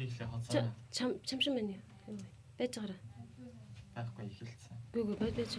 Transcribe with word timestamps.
би 0.00 0.06
ихлэ 0.08 0.26
хоцоо. 0.26 0.64
Чам 0.90 1.20
чамшин 1.28 1.54
байна 1.54 1.76
юу? 1.76 2.16
Байж 2.56 2.72
байгаараа. 2.76 3.00
Байхгүй 3.94 4.24
ихэлцсэн. 4.32 4.76
Гүг 4.96 5.18
байж 5.20 5.34
байж. 5.36 5.52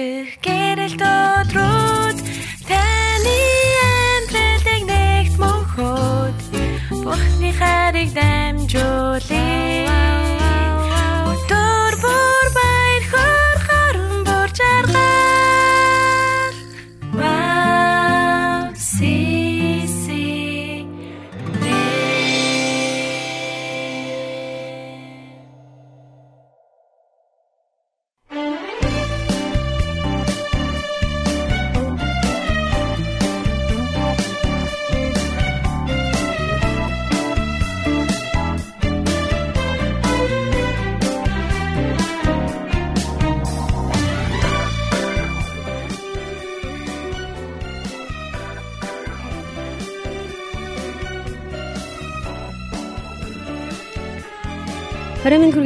그게 0.00 0.59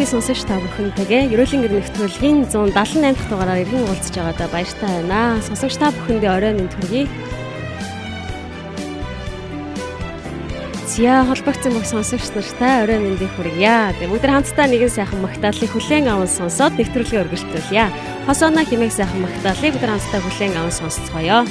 Хүргийн 0.05 0.21
сонсогч 0.21 0.45
та 0.45 0.61
бүхэнтэйгээ 0.61 1.33
ерөөлийн 1.33 1.65
гэр 1.65 1.75
нэвтрүүлгийн 1.81 2.45
178 2.53 2.77
дахь 3.17 3.25
дугаараар 3.25 3.65
иргэн 3.65 3.89
уулзж 3.89 4.13
байгаадаа 4.13 4.49
баяртай 4.53 4.93
байна. 5.01 5.41
Сонсогч 5.41 5.81
та 5.81 5.97
бүхэндээ 5.97 6.29
орой 6.29 6.53
минь 6.53 6.69
төргий. 6.69 7.09
Зя 10.93 11.25
холбогдсон 11.25 11.73
бүх 11.73 11.89
сонсогч 11.89 12.37
нартай 12.37 12.85
орой 12.85 13.01
мэндийг 13.01 13.33
хүргье. 13.33 13.97
Тэгээ 13.97 14.13
бүгд 14.13 14.29
хамтдаа 14.29 14.67
нэгэн 14.69 14.93
сайхан 14.93 15.25
магтааллыг 15.25 15.73
хүлээн 15.73 16.13
аван 16.13 16.29
сонсоод 16.29 16.77
нэвтрүүлгээ 16.77 17.23
өргөжтүүлье. 17.25 17.89
Хос 18.29 18.45
оноо 18.45 18.61
химээх 18.69 18.93
сайхан 18.93 19.25
магтааллыг 19.25 19.73
бүгд 19.73 19.89
хамтдаа 19.89 20.21
хүлээн 20.21 20.53
аван 20.61 20.75
сонсцгоё. 20.85 21.49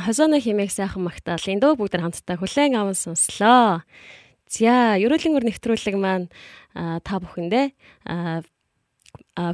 Амен. 0.00 0.06
Хосоно 0.06 0.40
химээх 0.40 0.72
сайхан 0.72 1.04
магтаалын 1.04 1.60
дөө 1.60 1.76
бүгд 1.76 2.00
хамтдаа 2.00 2.36
хүлээн 2.40 2.76
аван 2.76 2.96
сонслоо. 2.96 3.84
За, 4.48 4.96
ерөөлийн 4.96 5.36
өр 5.36 5.44
нэвтрүүлэг 5.44 5.96
маань 6.00 6.32
та 6.72 7.20
бүхэндээ 7.20 7.76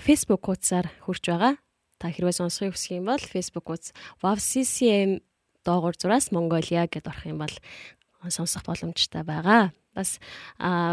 Facebook 0.00 0.46
хуудасаар 0.46 0.86
хүрч 1.02 1.24
байгаа. 1.26 1.54
Та 1.98 2.14
хэрвээ 2.14 2.38
сонсохыг 2.38 2.78
хүсэх 2.78 3.02
юм 3.02 3.10
бол 3.10 3.18
Facebook 3.18 3.66
хуудас 3.66 3.90
WavCCM 4.22 5.20
доогуур 5.66 5.98
зураас 5.98 6.30
Mongolia 6.30 6.86
гэдээ 6.86 7.10
орох 7.10 7.26
юм 7.26 7.42
бол 7.42 7.54
сонсох 8.30 8.62
боломжтой 8.62 9.26
байгаа. 9.26 9.74
Бас 9.94 10.22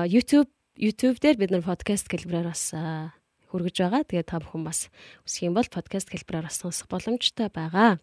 YouTube 0.09 0.49
YouTube 0.73 1.21
дээр 1.21 1.37
бид 1.37 1.51
нар 1.53 1.61
подкаст 1.61 2.09
хэлбэрээр 2.09 2.49
бас 2.49 2.73
хүргэж 3.53 3.75
байгаа. 3.85 4.01
Тэгээд 4.03 4.27
та 4.33 4.41
бүхэн 4.41 4.65
бас 4.65 4.89
үсэх 5.27 5.47
юм 5.47 5.53
бол 5.53 5.67
подкаст 5.69 6.09
хэлбэрээр 6.09 6.49
бас 6.49 6.57
сонсох 6.59 6.89
боломжтой 6.89 7.53
байгаа. 7.53 8.01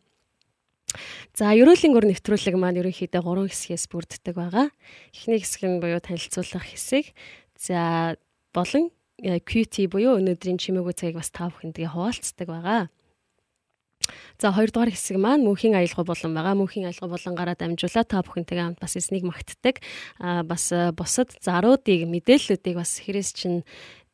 За, 1.34 1.54
ерөөлийн 1.54 1.94
өр 1.94 2.06
нэвтрүүлэг 2.10 2.56
маань 2.58 2.80
ерөнхийдөө 2.82 3.22
3 3.22 3.50
хэсгээс 3.50 3.84
бүрддэг 3.90 4.34
байгаа. 4.34 4.68
Эхний 5.14 5.38
хэсэг 5.38 5.62
нь 5.66 5.80
буюу 5.80 6.02
танилцуулах 6.02 6.66
хэсэг. 6.66 7.14
За, 7.54 8.16
болон 8.50 8.90
э, 9.22 9.38
QT 9.38 9.86
буюу 9.86 10.18
өнөөдрийн 10.18 10.58
чимээгүй 10.58 10.94
цагийг 10.94 11.18
бас 11.22 11.30
та 11.30 11.48
бүхэндээ 11.48 11.94
хуваалцдаг 11.94 12.46
байгаа. 12.50 12.90
За 14.40 14.50
хоёрдугаар 14.50 14.90
хэсэг 14.90 15.20
маань 15.20 15.46
мөнхийн 15.46 15.76
аялал 15.78 16.08
болон 16.08 16.32
байгаа. 16.34 16.58
Мөнхийн 16.58 16.88
аялал 16.90 17.14
болонгаараа 17.14 17.54
дамжуулаад 17.54 18.08
та 18.10 18.24
бүхэнтэйгээ 18.24 18.64
хамт 18.64 18.80
бас 18.82 18.96
эснийг 18.98 19.24
магтдаг. 19.28 19.78
Аа 20.18 20.42
бас 20.42 20.72
э, 20.74 20.90
бусад 20.90 21.36
заруудыг 21.38 22.08
мэдээллүүдийг 22.10 22.74
бас 22.74 22.98
хэрэгс 22.98 23.30
чинь 23.36 23.62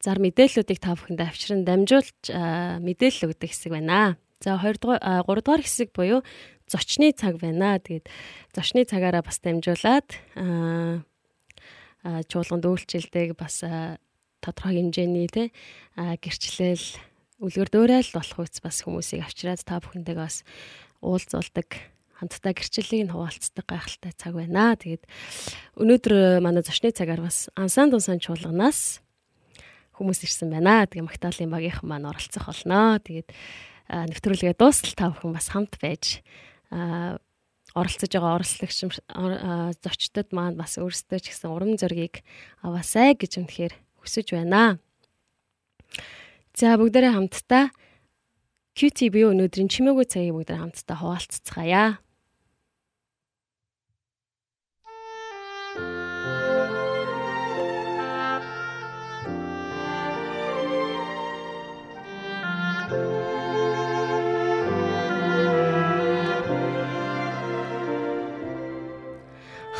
зар 0.02 0.20
мэдээллүүдийг 0.20 0.78
та 0.82 0.98
бүхэндээ 0.98 1.26
авчран 1.30 1.62
дамжуулж 1.64 2.28
мэдээлэл 2.84 3.32
өгдөг 3.32 3.48
хэсэг 3.48 3.72
байна. 3.72 4.18
За 4.42 4.60
2 4.60 4.76
дугаар 4.82 5.00
3 5.00 5.40
дугаар 5.40 5.62
хэсэг 5.64 5.96
буюу 5.96 6.20
зочны 6.66 7.12
цаг 7.14 7.38
байна. 7.38 7.78
Тэгээд 7.78 8.06
зочны 8.54 8.84
цагаараа 8.84 9.22
бас 9.22 9.38
дамжуулаад 9.40 10.08
аа 10.34 11.02
чуулганд 12.30 12.66
үйлчлдэг 12.66 13.34
бас 13.34 13.62
тодорхой 14.42 14.78
хэмжээний 14.78 15.26
те 15.26 15.50
гэрчлэл 15.96 16.86
үлгэр 17.42 17.68
дөөрэл 17.68 18.14
болох 18.14 18.38
үс 18.46 18.62
бас 18.62 18.86
хүмүүсийг 18.86 19.26
авчираад 19.26 19.62
та 19.66 19.82
бүхэндээ 19.82 20.16
бас 20.16 20.46
уулзуулдаг 21.02 21.68
хамтдаа 22.16 22.52
гэрчлэлийг 22.56 23.10
нь 23.10 23.12
хуваалцдаг 23.12 23.66
гайхалтай 23.68 24.12
цаг 24.16 24.32
байна. 24.38 24.72
Тэгээд 24.78 25.04
өнөөдөр 25.76 26.40
манай 26.40 26.64
зочны 26.64 26.94
цагаар 26.94 27.20
бас 27.20 27.52
ансан 27.52 27.92
тунсан 27.92 28.22
чуулганаас 28.22 29.04
хүмүүс 30.00 30.24
ирсэн 30.24 30.48
байна. 30.48 30.88
Тэгээ 30.88 31.04
Магдалины 31.04 31.52
багийнхан 31.52 31.84
маань 31.84 32.08
оролцох 32.08 32.48
болно. 32.48 32.96
Тэгээд 33.04 33.28
нэвтрүүлгээ 33.92 34.56
дуустал 34.56 34.96
та 34.96 35.12
бүхэн 35.12 35.36
бас 35.36 35.52
хамт 35.52 35.76
байж 35.76 36.24
оролцож 37.76 38.10
байгаа 38.12 38.36
оролцогч 38.40 39.00
зочдод 39.84 40.28
маань 40.32 40.56
бас 40.56 40.78
өөрсдөө 40.80 41.18
ч 41.20 41.26
гэсэн 41.32 41.50
урам 41.52 41.76
зориг 41.76 42.24
аваасай 42.64 43.12
гэж 43.18 43.42
үнэхээр 43.42 43.74
хүсэж 44.00 44.32
байна. 44.32 44.78
За 46.56 46.76
бүгдээрээ 46.80 47.12
хамтдаа 47.12 47.68
QTB 48.76 49.28
өнөөдрийн 49.32 49.72
чимээгүй 49.72 50.06
цагийг 50.08 50.36
бүгдээ 50.36 50.56
хамтдаа 50.56 50.96
хуваалццгаая. 51.00 52.00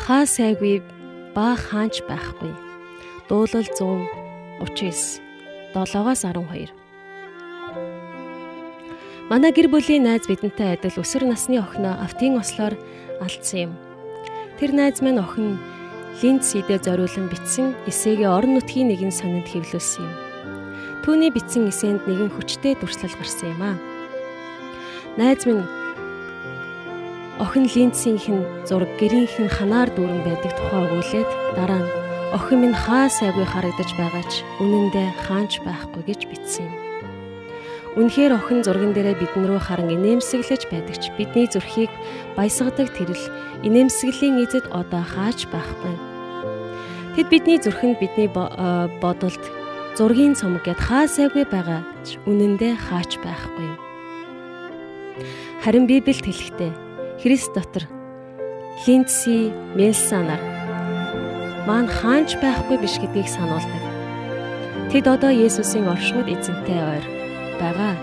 Хаа 0.07 0.23
сайгүй 0.23 0.79
ба 1.35 1.59
хаанч 1.59 1.99
байхгүй. 2.07 2.55
Дуулал 3.27 3.67
139 3.67 5.19
7-оос 5.75 6.23
12. 6.23 6.71
Манай 9.27 9.51
гэр 9.51 9.67
бүлийн 9.67 10.07
найз 10.07 10.23
бидэнтэй 10.31 10.79
адил 10.79 11.03
өсвөр 11.03 11.27
насны 11.27 11.59
охиноо 11.59 11.99
автын 11.99 12.39
ослоор 12.39 12.79
алдсан 13.19 13.59
юм. 13.67 13.71
Тэр 14.55 14.71
найз 14.71 15.03
маань 15.03 15.19
охин 15.19 15.59
линд 16.23 16.39
сидэ 16.39 16.79
зориулан 16.79 17.27
бичсэн 17.27 17.75
эсээгээ 17.91 18.31
орон 18.31 18.55
нутгийн 18.55 18.87
нэгэн 18.87 19.11
сонинд 19.11 19.51
хэвлүүлсэн 19.51 20.07
юм. 20.07 20.15
Түүний 21.03 21.35
бичсэн 21.35 21.67
эсэнд 21.67 22.07
нэгэн 22.07 22.31
хүчтэй 22.31 22.79
дүрслэл 22.79 23.11
гарсан 23.19 23.51
юм 23.51 23.59
аа. 23.59 23.75
Найз 25.19 25.43
минь 25.43 25.67
Охин 27.37 27.69
линцийнхэн 27.69 28.65
зураг 28.65 28.89
гэрийнхэн 28.97 29.45
ханаар 29.45 29.93
дүүрэн 29.93 30.25
байдаг 30.25 30.57
тухай 30.57 30.81
өгүүлээд 30.89 31.29
дараа 31.53 31.81
нь 31.85 31.89
охин 32.33 32.65
минь 32.65 32.73
хаа 32.73 33.05
сайгүй 33.13 33.45
харагдаж 33.45 33.93
байгаа 33.93 34.25
ч 34.25 34.41
үнэндээ 34.57 35.09
хаанч 35.21 35.61
байхгүй 35.61 36.01
гэж 36.09 36.21
бичсэн 36.33 36.65
юм. 36.65 36.73
Үнэхээр 37.93 38.33
охин 38.41 38.65
зурган 38.65 38.89
дээрээ 38.97 39.21
бидэн 39.21 39.45
рүү 39.53 39.61
харан 39.61 39.93
инээмсэглэж 39.93 40.65
байдаг 40.73 40.97
ч 40.97 41.13
бидний 41.13 41.45
зүрхийг 41.45 41.93
баясгадаг 42.33 42.89
тэрл 42.97 43.23
инээмсэглэлийн 43.61 44.41
эзэд 44.41 44.65
одоо 44.73 45.05
хаач 45.05 45.45
байхгүй. 45.53 45.93
Тэд 47.21 47.27
бидний 47.29 47.61
зүрхэнд 47.61 48.01
бидний 48.01 48.33
бодолд 48.33 49.43
зургийн 49.93 50.33
цомог 50.33 50.65
гэд 50.65 50.81
хаа 50.81 51.05
сайгүй 51.05 51.45
байгаа 51.45 51.85
ч 52.01 52.17
үнэндээ 52.25 52.73
хаач 52.81 53.21
байхгүй. 53.21 53.69
Харин 55.61 55.85
Библиэд 55.85 56.25
хэлэхдээ 56.25 56.86
Христ 57.27 57.53
дотор 57.53 57.83
Линдси 58.87 59.51
Мелсанаар 59.75 60.39
маань 61.67 61.91
хаанч 61.91 62.39
байхгүй 62.39 62.79
биш 62.79 62.95
гэдгийг 63.03 63.27
сануулдаг. 63.27 63.83
Тэд 64.95 65.11
одоо 65.11 65.31
Есүсийн 65.35 65.91
оршууд 65.91 66.31
эзэнтэй 66.31 66.79
ойр 66.79 67.05
байгаа. 67.59 67.99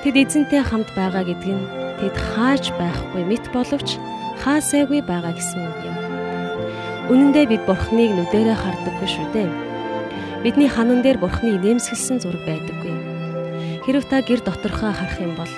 Тэд 0.00 0.16
эзэнтэй 0.24 0.64
хамт 0.64 0.88
байгаа 0.96 1.20
гэдг 1.28 1.52
нь 1.52 1.68
тэд 2.00 2.16
хааж 2.32 2.64
байхгүй 2.80 3.28
мэт 3.28 3.44
боловч 3.52 4.00
хаасайгүй 4.40 5.04
байгаа 5.04 5.36
гэсэн 5.36 5.68
үг 5.68 5.78
юм. 5.84 5.96
Үнэн 7.12 7.30
дээр 7.36 7.48
бид 7.52 7.62
Бурхныг 7.68 8.16
нүдэрэ 8.16 8.56
хардаггүй 8.56 9.08
шүү 9.12 9.26
дээ. 9.36 9.52
Бидний 10.48 10.70
ханан 10.72 11.04
дээр 11.04 11.20
Бурхны 11.20 11.60
нэмсгэлсэн 11.60 12.24
зураг 12.24 12.40
байдаггүй. 12.48 13.84
Хэрв 13.84 14.08
та 14.08 14.24
гэр 14.24 14.40
доторхоо 14.40 14.96
харах 14.96 15.20
юм 15.20 15.36
бол 15.36 15.52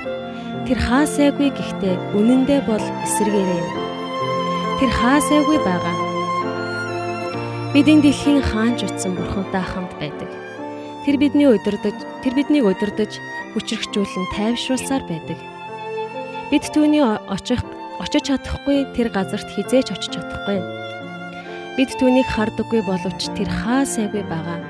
Тэр 0.69 0.76
хаасайгүй 0.76 1.49
гэхдээ 1.57 1.95
үнэндээ 2.12 2.61
бол 2.69 2.85
эсэргээрээ. 3.07 3.64
Тэр 4.76 4.90
хаасайгүй 4.93 5.59
байгаа. 5.64 5.97
Бид 7.73 7.87
энэ 7.88 8.05
дэлхийн 8.05 8.45
хаанч 8.45 8.85
утсан 8.85 9.17
бурхантай 9.17 9.64
хамт 9.64 9.97
байдаг. 9.97 10.29
Тэр 11.09 11.17
бидний 11.17 11.49
удирдах, 11.49 11.97
тэр 12.21 12.33
биднийг 12.37 12.69
удирдах, 12.69 13.09
хүчрхжүүлэн 13.57 14.26
тайвшруулсаар 14.37 15.05
байдаг. 15.09 15.40
Бид 16.52 16.64
түүний 16.69 17.00
очих 17.09 17.64
очиж 17.97 18.29
чадахгүй 18.29 18.85
тэр 18.93 19.09
газарт 19.09 19.49
хизээч 19.49 19.97
очиж 19.97 20.12
чадахгүй. 20.12 20.61
Бид 21.81 21.90
түүнийг 21.97 22.29
хардаггүй 22.29 22.85
боловч 22.85 23.33
тэр 23.33 23.49
хаасайгүй 23.49 24.29
байгаа. 24.29 24.61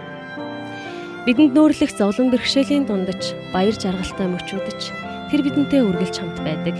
Бидэнд 1.27 1.53
нөөрлөх 1.53 1.93
зовлон 1.99 2.31
бэрхшээлийн 2.31 2.87
дундаж 2.87 3.35
баяр 3.53 3.77
жаргалтай 3.77 4.29
мөчүүдэж 4.31 5.10
тэр 5.31 5.47
бидэнтэй 5.47 5.81
үргэлж 5.87 6.17
хамт 6.19 6.39
байдаг. 6.43 6.77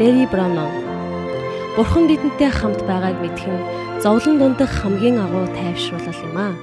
Дэри 0.00 0.24
Браунон 0.32 0.72
Бурхан 1.76 2.08
бидэнтэй 2.08 2.50
хамт 2.54 2.80
байгааг 2.88 3.20
мэдхэн 3.20 3.58
зовлон 3.98 4.38
дундах 4.38 4.70
хамгийн 4.70 5.18
агуу 5.18 5.46
тайвшруулал 5.58 6.20
юм 6.24 6.36
аа. 6.38 6.54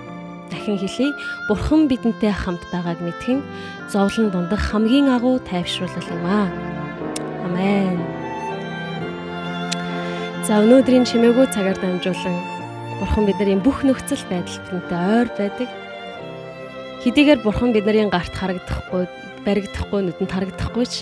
Дахин 0.50 0.80
хэлье. 0.80 1.12
Бурхан 1.48 1.92
бидэнтэй 1.92 2.32
хамт 2.32 2.64
байгааг 2.72 3.00
мэдхэн 3.04 3.44
зовлон 3.92 4.32
дундах 4.32 4.64
хамгийн 4.72 5.12
агуу 5.12 5.40
тайвшруулал 5.44 6.08
юм 6.16 6.26
аа. 6.26 6.48
Амен. 7.44 8.00
За 10.48 10.64
өнөөдрийн 10.64 11.04
чимээгүй 11.04 11.48
цагаар 11.52 11.78
дамжуулан 11.78 12.36
Бурхан 13.04 13.28
бидний 13.28 13.60
бүх 13.60 13.84
нөхцөл 13.84 14.24
байдал 14.32 14.64
бидэнтэй 14.64 15.00
ойр 15.12 15.30
байдаг. 15.36 15.70
Хэдийгээр 17.04 17.40
Бурхан 17.44 17.76
бидний 17.76 18.08
гарт 18.08 18.32
харагдахгүй 18.32 19.12
баригдахгүй 19.46 20.02
нүдэнд 20.06 20.32
харагдахгүй 20.32 20.86
ч 20.86 20.96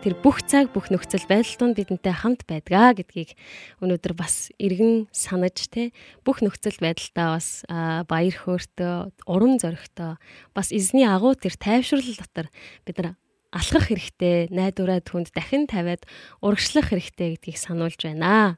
тэр 0.00 0.14
бүх 0.16 0.40
цаг 0.46 0.70
бүх 0.72 0.88
нөхцөл 0.88 1.26
байдал 1.26 1.58
донд 1.58 1.76
бидэнтэй 1.76 2.14
хамт 2.14 2.46
байдгаа 2.48 2.94
гэдгийг 2.96 3.36
өнөөдөр 3.84 4.14
бас 4.16 4.48
иргэн 4.56 5.10
санаж 5.12 5.68
те 5.68 5.90
бүх 6.24 6.40
нөхцөл 6.40 6.78
байдалтаа 6.80 7.36
бас 7.36 7.66
баяр 8.08 8.36
хөөртөө 8.36 9.26
урам 9.28 9.58
зоригтой 9.58 10.16
бас 10.54 10.72
эзний 10.72 11.04
агуу 11.04 11.36
тэр 11.36 11.58
тайвшрал 11.58 12.06
дотор 12.06 12.48
бид 12.86 12.96
нар 12.96 13.08
алхах 13.50 13.90
хэрэгтэй 13.90 14.48
найдвараа 14.54 15.02
түнд 15.02 15.34
дахин 15.34 15.66
тавиад 15.66 16.06
урагшлах 16.40 16.94
хэрэгтэй 16.94 17.36
гэдгийг 17.36 17.58
сануулж 17.58 17.98
байна. 17.98 18.56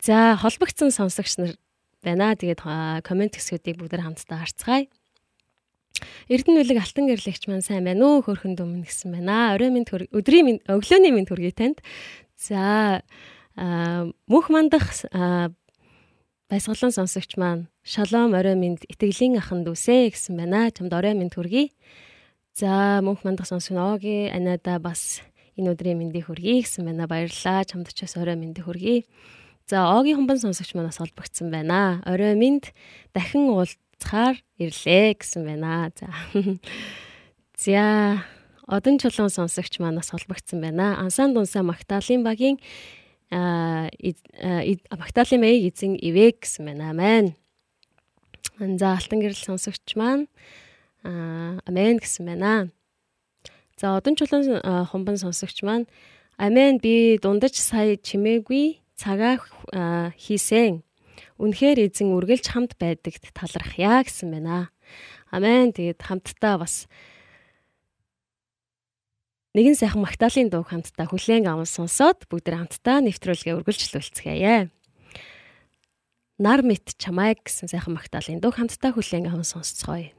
За 0.00 0.34
холбогдсон 0.40 0.90
сонсогч 0.90 1.36
нар 1.36 1.52
байна. 2.00 2.32
Тэгээд 2.32 2.64
комент 3.04 3.36
хэсгүүдийг 3.36 3.76
бүгд 3.76 4.00
хамтдаа 4.00 4.40
харцгаая. 4.40 4.88
Эрдэнэ 6.28 6.60
үлэг 6.62 6.78
алтан 6.80 7.06
гэрлэгч 7.10 7.48
маань 7.48 7.64
сайн 7.64 7.84
байна 7.84 8.04
уу? 8.06 8.22
Хөрхөн 8.22 8.54
дүмэн 8.56 8.84
гэсэн 8.86 9.12
байна. 9.12 9.54
Орой 9.54 9.70
минь 9.70 9.88
өдрийн 9.88 10.44
минь 10.46 10.60
өглөөний 10.68 11.12
минь 11.12 11.28
төргий 11.28 11.52
танд. 11.52 11.82
За 12.36 13.02
мөнх 13.56 14.48
мандах 14.48 14.88
баясгалан 16.50 16.92
сонсогч 16.92 17.36
маань 17.36 17.68
шалом 17.82 18.34
орой 18.34 18.56
минь 18.56 18.78
итгэлийн 18.88 19.38
аханд 19.38 19.68
үсэ 19.68 20.10
гэсэн 20.10 20.36
байна. 20.36 20.70
Чамд 20.70 20.92
орой 20.92 21.14
минь 21.14 21.30
төргий. 21.30 21.72
За 22.54 23.00
мөнх 23.02 23.22
мандах 23.22 23.46
сонсогч 23.46 23.78
ооги 23.78 24.30
анада 24.32 24.78
бас 24.78 25.22
энэ 25.56 25.76
өдрийн 25.76 25.98
мэндийг 26.00 26.26
хүргэе 26.26 26.64
гэсэн 26.64 26.84
байна. 26.88 27.06
Баярлалаа. 27.06 27.64
Чамд 27.64 27.92
ч 27.94 28.02
бас 28.02 28.16
орой 28.16 28.36
мэндийг 28.36 28.66
хүргэе. 28.66 29.04
За 29.70 29.86
Огийн 29.94 30.18
хумбан 30.18 30.38
сонсогч 30.42 30.74
манаас 30.74 30.98
холбогдсон 30.98 31.50
байна. 31.50 32.02
Орой 32.04 32.34
минь 32.34 32.58
дахин 33.14 33.54
уулзахаар 34.00 34.36
ирлээ 34.58 35.14
гэсэн 35.20 35.44
байна. 35.44 35.92
За. 35.94 36.08
За 37.56 38.24
одон 38.66 38.98
чулуун 38.98 39.30
сонсогч 39.30 39.78
манаас 39.78 40.10
холбогдсон 40.10 40.60
байна. 40.60 40.98
Ансан 40.98 41.34
дунсаа 41.34 41.62
Магдалины 41.62 42.24
багийн 42.24 42.58
а 43.30 43.88
Магдалины 44.96 45.40
маяг 45.40 45.74
эзэн 45.74 45.96
ивэ 46.00 46.32
гэсэн 46.40 46.64
байна. 46.66 46.90
Амен. 46.90 47.34
За 48.78 48.96
алтан 48.96 49.20
гэрэл 49.20 49.36
сонсогч 49.36 49.96
маань 49.96 50.26
амен 51.04 51.98
гэсэн 51.98 52.26
байна. 52.26 52.70
За 53.76 53.96
одон 53.96 54.16
чулуун 54.16 54.60
хумбан 54.86 55.16
сонсогч 55.16 55.62
маань 55.62 55.86
Амен 56.36 56.78
би 56.80 57.18
дундаж 57.20 57.52
сая 57.60 57.96
чимээгүй 57.96 58.80
цагаа 58.96 59.36
хийсэн. 60.16 60.80
Үнэхээр 61.40 61.88
эзэн 61.88 62.12
үргэлж 62.12 62.52
хамт 62.52 62.76
байдагт 62.76 63.32
талархъя 63.32 64.04
гэсэн 64.04 64.28
байна. 64.28 64.68
Амен. 65.32 65.72
Тэгээд 65.72 66.04
хамтдаа 66.04 66.60
бас 66.60 66.84
нэгэн 69.56 69.72
сайхан 69.72 70.04
магтаалын 70.04 70.52
дуу 70.52 70.68
хамтдаа 70.68 71.08
хүлээн 71.08 71.48
аван 71.48 71.64
сонсоод 71.64 72.28
бүгд 72.28 72.52
хамтдаа 72.52 73.00
нэвтрүүлгээ 73.08 73.56
үргэлжлүүлцгээе. 73.56 74.68
Нар 76.44 76.60
мэт 76.60 77.00
чамайг 77.00 77.40
гэсэн 77.48 77.72
сайхан 77.72 77.96
магтаалын 77.96 78.44
дуу 78.44 78.52
хамтдаа 78.52 78.92
хүлээн 78.92 79.32
аван 79.32 79.48
сонсцгоё. 79.48 80.12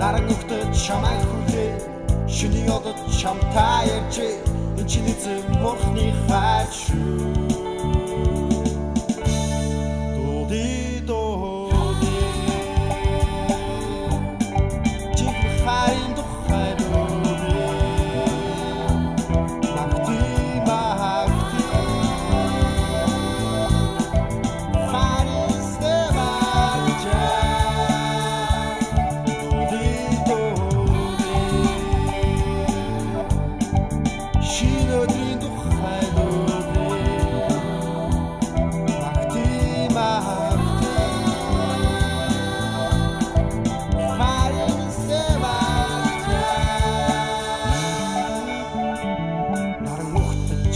Наран 0.00 0.26
нөхдөд 0.26 0.74
чамай 0.74 1.14
хүрээ 1.22 1.70
Шиний 2.26 2.66
одод 2.66 2.98
чамтай 3.14 3.86
ярьжээ 3.86 4.34
Энэ 4.78 4.88
чиний 4.90 5.14
зөв 5.22 5.46
мохны 5.62 6.10
хайч 6.26 6.72
шүү 6.90 7.49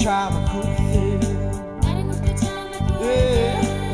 time 0.05 0.37
I 0.37 0.41
could 0.53 0.69
feel. 0.93 1.19
Not 1.81 1.97
enough 1.97 2.21
good 2.21 2.37
time 2.37 2.69
I 2.69 2.77
could 2.77 3.01
yeah. 3.07 3.57
yeah. 3.57 3.91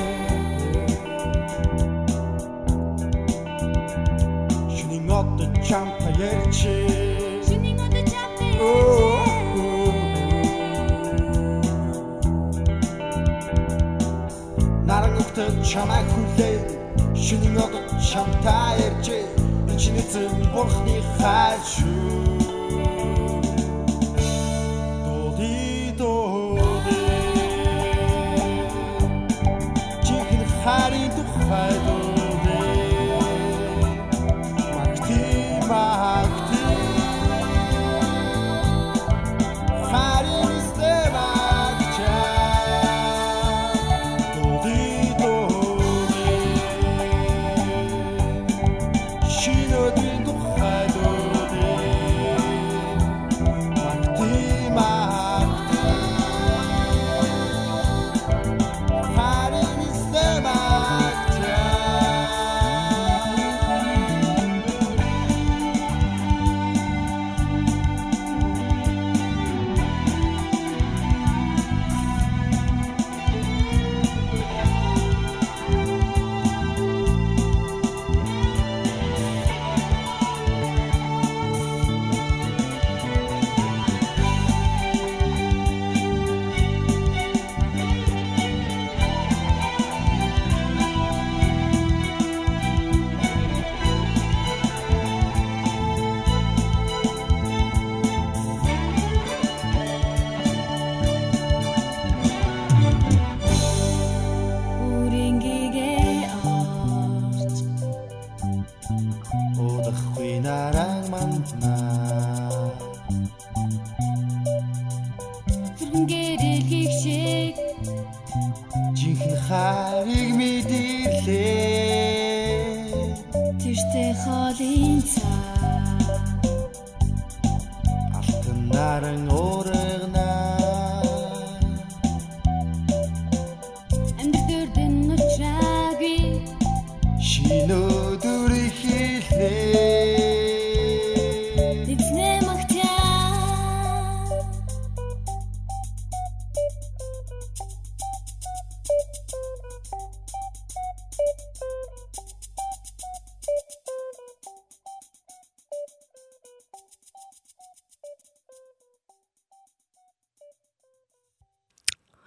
Shooting 4.76 5.10
up 5.12 5.26
the 5.38 5.46
champagne. 5.62 6.52
Shooting 6.52 7.70
up 7.70 7.90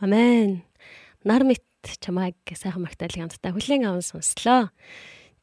Амен. 0.04 0.68
Нар 1.24 1.48
мэт 1.48 1.64
чамайг 2.04 2.36
сайхан 2.44 2.84
магтаалыг 2.84 3.24
хамтдаа 3.24 3.56
хүлээн 3.56 3.88
аван 3.88 4.04
сонслоо. 4.04 4.68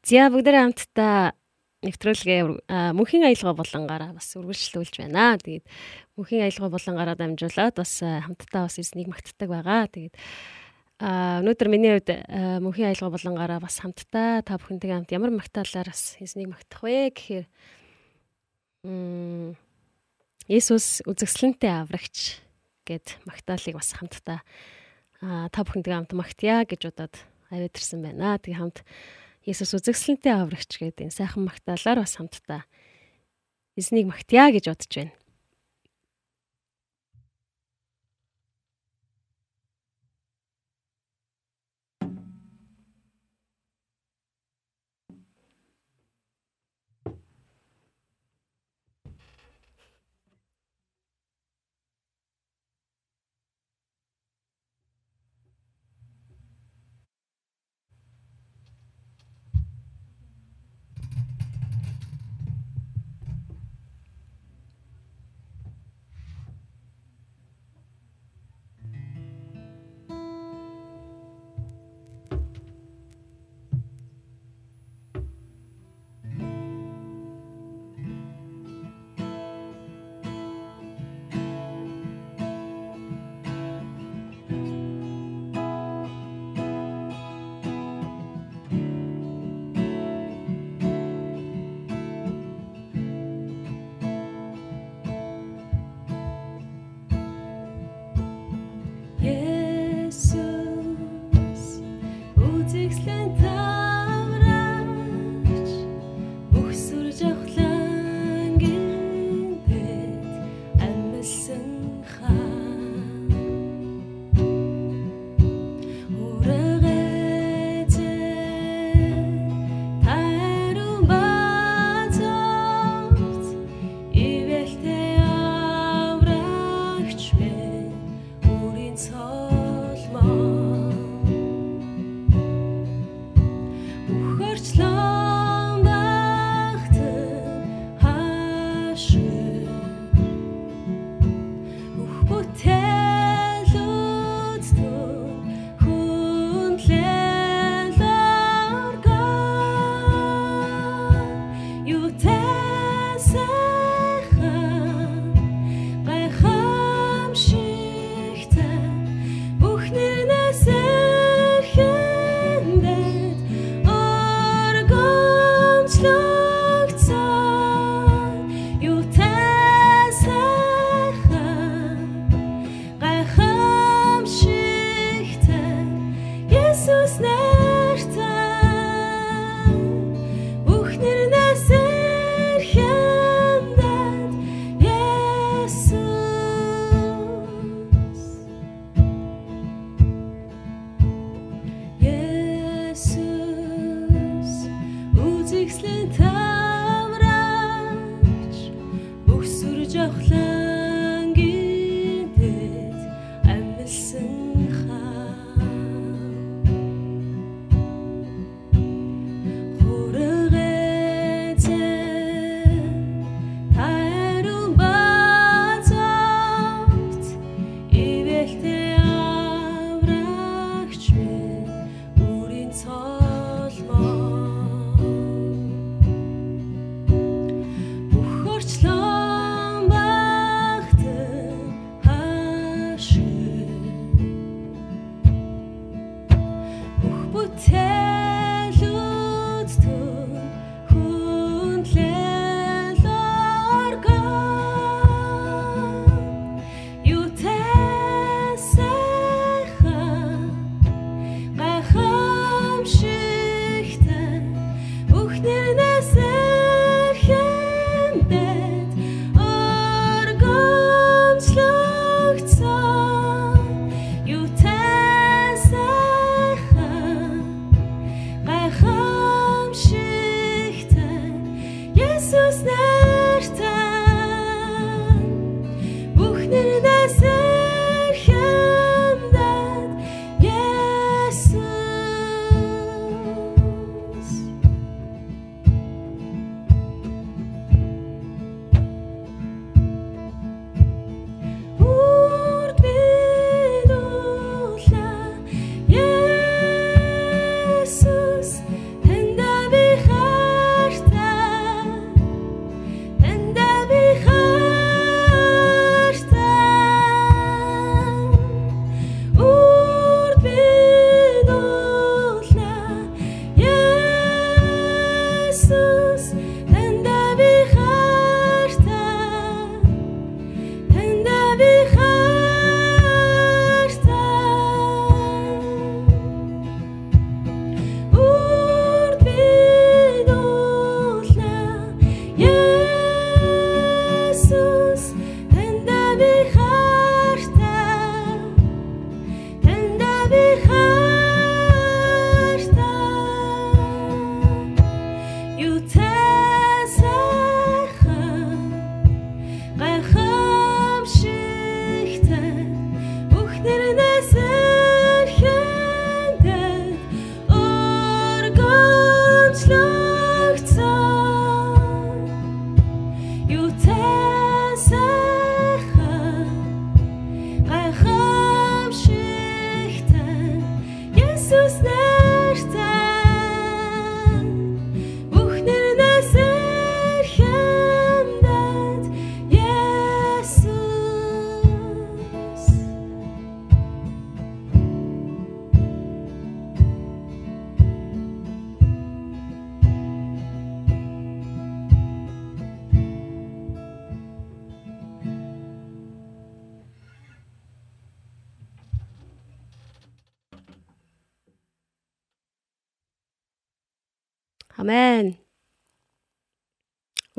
Зя 0.05 0.29
бүгдээ 0.29 0.61
хамтдаа 0.61 1.33
нэвтрүүлгээ 1.81 2.69
мөнхийн 2.93 3.25
аялгаа 3.25 3.57
болонгаараа 3.57 4.13
бас 4.13 4.29
үргэлжлүүлж 4.37 5.01
байна. 5.01 5.41
Тэгээд 5.41 5.65
мөнхийн 6.13 6.45
аялгаа 6.45 6.69
болонгаараа 6.77 7.17
дамжуулаад 7.17 7.73
бас 7.73 7.93
хамтдаа 8.05 8.69
бас 8.69 8.77
эзнийг 8.77 9.09
магтдаг 9.09 9.49
байгаа. 9.49 9.89
Тэгээд 9.89 10.13
а 11.01 11.41
өнөөдөр 11.41 11.69
миний 11.73 11.97
хувьд 11.97 12.21
мөнхийн 12.61 12.93
аялгаа 12.93 13.17
болонгаараа 13.17 13.59
бас 13.65 13.81
хамтдаа 13.81 14.45
та 14.45 14.61
бүхэнтэйгээ 14.61 14.93
хамт 14.93 15.09
ямар 15.17 15.33
магтаалаар 15.33 15.89
бас 15.89 16.21
эзнийг 16.21 16.53
магтах 16.53 16.85
вэ 16.85 17.09
гэхээр 17.17 17.45
Есүс 20.45 21.01
үзэсгэлэнтэй 21.09 21.73
аврагч 21.81 22.45
гэд 22.87 23.21
магтаалыг 23.27 23.75
бас 23.77 23.93
хамтдаа 23.95 24.39
та 25.21 25.59
бүхэнтэйгээ 25.61 25.97
хамт 26.01 26.13
магтъя 26.17 26.65
гэж 26.65 26.81
удаад 26.89 27.15
авэдэрсэн 27.53 27.99
байна. 28.01 28.41
Тэгээ 28.41 28.59
хамт 28.59 28.81
Есүс 29.41 29.73
үзэсгэлэнтэй 29.73 30.33
аврагч 30.37 30.71
гэдэг 30.77 31.09
энэ 31.09 31.17
сайхан 31.17 31.49
магтаалаар 31.49 32.05
бас 32.05 32.13
хамтдаа 32.17 32.61
эзнийг 33.77 34.09
магтъя 34.09 34.53
гэж 34.53 34.65
бодож 34.69 34.93
байна. 34.93 35.13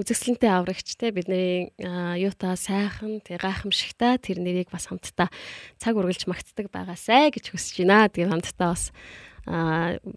Үзэсгэлэнтэй 0.03 0.51
аврагч 0.51 0.99
те 0.99 1.15
бидний 1.15 1.71
юута 1.79 2.59
сайхан 2.59 3.23
тэг 3.23 3.39
гайхамшигтай 3.39 4.19
тэр 4.19 4.43
нэрийг 4.43 4.75
бас 4.75 4.91
хамтдаа 4.91 5.31
цаг 5.79 5.95
үргэлж 5.95 6.27
магтдаг 6.27 6.75
байгаасай 6.75 7.31
гэж 7.31 7.55
хүсэж 7.55 7.87
байна. 7.87 8.11
Тэгээ 8.11 8.35
хамтдаа 8.35 8.75
бас 8.75 8.91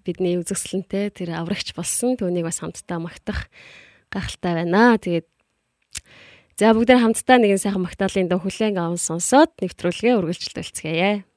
бидний 0.01 0.41
үзэсгэлэнтэй 0.41 1.13
тэр 1.13 1.37
аврагч 1.37 1.77
болсон 1.77 2.17
түүнийг 2.17 2.49
бас 2.49 2.65
хамтдаа 2.65 2.97
магтах 2.97 3.45
гайхалтай 4.09 4.65
байна. 4.65 4.97
Тэгээд 4.97 5.29
за 6.57 6.73
бүгдээ 6.73 7.05
хамтдаа 7.05 7.37
нэгэн 7.37 7.61
сайхан 7.61 7.85
магтаалын 7.85 8.25
дөө 8.25 8.41
хүлээн 8.41 8.81
аван 8.81 8.97
сонсоод 8.97 9.53
нэвтрүүлгээ 9.61 10.17
үргэлжлүүлцгээе. 10.17 11.34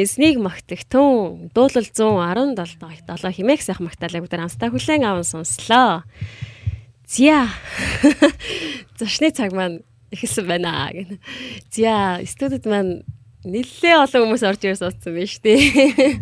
Эзнийг 0.00 0.38
магтагтун 0.38 1.50
дуулал 1.54 1.86
117 1.86 2.78
7 3.06 3.32
химээх 3.32 3.62
сайх 3.62 3.80
магтаалаа 3.80 4.22
бүгд 4.24 4.34
амстаа 4.38 4.70
хүлээн 4.70 5.04
аван 5.04 5.24
сонслоо. 5.26 6.02
Зя. 7.06 7.48
Зочны 8.98 9.30
цаг 9.30 9.52
маань 9.52 9.84
эхэлсэн 10.10 10.46
байна 10.46 10.90
гэнэ. 10.90 11.18
Зя 11.70 12.20
студид 12.24 12.64
маань 12.66 13.04
нэлээ 13.44 14.00
олон 14.00 14.32
хүмүүс 14.32 14.44
орж 14.48 14.62
ирсэн 14.64 14.88
утсан 14.88 15.12
шүү 15.12 15.42
дээ. 15.44 16.18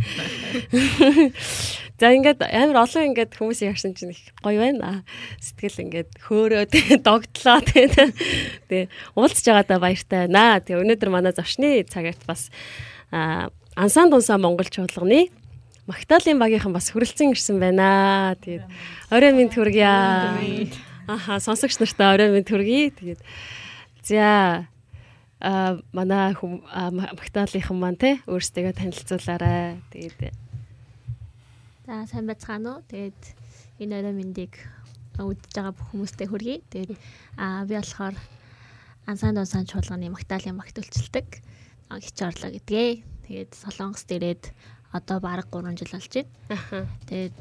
За 2.03 2.11
ингээд 2.11 2.43
амар 2.43 2.83
олон 2.83 3.15
ингээд 3.15 3.39
хүмүүсийг 3.39 3.79
харсан 3.79 3.95
чинь 3.95 4.11
их 4.11 4.35
гоё 4.43 4.59
байна. 4.59 5.07
Сэтгэл 5.39 5.87
ингээд 5.87 6.11
хөөрөөд 6.19 6.73
догтлоо 7.07 7.63
тэгээ 7.63 8.91
уулзж 9.15 9.47
байгаадаа 9.47 9.79
баяртай 9.79 10.27
байна. 10.27 10.59
Тэгээ 10.59 10.83
өнөөдөр 10.83 11.11
манай 11.15 11.31
зочны 11.31 11.87
цагаарт 11.87 12.27
бас 12.27 12.51
ансан 13.77 14.11
дунсаа 14.11 14.39
Монгол 14.39 14.69
чуулганы 14.69 15.31
Магдалины 15.87 16.39
багийнхан 16.39 16.73
бас 16.73 16.95
хүрэлцэн 16.95 17.35
ирсэн 17.35 17.59
байна. 17.59 18.39
Тэгээд 18.39 18.65
орой 19.11 19.33
минь 19.35 19.51
хүргье. 19.51 20.71
Аха 21.11 21.43
сонсогч 21.43 21.83
нартай 21.83 22.15
орой 22.15 22.31
минь 22.31 22.47
хүргье. 22.47 22.95
Тэгээд 22.95 23.21
за 24.07 24.71
а 25.43 25.83
манай 25.91 26.39
хүм 26.39 26.63
Магдалийнхан 26.63 27.75
маань 27.75 27.99
те 27.99 28.23
өөрсдөө 28.31 28.79
танилцуулаарай. 28.79 29.83
Тэгээд 29.91 30.31
За 31.83 32.07
сайн 32.07 32.31
байцгаана 32.31 32.79
уу? 32.79 32.87
Тэгээд 32.87 33.21
энэ 33.83 34.07
өрөө 34.07 34.15
мэндийг 34.15 34.55
үдж 35.19 35.51
байгаа 35.51 35.75
бүх 35.75 35.91
хүмүүстээ 35.91 36.31
хүргэе. 36.31 36.63
Тэгээд 36.71 36.95
аа 37.43 37.67
би 37.67 37.75
болохоор 37.75 38.15
ансан 39.11 39.35
донсан 39.35 39.67
чуулганы 39.67 40.15
Магдалины 40.15 40.63
багт 40.63 40.79
үлчилдэг 40.79 41.43
хич 41.91 42.19
орлоо 42.23 42.55
гэдгээ. 42.55 43.12
Тэгээд 43.33 43.57
Солонгост 43.57 44.13
ирээд 44.13 44.53
одоо 44.93 45.17
бараг 45.17 45.49
3 45.49 45.73
жил 45.73 45.89
болж 45.89 46.13
байна. 46.13 46.85
Тэгээд 47.09 47.33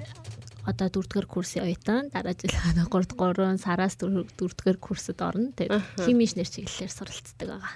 одоо 0.64 0.88
дөрөвдүгээр 0.88 1.28
курсын 1.28 1.68
оюутан 1.68 2.08
дараа 2.16 2.32
жил 2.32 2.48
3 2.48 2.88
3 2.88 3.60
сараас 3.60 4.00
дөрөвдүгээр 4.00 4.80
курсод 4.80 5.20
орно. 5.20 5.52
Тэгээд 5.52 5.84
хими 6.00 6.24
инженер 6.24 6.48
чиглэлээр 6.48 6.96
суралцдаг 6.96 7.44
байгаа. 7.44 7.76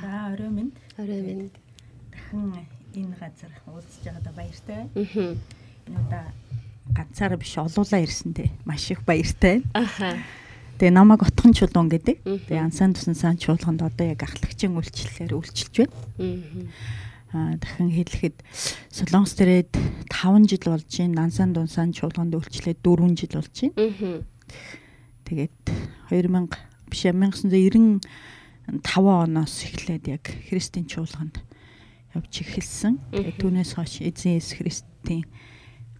За 0.00 0.32
орой 0.32 0.48
минь 0.48 0.72
орой 0.96 1.20
минь 1.20 1.52
дахин 2.08 2.56
энэ 2.96 3.16
газар 3.20 3.52
уулзж 3.68 4.00
байгаадаа 4.00 4.32
баяртай 4.32 4.88
байна. 4.88 5.36
Энэ 5.84 6.00
удаа 6.08 6.24
ганцаараа 6.96 7.36
биш 7.36 7.52
олуулаа 7.60 8.00
ирсэнтэй 8.00 8.48
маш 8.64 8.88
их 8.88 9.04
баяртай 9.04 9.60
байна. 9.76 10.24
Тэгээ 10.78 10.94
намайг 10.94 11.26
утхан 11.26 11.50
чулуун 11.50 11.90
гэдэг. 11.90 12.22
Тэгээ 12.22 12.62
ансан 12.62 12.94
тусан 12.94 13.18
сан 13.18 13.34
чуулганд 13.34 13.82
одоо 13.82 14.14
яг 14.14 14.22
ахлагчийн 14.22 14.78
үйлчлэлээр 14.78 15.34
үйлчилж 15.34 15.74
байна. 15.90 16.70
Аа 17.34 17.58
дахин 17.58 17.90
хэлэхэд 17.90 18.38
Солонгос 18.86 19.34
дээрээ 19.34 19.74
5 20.06 20.46
жил 20.46 20.64
болж 20.70 20.86
байна. 20.86 21.26
Ансан 21.26 21.50
дунсан 21.50 21.90
чуулганд 21.90 22.30
үйлчлээд 22.30 22.78
4 22.78 22.94
жил 23.18 23.34
болж 23.34 23.54
байна. 23.58 24.22
Тэгээд 25.26 25.56
2000 26.14 26.46
биш 26.86 27.02
1995 27.10 28.06
оноос 28.94 29.54
эхлээд 29.66 30.04
яг 30.14 30.30
христийн 30.46 30.86
чуулганд 30.86 31.42
явж 32.14 32.32
эхэлсэн. 32.38 33.02
Тэгээд 33.10 33.36
түүнээс 33.42 33.74
хойш 33.74 33.98
эзэн 33.98 34.38
Есүс 34.38 34.62
Христийн 34.62 35.26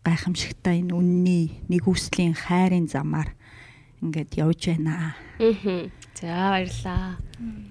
гайхамшигтай 0.06 0.86
энэ 0.86 0.94
үнний 0.94 1.58
нэгүслийн 1.66 2.38
хайрын 2.38 2.86
замаар 2.86 3.34
ингээд 4.02 4.32
явж 4.38 4.66
байна. 4.66 5.14
Мгм. 5.38 5.90
За 6.14 6.26
баярлаа. 6.52 7.18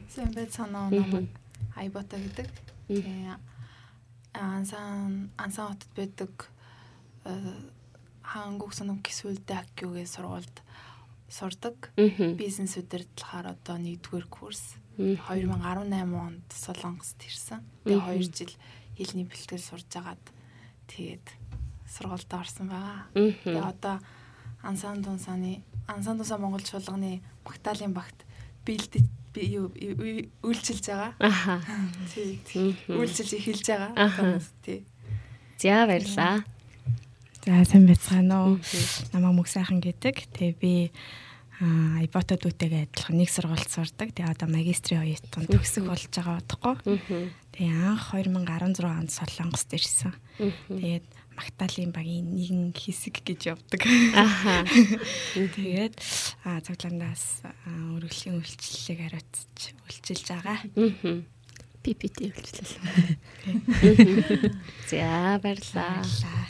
Сайн 0.09 0.31
байцгаана 0.33 0.87
уу 0.87 0.91
намайг 0.91 1.29
Айбота 1.75 2.17
гэдэг. 2.17 2.47
Ансан 4.33 5.31
ансан 5.37 5.67
хотод 5.73 5.91
байдаг 5.95 6.49
э, 7.25 7.31
хангуг 8.21 8.73
санам 8.73 9.01
гисвэл 9.01 9.39
дакюгийн 9.45 10.07
сургуульд 10.07 10.61
сурдаг. 11.29 11.91
Бизнес 11.95 12.77
удирдлагаар 12.77 13.55
одоо 13.55 13.77
1-р 13.77 14.25
курс 14.27 14.75
Мгм. 14.97 15.17
2018 15.29 16.15
онд 16.17 16.45
Солонгост 16.49 17.21
ирсэн. 17.21 17.61
Тэгээ 17.85 18.17
2 18.17 18.33
жил 18.33 18.53
хэлний 18.97 19.25
бэлтгэл 19.29 19.61
сурж 19.61 19.85
агаад 19.93 20.23
тэгээд 20.89 21.25
сургуульд 21.85 22.33
орсон 22.33 22.67
байгаа. 22.73 23.05
Тэгээ 23.13 23.61
одоо 23.61 24.01
ансан 24.65 25.01
дунсаны 25.05 25.61
ансан 25.87 26.17
дунсан 26.17 26.41
Монгол 26.41 26.61
чуулганы 26.61 27.21
Магдалины 27.45 27.93
багт 27.95 28.25
бэлдэж 28.67 29.03
би 29.33 29.41
юу 29.53 29.69
үй- 29.71 30.27
үйлчилж 30.43 30.83
байгаа. 30.87 31.13
Аха. 31.19 31.61
Тий. 32.13 32.41
Мгм. 32.55 32.99
Үйлчилж 32.99 33.31
эхэлж 33.37 33.65
байгаа. 33.67 33.91
Аха. 33.95 34.41
Тий. 34.65 34.83
За 35.57 35.85
баярлаа. 35.87 36.43
За 37.45 37.63
сайн 37.63 37.87
байцгаана 37.87 38.35
уу. 38.45 38.59
Намаа 39.13 39.31
мөг 39.31 39.47
сайхан 39.47 39.79
гэдэг. 39.79 40.27
Тэгээ 40.35 40.55
би 40.59 40.91
аа 41.61 42.01
Айботод 42.03 42.43
үтэйгээ 42.45 42.91
адилхан 42.91 43.17
нэг 43.17 43.29
сургуульд 43.31 43.69
сурдаг. 43.71 44.11
Тэгээ 44.13 44.29
одоо 44.29 44.47
магистрийн 44.51 45.01
оюутан 45.07 45.47
төгсөх 45.47 45.87
болж 45.87 46.05
байгаа 46.11 46.43
бодохгүй. 46.43 46.75
Тэгээ 47.55 47.73
анх 47.73 48.11
2016 48.13 48.83
онд 48.85 49.09
Солонгост 49.15 49.69
ирсэн. 49.73 50.13
Тэгээд 50.69 51.05
Магдалины 51.37 51.93
багийн 51.93 52.33
нэгэн 52.33 52.73
хэсэг 52.73 53.21
гэж 53.21 53.53
явдаг. 53.53 53.85
Аха. 54.17 54.65
Тэгээд 55.55 55.93
аа 56.41 56.65
цагландаас 56.65 57.45
аа, 57.45 57.93
өргөлийн 57.93 58.41
үйлчлэлийг 58.41 58.99
хариуцж 59.05 59.77
үйлчилж 59.85 60.25
байгаа. 60.33 60.57
Мгм. 60.73 61.29
PPT 61.85 62.33
үйлчлэл. 62.33 62.73
За 64.89 65.37
баярлаа. 65.37 66.01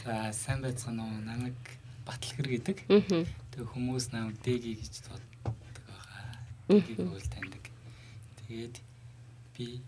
За 0.08 0.32
сайн 0.32 0.64
байцгаана 0.64 1.04
уу? 1.04 1.20
Намайг 1.20 1.60
Батлгэр 2.08 2.48
гэдэг. 2.48 2.78
Тэг 2.88 3.64
хүмүүс 3.76 4.16
намайг 4.16 4.40
Дэги 4.40 4.80
гэж 4.80 5.04
тоддог 5.04 5.54
байгаа. 5.84 6.32
Дэгийг 6.72 7.04
бол 7.04 7.28
таньдаг. 7.28 7.66
Тэгээд 8.48 8.76
би 9.54 9.84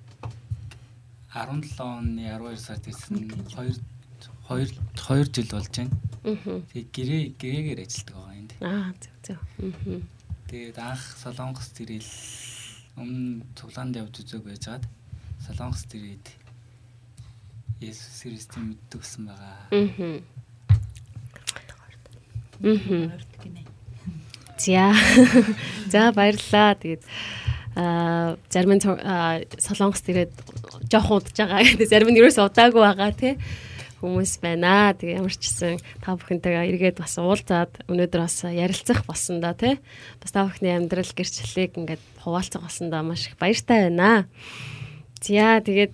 17 1.31 1.79
оны 1.79 2.27
12 2.27 2.59
сард 2.59 2.83
ирсэн 2.91 3.31
2 3.47 3.79
2 4.49 4.65
2 4.97 5.29
жил 5.29 5.47
болж 5.53 5.69
байна. 5.77 5.93
Мгм. 6.25 6.65
Тэгээд 6.73 6.89
гэрээ 6.89 7.23
гэрээгээр 7.37 7.79
ажилладаг 7.85 8.15
байгаа 8.17 8.33
энд. 8.33 8.51
Аа 8.65 8.89
зөв 8.97 9.15
зөв. 9.21 9.39
Тэгээд 10.49 10.77
анх 10.81 11.03
Солонгост 11.21 11.75
ирэл 11.85 12.11
өмнө 12.97 13.45
цуглаанд 13.53 13.93
явж 14.01 14.25
үзег 14.25 14.41
байжгаад 14.41 14.83
Солонгост 15.45 15.93
ирээд 15.93 16.25
Есүс 17.77 18.25
Христийн 18.25 18.73
мэддэгсэн 18.73 19.23
байгаа. 19.29 19.69
Мгм. 19.69 20.25
Мгм. 22.59 23.01
Орд 23.13 23.33
гинэ. 23.37 23.61
За. 24.57 24.97
За 25.93 26.09
баярлаа. 26.09 26.73
Тэгээд 26.73 27.05
аа 27.77 28.35
зарим 28.49 28.73
нь 28.73 28.81
аа, 28.81 29.45
солонгост 29.61 30.09
ирээд 30.09 30.33
жоохон 30.89 31.21
удаж 31.21 31.37
байгаа. 31.37 31.61
Тэгээд 31.61 31.93
зарим 31.93 32.09
нь 32.09 32.17
ерөөс 32.17 32.41
удаагүй 32.41 32.81
байгаа 32.81 33.13
тий 33.13 33.37
хүмүүс 33.99 34.39
байна. 34.39 34.95
Тэгээ 34.95 35.19
ямар 35.19 35.33
ч 35.35 35.43
гэсэн 35.43 35.79
та 35.99 36.15
бүхэнтэйгээ 36.15 36.71
эргээд 36.71 36.97
бас 37.03 37.19
уулзаад 37.19 37.83
өнөөдөр 37.91 38.21
бас 38.23 38.47
ярилцах 38.47 39.03
болсон 39.05 39.43
да 39.43 39.53
тий. 39.53 39.77
Бас 40.23 40.31
та 40.31 40.47
бүхний 40.47 40.73
амьдрал 40.73 41.11
гэрчлэлийг 41.11 41.75
ингээд 41.75 42.03
хуваалцах 42.23 42.63
болсон 42.63 42.89
да 42.89 43.03
маш 43.03 43.27
их 43.27 43.35
баяртай 43.35 43.91
байна. 43.91 44.27
За 45.19 45.59
тэгээд 45.59 45.93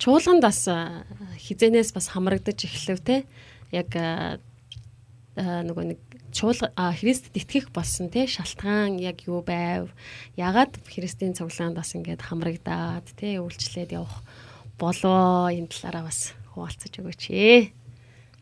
чуулганд 0.00 0.40
бас 0.40 0.64
хизэнээс 0.64 1.92
бас 1.92 2.08
хамрагдаж 2.08 2.64
эхлэв 2.64 2.98
те 3.04 3.28
яг 3.68 3.92
нөгөө 5.36 5.84
нэг 5.92 6.00
чуулга 6.32 6.70
Христэд 6.74 7.36
итгэх 7.36 7.70
болсон 7.74 8.08
те 8.10 8.26
шалтгаан 8.26 8.98
яг 8.98 9.26
юу 9.26 9.42
байв 9.42 9.90
ягаад 10.36 10.78
Христийн 10.86 11.34
цуглаанд 11.34 11.76
бас 11.76 11.94
ингээд 11.94 12.22
хамрагдаад 12.22 13.06
те 13.18 13.38
үйлчлээд 13.42 13.92
явах 13.92 14.22
болоо 14.80 15.52
энэ 15.52 15.68
талаараа 15.68 16.08
бас 16.08 16.32
хуваалцаж 16.56 16.92
өгөөч 16.96 17.22
ээ 17.28 17.60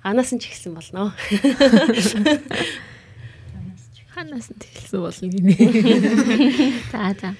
ханаас 0.07 0.31
нь 0.31 0.40
ч 0.40 0.48
ихсэн 0.48 0.72
болно 0.79 1.11
Ханаас 4.18 4.51
нь 4.51 4.59
тэлсэн 4.59 4.98
болно 4.98 5.27
гинэ. 5.31 5.55
За 6.90 7.14
за. 7.14 7.31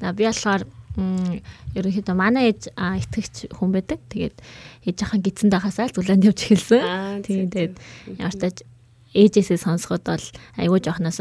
За 0.00 0.12
би 0.12 0.24
болохоор 0.28 0.68
ерөнхийдөө 1.72 2.16
манай 2.18 2.52
ээж 2.52 2.76
итгэгч 2.76 3.56
хүн 3.56 3.70
байдаг. 3.72 4.04
Тэгээд 4.12 4.36
ээжийнхэн 4.84 5.24
гидсэн 5.24 5.48
дахасаа 5.48 5.88
л 5.88 5.96
зүлэнд 5.96 6.28
явж 6.28 6.40
эхэлсэн. 6.44 7.24
Тэгээд 7.24 7.72
ямар 8.20 8.36
ч 8.36 8.68
ээжээсээ 9.16 9.64
сонсоход 9.64 10.04
бол 10.04 10.26
айгүй 10.60 10.80
жоохноос 10.84 11.20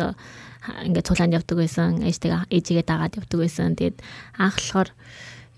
ингээд 0.83 1.07
цулаанд 1.07 1.37
явдаг 1.37 1.57
байсан. 1.63 2.03
Ээжтэйгээ 2.03 2.51
ээжигээ 2.51 2.83
дагаад 2.83 3.15
явдаг 3.15 3.39
байсан. 3.39 3.79
Тэгээд 3.79 3.97
анх 4.35 4.59
болохоор 4.59 4.89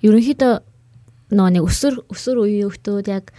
ерөнхийдөө 0.06 0.54
нөө 1.32 1.50
нэг 1.58 1.64
өсөр 1.66 1.94
өсөр 2.12 2.38
үеийн 2.44 2.70
хүмүүс 2.70 3.08
яг 3.08 3.32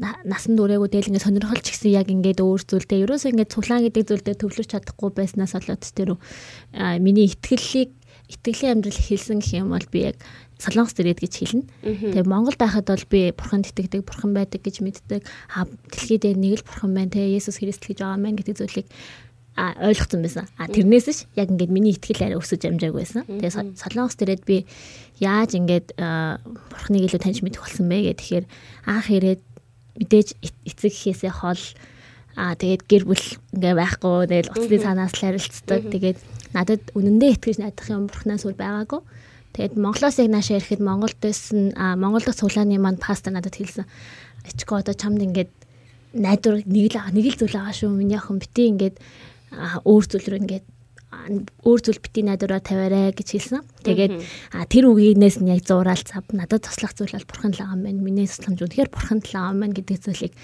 на- 0.00 0.16
насан 0.24 0.56
туршаагүй 0.56 0.88
дээл 0.88 1.10
ингээд 1.12 1.26
сонирхолч 1.26 1.66
гисэн 1.66 1.92
яг 1.92 2.08
ингээд 2.08 2.40
өөр 2.40 2.62
зүйлтэй 2.64 3.04
ерөөсөө 3.04 3.30
ингээд 3.36 3.52
цуглаан 3.52 3.84
гэдэг 3.84 4.04
зүйлдээ 4.08 4.36
төвлөрч 4.40 4.70
чадахгүй 4.72 5.10
байснаас 5.12 5.52
болоод 5.58 5.82
тэр 5.82 6.10
миний 7.02 7.28
итгэлийг 7.28 7.90
итгэлийн 8.30 8.80
амьдрал 8.80 8.96
хэлсэн 8.96 9.42
гэх 9.42 9.58
юм 9.58 9.74
бол 9.74 9.88
би 9.90 10.14
яг 10.14 10.16
солонгос 10.60 10.94
ирээд 11.00 11.20
гэж 11.24 11.32
хэлнэ. 11.34 11.64
Тэгээ 12.14 12.30
Монголд 12.30 12.60
байхад 12.60 12.86
бол 12.86 13.06
би 13.10 13.32
бурхан 13.34 13.64
итгэдэг, 13.64 14.06
бурхан 14.06 14.32
байдаг 14.36 14.60
гэж 14.62 14.84
мэддэг. 14.84 15.24
А 15.56 15.66
дэлхий 15.90 16.20
дээр 16.20 16.38
нэг 16.38 16.62
л 16.62 16.66
бурхан 16.68 16.94
байна 16.94 17.10
те 17.10 17.26
Есүс 17.26 17.58
Христ 17.58 17.82
гэж 17.82 18.04
байгаа 18.04 18.20
мэн 18.20 18.38
гэдэг 18.38 18.60
зүйлийг 18.60 18.86
а 19.56 19.74
ойлгоцсон 19.82 20.22
байсан. 20.22 20.46
А 20.56 20.70
тэрнээс 20.70 21.06
ш 21.10 21.26
яг 21.34 21.50
ингээд 21.50 21.74
миний 21.74 21.94
итгэл 21.94 22.22
арай 22.22 22.38
өсөж 22.38 22.62
амжаагүй 22.64 23.02
байсан. 23.02 23.26
Тэгээ 23.26 23.76
солонгос 23.76 24.16
төрээд 24.16 24.42
би 24.46 24.66
яаж 25.18 25.58
ингээд 25.58 25.96
бурхныг 25.96 27.02
илүү 27.10 27.20
таньж 27.20 27.42
мэдэх 27.42 27.62
болсон 27.66 27.86
бэ 27.90 28.14
гэх 28.14 28.18
тэгэхээр 28.18 28.46
анх 28.86 29.08
ирээд 29.10 29.42
мэдээж 30.00 30.28
эцэг 30.64 30.92
хийхээсээ 30.94 31.32
хол 31.34 31.62
а 32.38 32.54
тэгээд 32.54 32.82
гэр 32.86 33.04
бүл 33.04 33.26
ингээ 33.52 33.74
байхгүй 33.74 34.18
тэгэл 34.30 34.52
уцны 34.54 34.76
цаанаас 34.78 35.12
л 35.18 35.22
харилцдаг. 35.28 35.80
Тэгээд 35.92 36.18
надад 36.54 36.82
үнэндээ 36.94 37.30
итгэж 37.36 37.56
найдах 37.58 37.88
юм 37.90 38.06
бурхнаас 38.06 38.46
үл 38.46 38.56
байгаагүй. 38.56 39.02
Тэгээд 39.50 39.74
Монголоос 39.76 40.16
яг 40.22 40.30
наашаа 40.30 40.62
ирэхэд 40.62 40.80
Монголд 40.80 41.18
байсан 41.18 41.74
а 41.74 41.98
Монгол 41.98 42.22
дахь 42.22 42.38
цуглааны 42.38 42.78
маань 42.78 43.02
пастор 43.02 43.34
надад 43.34 43.58
хэлсэн. 43.58 43.84
Ачко 44.46 44.78
одоо 44.78 44.94
чамд 44.94 45.20
ингээд 45.20 45.50
найдвар 46.14 46.62
нэг 46.66 46.94
л 46.94 47.02
нэг 47.10 47.26
л 47.34 47.38
зүйл 47.38 47.58
байгаа 47.58 47.74
шүү. 47.74 47.90
Миний 47.90 48.18
охин 48.18 48.38
бити 48.38 48.70
ингээд 48.70 48.96
өөр 49.84 50.04
зүйл 50.06 50.28
рүү 50.30 50.40
ингээд 50.40 50.66
өөр 51.66 51.80
зүйл 51.82 51.98
бити 51.98 52.22
найдвараа 52.22 52.62
тавиарай 52.62 53.10
гэж 53.10 53.28
хэлсэн. 53.34 53.62
Тэгээд 53.82 54.22
тэр 54.70 54.84
үгийнээс 54.86 55.42
нь 55.42 55.50
яг 55.50 55.66
зураал 55.66 55.98
цав 55.98 56.22
надад 56.30 56.62
туслах 56.62 56.94
зүйл 56.94 57.10
бол 57.18 57.26
бурхан 57.26 57.50
байгаа 57.50 57.74
юм 57.74 57.82
байна. 57.82 58.00
Миний 58.00 58.30
тусламж 58.30 58.62
үнэхээр 58.62 58.94
бурхан 58.94 59.18
байгаа 59.18 59.50
юм 59.50 59.60
байна 59.60 59.74
гэдэг 59.74 59.98
зүйлийг 60.06 60.34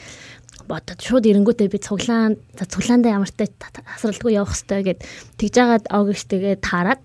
бодоод 0.66 0.98
шууд 0.98 1.24
ирэнгүүтээ 1.30 1.70
би 1.70 1.78
цуглаан 1.78 2.34
цуглаандаа 2.58 3.22
ямартай 3.22 3.46
тасралтгүй 3.46 4.34
явах 4.34 4.56
хэрэгтэй 4.56 4.82
гэд 4.82 5.00
тэгж 5.38 5.52
жагаад 5.54 5.84
огш 5.94 6.26
тэгээд 6.26 6.60
таарад 6.66 7.00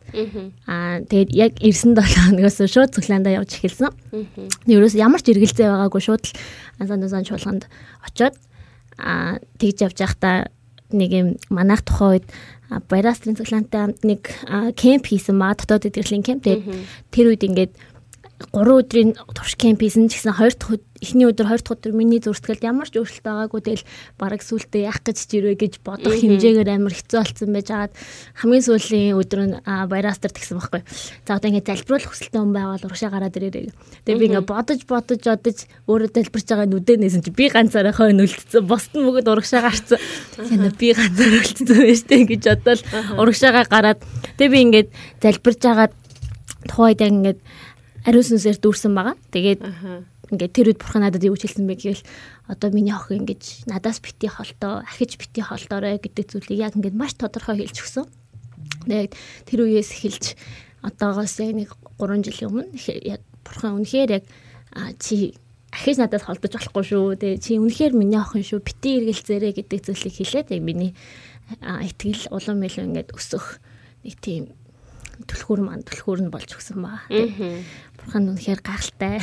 аа 0.66 1.06
тэгээд 1.06 1.30
яг 1.36 1.54
ирсэн 1.62 1.94
7 1.94 2.34
хоногоос 2.34 2.58
шууд 2.66 2.96
цуглаандаа 2.98 3.38
явж 3.38 3.62
эхэлсэн. 3.62 3.94
Ерөөс 4.66 4.96
ямар 4.98 5.22
ч 5.22 5.36
эргэлзээ 5.36 5.70
байгаагүй 5.70 6.02
шууд 6.02 6.24
л 6.26 6.34
ансан 6.82 7.06
ансан 7.06 7.28
чуулганд 7.28 7.70
очоод 8.02 8.36
аа 8.98 9.38
тэгж 9.62 9.78
явж 9.86 9.98
байхдаа 10.02 10.50
нэг 10.94 11.12
юм 11.12 11.28
манайх 11.50 11.84
тухайн 11.84 12.22
үед 12.22 12.28
Баярастрын 12.88 13.36
цуглаантай 13.36 13.80
хамт 13.84 14.02
нэг 14.08 14.22
кемп 14.80 15.12
хийсэн 15.12 15.36
маа 15.36 15.60
дотоод 15.60 15.92
идэвхлийн 15.92 16.24
кемп 16.24 16.44
тэгээд 16.48 16.64
тэр 17.12 17.26
үед 17.36 17.44
ингээд 17.44 17.72
3 18.50 18.82
өдрийн 18.82 19.14
турш 19.36 19.54
кемп 19.60 19.86
хийсэн 19.86 20.10
ч 20.10 20.18
гэсэн 20.18 20.34
2 20.34 20.58
дахь 20.58 20.82
эхний 21.02 21.26
өдөр 21.26 21.50
2 21.50 21.66
дахь 21.66 21.74
өдөр 21.78 21.94
миний 21.98 22.22
зурсгалд 22.22 22.62
ямар 22.62 22.86
ч 22.86 22.98
өөрчлөлт 23.02 23.26
байгаагүй 23.26 23.62
тэгэл 23.62 23.86
бараг 24.22 24.42
сүултээ 24.46 24.86
яах 24.86 25.02
гэж 25.02 25.18
чирвэ 25.30 25.58
гэж 25.58 25.74
бодох 25.82 26.14
хэмжээгээр 26.14 26.70
амар 26.70 26.94
хэцүү 26.94 27.18
болсон 27.22 27.50
байж 27.54 27.68
хагаад 27.74 27.94
хамгийн 28.38 28.66
сүүлийн 28.66 29.18
өдөр 29.18 29.42
нь 29.50 29.56
баярастар 29.90 30.30
тэгсэн 30.30 30.62
байхгүй. 30.62 30.82
За 31.26 31.42
одоо 31.42 31.50
ингээд 31.50 31.70
залбируулах 31.74 32.10
хүсэлтэй 32.14 32.38
хүн 32.38 32.54
байвал 32.54 32.86
урагшаа 32.86 33.10
гараад 33.10 33.38
ирээрэй. 33.38 33.74
Тэгээ 34.06 34.22
би 34.22 34.26
ингээд 34.30 34.46
бодож 34.46 34.80
бодож 34.86 35.22
бодож 35.26 35.58
өөрөө 35.90 36.10
залбирч 36.14 36.48
байгаа 36.54 36.70
нүдээ 36.70 36.98
нээсэн 37.02 37.26
чи 37.26 37.32
би 37.34 37.46
ганцаараа 37.50 37.98
хойно 37.98 38.30
үлдсэн. 38.30 38.62
Босд 38.70 38.94
нь 38.94 39.02
мөгөд 39.02 39.26
урагшаа 39.26 39.66
гарцсан. 39.66 39.98
Тэгээ 40.38 40.78
би 40.78 40.88
ганцаараа 40.94 41.42
үлдсэн 41.42 41.78
байж 41.82 42.02
тээ 42.06 42.22
гэж 42.30 42.44
бодоод 42.46 42.82
урагшаагаа 43.18 43.66
гараад 43.66 44.00
тэгээ 44.38 44.54
би 44.54 44.60
ингээд 44.70 44.90
залбирч 45.18 45.62
хагаад 45.66 45.94
тухайд 46.70 47.02
ингээд 47.02 47.40
ариун 48.06 48.26
сүнсээр 48.26 48.58
дүүрсэн 48.62 48.94
байгаа. 48.96 49.16
Тэгээд 49.30 49.62
ингээд 50.32 50.54
тэр 50.56 50.68
үед 50.72 50.80
бурхан 50.80 51.04
надад 51.04 51.24
юу 51.28 51.36
хэлсэн 51.36 51.68
бэ 51.68 51.76
гэвэл 51.76 52.04
одоо 52.48 52.70
миний 52.72 52.96
охин 52.96 53.28
ингэж 53.28 53.68
надаас 53.68 54.00
бити 54.00 54.32
холтоо 54.32 54.82
ахиж 54.88 55.20
бити 55.20 55.44
холтоорой 55.44 56.00
гэдэг 56.00 56.26
зүйлийг 56.32 56.60
яг 56.72 56.74
ингээд 56.80 56.96
маш 56.96 57.14
тодорхой 57.20 57.62
хэлж 57.62 57.78
өгсөн. 57.84 58.06
Тэгээд 58.88 59.14
тэр 59.46 59.60
үеэс 59.68 59.92
эхэлж 59.92 60.26
одоогоос 60.82 61.36
яг 61.44 61.54
нэг 61.54 61.70
3 62.00 62.26
жилийн 62.26 62.50
өмнө 62.50 62.68
яг 63.06 63.22
бурхан 63.44 63.84
үнэхээр 63.84 64.10
яг 64.18 64.26
чи 64.98 65.36
ахиж 65.76 66.00
надад 66.00 66.24
холдож 66.24 66.52
болохгүй 66.56 66.84
шүү. 66.88 67.20
Тэгээ 67.20 67.44
чи 67.44 67.60
үнэхээр 67.60 67.94
миний 67.94 68.18
охин 68.18 68.44
шүү. 68.44 68.64
Бити 68.64 69.04
эргэлзээрэй 69.04 69.54
гэдэг 69.56 69.80
зүйлийг 69.84 70.16
хэлээд 70.16 70.48
яг 70.56 70.62
миний 70.64 70.92
итгэл 71.60 72.32
улам 72.32 72.64
илүү 72.64 72.86
ингээд 72.88 73.10
өсөх 73.16 73.60
нэг 74.04 74.16
тийм 74.24 74.44
түлхүүр 75.28 75.62
маань 75.66 75.84
түлхүүр 75.86 76.20
нь 76.26 76.34
болж 76.34 76.50
өгсөн 76.56 76.80
баа. 76.82 77.02
Бурхан 77.10 78.32
үнэхээр 78.34 78.62
гахалтай. 78.62 79.20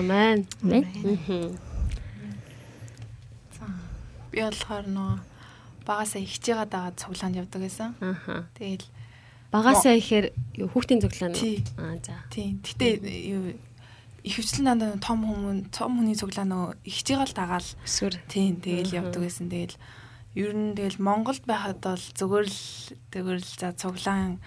Мэн. 0.00 0.44
Мэн. 0.60 0.84
Би 4.34 4.40
болохоор 4.42 4.86
нөө 4.90 5.12
багасаа 5.86 6.20
ихж 6.20 6.42
байгаа 6.50 6.92
цуглаанд 6.98 7.38
явдаг 7.38 7.60
гэсэн. 7.62 7.94
Тэгэл 8.58 8.86
Багасаа 9.54 9.94
ихээр 9.94 10.34
хүүхдийн 10.58 10.98
цуглаан 10.98 11.34
аа 11.78 11.94
за. 12.02 12.18
тийм. 12.34 12.58
Гэтэ 12.58 12.98
юу 13.30 13.54
ихэвчлэн 14.26 14.66
надад 14.66 14.98
том 14.98 15.22
хүмүүс 15.22 15.70
том 15.70 16.00
хүний 16.02 16.18
цуглаа 16.18 16.42
нөө 16.42 16.64
ихж 16.82 17.06
байгаа 17.14 17.28
л 17.30 17.38
дагаал 17.38 17.68
Өсвөр. 17.86 18.14
тийм 18.26 18.58
тэгэл 18.58 18.98
явдаг 18.98 19.22
гэсэн. 19.22 19.46
Тэгэл 19.46 19.78
ер 20.34 20.50
нь 20.50 20.74
тэгэл 20.74 20.98
Монголд 20.98 21.46
байхад 21.46 21.78
бол 21.78 22.02
зүгээр 22.18 22.46
л 22.50 22.58
зүгээр 23.14 23.38
л 23.38 23.50
за 23.54 23.70
цуглаан 23.78 24.42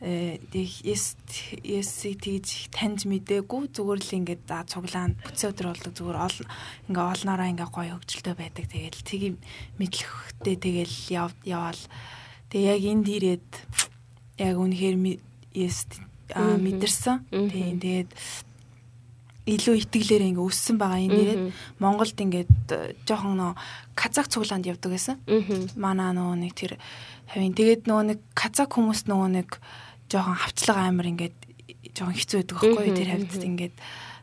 э 0.00 0.38
эс 0.86 1.18
эсийг 1.66 2.22
тэгж 2.22 2.70
таньж 2.70 3.02
мдээгүй 3.10 3.74
зүгээр 3.74 3.98
л 3.98 4.16
ингээд 4.22 4.42
за 4.46 4.62
цуглаанд 4.70 5.18
бүцээ 5.26 5.50
өдр 5.50 5.66
болдог. 5.74 5.92
Зүгээр 5.98 6.18
ол 6.22 6.38
ингээ 6.86 7.06
олноороо 7.18 7.48
ингээ 7.50 7.70
гоё 7.74 7.94
хөгжилтэй 7.98 8.34
байдаг. 8.38 8.64
Тэгэл 8.70 9.02
тгий 9.02 9.30
мэдлэхтэй 9.82 10.56
тэгэл 10.56 10.96
яв 11.10 11.34
яваал. 11.42 11.82
Тэг 12.46 12.60
яг 12.62 12.82
энд 12.86 13.06
ирээд 13.10 13.48
яг 14.38 14.54
үнэхээр 14.54 14.96
эс 15.66 15.86
мэдэрсэн. 16.34 17.26
Тийм 17.50 17.82
тэгээд 17.82 18.10
илүү 19.48 19.74
итгэлээр 19.82 20.24
ингээ 20.30 20.44
өссөн 20.44 20.76
байгаа. 20.76 21.00
Энэ 21.00 21.18
ирээд 21.18 21.42
Монголд 21.80 22.14
ингээд 22.20 23.02
жоохон 23.08 23.34
нөө 23.40 23.52
казак 23.96 24.28
цуглаанд 24.28 24.68
явдаг 24.68 24.92
гэсэн. 24.92 25.16
Манай 25.74 26.12
нөгөө 26.12 26.36
нэг 26.36 26.52
тэр 26.52 26.76
хавийн. 27.32 27.56
Тэгээд 27.56 27.88
нөгөө 27.88 28.04
нэг 28.12 28.20
казак 28.36 28.76
хүмүүс 28.76 29.08
нөгөө 29.08 29.28
нэг 29.40 29.48
жоохон 30.08 30.36
хавчлага 30.36 30.88
амир 30.88 31.06
ингээд 31.12 31.36
жоохон 31.94 32.16
хэцүү 32.16 32.36
байдаг 32.42 32.56
байхгүй 32.58 32.92
тэр 32.96 33.10
хавьд 33.12 33.44
ингээд 33.44 33.76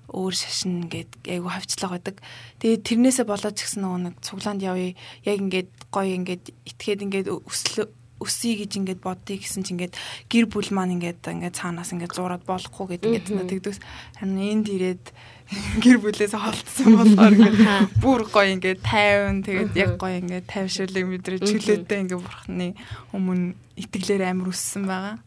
өөр 0.10 0.34
шашин 0.38 0.86
ингээд 0.86 1.12
айгу 1.26 1.50
хавчлага 1.50 1.98
байдаг. 1.98 2.16
Тэгээд 2.62 2.86
тэрнээсээ 2.86 3.26
болоод 3.26 3.56
ч 3.58 3.66
гэсэн 3.66 3.82
нөгөө 3.82 4.02
нэг 4.06 4.16
цуглаанд 4.22 4.62
явъя. 4.62 4.94
Яг 5.26 5.38
ингээд 5.42 5.70
гоё 5.90 6.14
ингээд 6.14 6.44
итгээд 6.66 7.06
ингээд 7.06 7.28
өслө 7.34 7.90
өсөе 8.22 8.64
гэж 8.64 8.72
ингээд 8.80 9.02
бодъё 9.04 9.36
гэсэн 9.44 9.68
чинь 9.68 9.76
ингээд 9.76 9.94
гэр 10.32 10.46
бүл 10.48 10.72
маань 10.72 10.96
ингээд 10.96 11.20
ингээд 11.20 11.60
цаанаас 11.60 11.92
ингээд 11.92 12.16
зураад 12.16 12.48
болохгүй 12.48 12.96
гэдэг 12.96 13.12
ингээд 13.12 13.52
тэгдэгс 13.52 13.80
харин 14.16 14.40
энд 14.40 14.68
ирээд 14.72 15.06
гэр 15.84 15.98
бүлээс 16.00 16.32
холдсон 16.32 16.96
болохоор 16.96 17.36
ингээд 17.44 17.60
бүр 18.00 18.22
гоё 18.32 18.56
ингээд 18.56 18.80
тайван 18.88 19.44
тэгээд 19.44 19.74
яг 19.76 19.92
гоё 20.00 20.24
ингээд 20.24 20.48
тайвшруулыг 20.48 21.06
мэдрээ 21.12 21.44
чөлөөтэй 21.44 22.00
ингээд 22.08 22.24
бурхны 22.24 22.68
өмнө 23.12 23.60
итгэлээр 23.76 24.24
амар 24.32 24.52
өссөн 24.52 24.88
байгаа. 24.88 25.18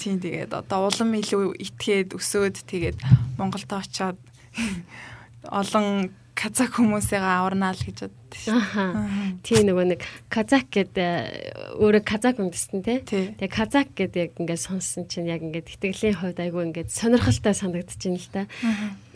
Тийм 0.00 0.18
тэгээд 0.20 0.56
одоо 0.56 0.88
улам 0.88 1.12
илүү 1.20 1.56
итгээд 1.60 2.16
өсөөд 2.16 2.64
тэгээд 2.64 2.98
Монголд 3.36 3.68
очиод 3.68 4.18
олон 5.60 6.10
казак 6.34 6.74
хүмүүсээ 6.76 7.22
аварнаа 7.22 7.72
л 7.72 7.84
гэж 7.84 8.10
боддоо. 8.10 8.98
Тийм 9.46 9.62
нөгөө 9.70 9.86
нэг 9.94 10.00
казак 10.26 10.66
гэдэг 10.74 11.78
өөрөө 11.78 12.02
казак 12.02 12.42
үндэстэн 12.42 12.82
тий. 12.82 12.98
Тэгээ 13.06 13.52
казак 13.54 13.94
гэдэг 13.94 14.18
яг 14.18 14.32
ингээд 14.42 14.64
сонссон 14.66 15.06
чинь 15.06 15.30
яг 15.30 15.46
ингээд 15.46 15.78
итгэлийн 15.78 16.18
хувьд 16.18 16.42
айгүй 16.42 16.74
ингээд 16.74 16.90
сонирхолтой 16.90 17.54
санагдчихээн 17.54 18.18
л 18.18 18.28
та. 18.34 18.42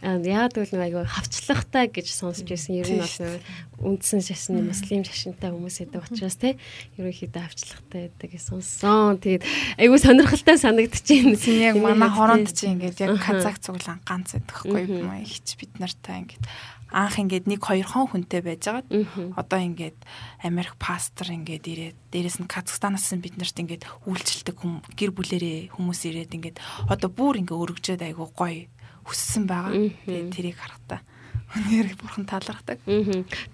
Яг 0.03 0.55
гэвэл 0.55 0.75
нэг 0.79 0.83
айгүй 0.89 1.05
хавчлахтай 1.11 1.91
гэж 1.91 2.07
сонсч 2.15 2.47
байсан. 2.47 2.79
Ер 2.79 2.87
нь 2.87 3.03
бол 3.03 3.95
үндсэн 3.95 4.23
шашин, 4.23 4.63
муслим 4.71 5.03
шашинтай 5.03 5.51
хүмүүс 5.51 5.83
гэдэг 5.83 6.07
учраас 6.07 6.39
тий. 6.39 6.55
Ерөнхийдөө 6.99 7.43
хавчлахтай 7.43 8.11
гэдэг 8.15 8.39
сонссон. 8.39 9.19
Тэгээд 9.19 9.43
айгүй 9.75 9.99
сонирхолтой 9.99 10.57
санагдчихээн. 10.59 11.35
Яг 11.75 11.77
манай 11.83 12.11
хоронд 12.15 12.55
чинь 12.55 12.79
ингээд 12.79 13.03
яг 13.11 13.19
казак 13.19 13.59
цуглаан 13.59 13.99
ганц 14.07 14.39
байдаг 14.39 14.57
хгүй 14.63 14.87
юм 14.87 15.11
аа. 15.11 15.19
Ихч 15.19 15.59
бид 15.59 15.75
нартай 15.83 16.23
ингээд 16.23 16.47
анх 16.91 17.21
ингээд 17.21 17.45
нэг 17.49 17.61
хоёр 17.61 17.85
хон 17.85 18.09
хүнтэй 18.09 18.41
байжгаад 18.41 18.89
одоо 19.37 19.61
ингээд 19.61 19.99
Америк 20.41 20.81
пастор 20.81 21.29
ингээд 21.29 21.65
ирээд 21.69 21.97
дээрэс 22.13 22.41
нь 22.41 22.49
Казахстанаас 22.49 23.13
бид 23.21 23.37
нарт 23.37 23.61
ингээд 23.61 23.85
үйлчлдэг 24.09 24.57
хүм 24.57 24.81
гэр 24.97 25.13
бүлэрээ 25.13 25.77
хүмүүс 25.77 26.01
ирээд 26.09 26.33
ингээд 26.33 26.57
одоо 26.89 27.11
бүр 27.13 27.45
ингээд 27.45 27.61
өргөжөөд 27.61 28.03
айгу 28.09 28.33
гоё 28.33 28.73
хүссэн 29.09 29.45
байгаа. 29.49 29.73
Тэгээд 30.05 30.29
тэрийг 30.37 30.57
харахтаа. 30.61 31.01
Үнээр 31.49 31.97
бурхан 31.97 32.29
талархдаг. 32.29 32.77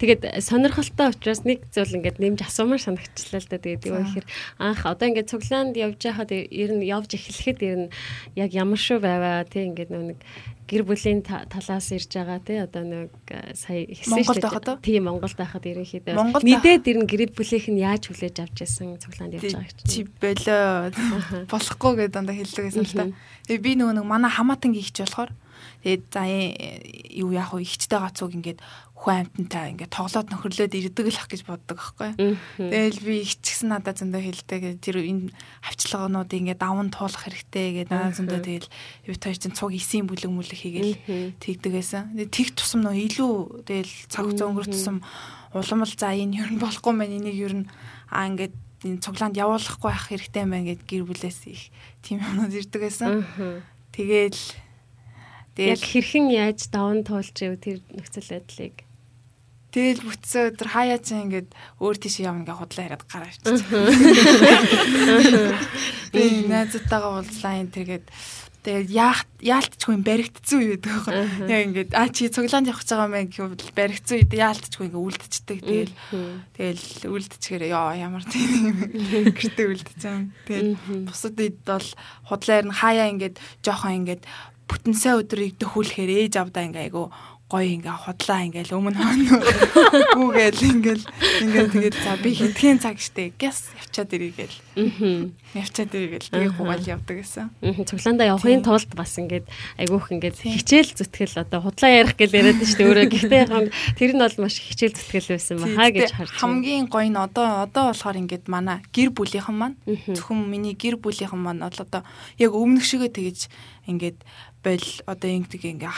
Тэгээд 0.02 0.42
сонирхолтой 0.42 1.14
учраас 1.14 1.46
нэг 1.46 1.62
зүйл 1.70 2.02
ингээд 2.02 2.18
нэмж 2.18 2.42
асуумаар 2.42 2.82
санагчлаа 2.82 3.38
л 3.38 3.46
да. 3.46 3.62
Тэгээд 3.62 3.86
юу 3.86 4.02
гэхээр 4.02 4.26
анх 4.58 4.82
одоо 4.82 5.06
ингээд 5.14 5.30
цуглаанд 5.30 5.78
явж 5.78 6.02
байхад 6.02 6.34
ер 6.34 6.70
нь 6.74 6.82
явж 6.90 7.14
эхлэхэд 7.14 7.58
ер 7.62 7.78
нь 7.86 7.90
яг 8.34 8.50
ямар 8.50 8.82
шүү 8.82 8.98
байваа 8.98 9.46
тий 9.46 9.70
ингээд 9.70 9.94
нэг 9.94 10.18
гэр 10.66 10.82
бүлийн 10.82 11.22
та- 11.22 11.46
талаас 11.46 11.86
ирж 11.94 12.10
байгаа 12.10 12.42
тий 12.42 12.58
одоо 12.58 12.82
нэг 12.82 13.14
э, 13.30 13.54
сая 13.54 13.86
ихсэн 13.86 14.10
Монголд 14.10 14.42
байхад 14.42 14.66
тий 14.82 14.98
Монголд 14.98 15.36
байхад 15.38 15.62
ерөнхийдөө 15.62 16.14
мэдээд 16.50 16.84
ер 16.90 16.98
нь 16.98 17.06
гэр 17.06 17.30
бүлийнх 17.30 17.68
нь 17.70 17.78
яаж 17.78 18.10
хүлээж 18.10 18.36
авч 18.42 18.56
яасан 18.58 18.98
цуглаанд 18.98 19.38
явж 19.38 19.54
байгаа 19.54 19.70
гэж. 19.70 19.78
чи 19.86 20.02
болоо. 20.18 20.90
Болохгүй 21.46 21.92
гэдэг 21.94 22.10
дандаа 22.10 22.34
хэлдэг 22.34 22.64
гэсэн 22.74 22.82
л 22.82 22.90
та. 22.90 23.06
Тэгээ 23.46 23.62
би 23.62 23.72
нөгөө 23.78 23.94
нэг 24.02 24.06
манай 24.08 24.32
хамаатан 24.34 24.74
гихч 24.74 24.98
болохоор 25.04 25.30
тэгээд 25.84 26.04
за 26.08 26.24
э, 26.24 26.80
юу 27.20 27.36
яах 27.36 27.52
вэ 27.52 27.60
ихчтэй 27.60 28.00
гацууг 28.00 28.32
ингээд 28.32 28.60
хүн 29.04 29.28
амтантай 29.28 29.76
ингээд 29.76 29.92
тоглоод 29.92 30.32
нөхрлөөд 30.32 30.72
ирдэг 30.72 31.06
л 31.12 31.20
ах 31.20 31.28
гэж 31.28 31.44
боддог 31.44 31.76
аахгүй. 31.76 32.40
Тэгэл 32.56 33.00
би 33.04 33.14
ихч 33.20 33.44
гэсэн 33.44 33.68
надад 33.68 34.00
зөндөө 34.00 34.22
хэлдэг 34.24 34.62
тэр 34.80 34.96
энэ 35.04 35.28
хавчлагаануудыг 35.60 36.40
ингээд 36.40 36.62
даван 36.64 36.88
туулах 36.88 37.28
хэрэгтэй 37.28 37.84
гэдэг 37.84 37.92
надад 37.92 38.16
зөндөө 38.16 38.40
тэгэл 38.40 38.68
юу 39.12 39.16
таар 39.20 39.36
чин 39.36 39.52
цуг 39.52 39.76
исэн 39.76 40.08
бүлэг 40.08 40.32
мүлэг 40.32 40.56
хийгээл 40.56 41.36
тэгдэг 41.36 41.72
байсан. 41.76 42.16
Тэг 42.16 42.56
тусам 42.56 42.80
нөө 42.80 42.96
илүү 43.12 43.32
тэгэл 43.68 43.92
цаг 44.08 44.24
хугацаа 44.24 44.48
өнгөрөх 44.48 44.72
тусам 44.72 45.04
уламл 45.52 45.92
за 45.92 46.08
энэ 46.16 46.40
ер 46.40 46.50
нь 46.56 46.62
болохгүй 46.64 46.94
мэн 46.96 47.12
энийг 47.20 47.36
ер 47.44 47.54
нь 47.60 47.68
аа 48.08 48.32
ингээд 48.32 48.56
энэ 48.88 49.04
цуглаанд 49.04 49.36
явуулахгүй 49.36 49.90
байх 49.92 50.08
хэрэгтэй 50.08 50.44
мэн 50.48 50.64
гэд 50.64 50.80
гэр 50.88 51.04
бүлээс 51.04 51.40
их 51.52 51.68
тийм 52.00 52.24
юмнууд 52.24 52.56
ирдэг 52.56 52.80
байсан. 52.80 53.26
Тэгээл 53.92 54.32
Яг 54.34 54.63
тэгэл 55.54 55.84
хэрхэн 55.84 56.26
яаж 56.30 56.70
даван 56.70 57.06
туулж 57.06 57.36
ив 57.42 57.58
тэр 57.62 57.78
нөхцөл 57.94 58.30
байдлыг 58.30 58.84
тэгэл 59.74 60.06
бүтсэн 60.06 60.54
өдөр 60.54 60.70
хаяа 60.70 61.02
чи 61.02 61.18
ингээд 61.18 61.50
өөр 61.82 61.98
тийш 61.98 62.22
яв 62.22 62.38
ингээд 62.38 62.62
худлаа 62.62 62.86
яриад 62.86 63.02
гараа 63.10 63.26
авчих. 63.26 63.66
Би 66.14 66.46
найзтайгаа 66.46 67.18
уулзлаа 67.18 67.58
энэ 67.58 67.74
тэргээд 67.74 68.06
тэгээд 68.64 68.88
яах 68.94 69.26
яалтчгүй 69.42 69.98
баригдсан 70.00 70.56
үе 70.62 70.78
гэдэг 70.78 70.88
байхгүй. 70.88 71.14
Яг 71.50 71.60
ингээд 71.68 71.90
а 71.90 72.06
чи 72.08 72.30
цуглаанд 72.30 72.70
явах 72.70 72.86
гэж 72.86 72.94
байгаа 72.94 73.10
мэн 73.12 73.28
гэвэл 73.28 73.76
баригдсан 73.76 74.16
үед 74.22 74.32
яалтчгүй 74.32 74.86
ингээд 74.88 75.04
үлдчихдэг. 75.04 75.58
Тэгэл 75.58 75.92
тэгэл 76.54 76.86
үлдчихээр 77.12 77.68
ёо 77.74 77.92
ямар 77.98 78.24
тийм 78.24 78.48
юм 78.54 78.78
гэртээ 79.36 79.68
үлдчихэм. 79.68 80.32
Тэгээд 80.48 80.80
бусад 81.10 81.36
үед 81.36 81.60
бол 81.66 81.88
худлаар 82.30 82.64
нь 82.64 82.78
хаяа 82.78 83.10
ингээд 83.12 83.36
жоохон 83.60 84.06
ингээд 84.06 84.24
бүтэн 84.68 84.94
сая 84.96 85.20
өдрийг 85.20 85.60
дөхүүлэхээр 85.60 86.10
ээж 86.28 86.34
авдаа 86.40 86.64
ингээ 86.64 86.88
айгу 86.88 87.12
гоё 87.54 87.70
ингээ 87.78 87.94
худлаа 88.02 88.40
ингээл 88.50 88.74
өмнө 88.74 88.98
хоноо 88.98 89.38
гүүгээл 90.18 90.60
ингээл 90.74 91.04
ингээл 91.46 91.70
тэгээд 91.70 91.96
за 92.02 92.18
би 92.18 92.30
хитгэн 92.34 92.82
цаг 92.82 92.98
штэ. 92.98 93.30
Гэс 93.38 93.70
явчаад 93.78 94.10
ирийгээл 94.10 94.56
явчаад 95.54 95.90
ирийгээл 95.94 96.30
тэгээ 96.34 96.50
гугаал 96.58 96.82
явдаг 96.82 97.16
гэсэн. 97.22 97.54
Мгм, 97.62 97.86
цуглаандаа 97.86 98.34
явахын 98.34 98.66
тулд 98.66 98.90
бас 98.98 99.14
ингээд 99.22 99.46
айгүйх 99.78 100.06
ингээд 100.18 100.36
хичээл 100.42 100.98
зүтгэл 100.98 101.46
одоо 101.46 101.62
худлаа 101.62 101.90
ярих 101.94 102.18
гэл 102.18 102.34
яриад 102.34 102.58
нь 102.58 102.74
дээ 102.74 102.88
өөрөө 102.90 103.06
гэхдээ 103.14 103.42
яг 103.46 103.70
тэр 103.94 104.10
нь 104.18 104.22
бол 104.26 104.36
маш 104.42 104.58
хичээл 104.58 104.98
зүтгэл 104.98 105.30
байсан 105.30 105.56
баха 105.62 105.94
гэж 105.94 106.10
харж 106.10 106.34
хамгийн 106.34 106.90
гоё 106.90 107.06
нь 107.06 107.22
одоо 107.22 107.70
одоо 107.70 107.94
болохоор 107.94 108.18
ингээд 108.18 108.50
манай 108.50 108.82
гэр 108.90 109.14
бүлийнхэн 109.14 109.54
маань 109.54 109.78
зөвхөн 109.86 110.42
миний 110.42 110.74
гэр 110.74 110.98
бүлийнхэн 110.98 111.38
маань 111.38 111.62
одоо 111.62 112.02
яг 112.34 112.50
өмнөх 112.50 112.82
шигээ 112.82 113.14
тэгэж 113.14 113.38
ингээд 113.86 114.18
бол 114.64 114.86
одоо 115.06 115.30
ингэдэг 115.30 115.62
ингээ 115.76 115.92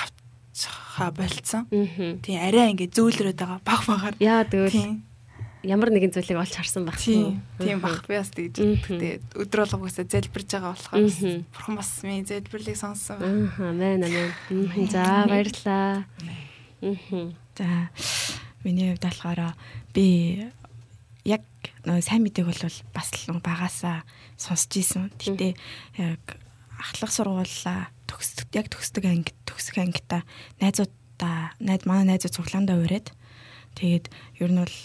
авчихаа 0.56 1.12
болцсон. 1.12 1.68
Тийм 2.24 2.40
арай 2.40 2.72
ингээ 2.72 2.88
зөөлрөөд 2.88 3.36
байгаа 3.36 3.60
баг 3.60 3.80
багаар. 3.84 4.16
Яа 4.20 4.44
тэгвэл 4.48 4.72
ямар 5.66 5.90
нэгэн 5.92 6.12
зүйлийг 6.16 6.40
олж 6.40 6.54
харсан 6.56 6.88
баг. 6.88 6.96
Тийм. 6.96 7.44
Тийм 7.60 7.80
баг 7.84 8.00
би 8.08 8.16
бас 8.16 8.32
тэгж 8.32 8.56
тэгээд 8.88 9.36
өдөр 9.36 9.68
болгоосаа 9.68 10.08
зэлбэрж 10.08 10.48
байгаа 10.48 10.72
болохоор 10.72 11.04
бурхан 11.52 11.74
бас 11.76 11.90
миний 12.02 12.24
зэлбэрлийг 12.24 12.76
сонссон. 12.80 13.20
Мэн. 13.20 14.00
Мгм, 14.48 14.88
За 14.88 15.26
баярлаа. 15.28 16.04
За 17.52 17.68
миний 18.64 18.96
хувьд 18.96 19.04
болохоор 19.04 19.52
би 19.92 20.06
яг 21.28 21.44
нөгөө 21.84 22.00
сайн 22.00 22.22
мэдээг 22.24 22.46
бол 22.48 22.62
бас 22.96 23.08
багасаа 23.44 24.08
сонсч 24.40 24.72
ийсэн. 24.80 25.12
Гэтэ 25.20 25.52
яг 26.00 26.22
ахлах 26.80 27.10
сургуулаа 27.12 27.90
төгсдөг 28.10 28.48
яг 28.54 28.66
төгсдөг 28.72 29.04
анги 29.06 29.32
төгсөх 29.46 29.76
ангита 29.82 30.22
найзуудаа 30.62 31.54
найз 31.60 31.82
манай 31.86 32.16
найзууд 32.16 32.34
цуглаандаа 32.34 32.78
ураад 32.80 33.12
тэгээд 33.78 34.06
ер 34.40 34.50
нь 34.50 34.60
бол 34.62 34.76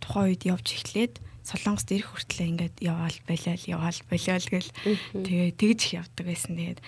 тухайн 0.00 0.30
үед 0.32 0.42
явж 0.44 0.66
эхлээд 0.74 1.14
Солонгост 1.46 1.94
ирэх 1.94 2.10
хүртлээр 2.10 2.50
ингээд 2.50 2.76
яваал 2.82 3.18
болиал 3.22 3.62
яваал 3.70 4.00
болиал 4.10 4.46
гэл 4.50 4.70
тэгээ 5.14 5.50
тэгж 5.54 5.78
их 5.86 5.92
явдаг 6.02 6.26
байсан. 6.26 6.58
Тэгээд 6.58 6.80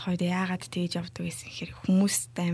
тухайд 0.00 0.22
яагаад 0.24 0.64
тэгж 0.64 0.92
явдаг 0.96 1.22
байсан 1.28 1.46
гэхээр 1.52 1.72
хүмүүстэй 1.84 2.48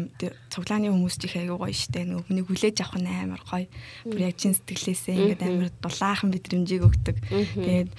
цуглааны 0.51 0.91
хүмүүс 0.91 1.15
ч 1.15 1.23
их 1.31 1.39
аягүй 1.39 1.59
гоё 1.63 1.77
штэ 1.79 2.11
нөгөө 2.11 2.27
хүнийг 2.27 2.47
хүлээж 2.51 2.77
авах 2.83 2.99
нь 2.99 3.07
амар 3.07 3.43
гоё. 3.47 3.67
Бүр 4.03 4.21
яг 4.27 4.35
чин 4.35 4.57
сэтгэлээсээ 4.59 5.15
ингээд 5.15 5.43
амар 5.47 5.71
дулаахан 5.79 6.29
мэдрэмжийг 6.35 6.83
өгдөг. 6.83 7.17
Тэгээд 7.23 7.91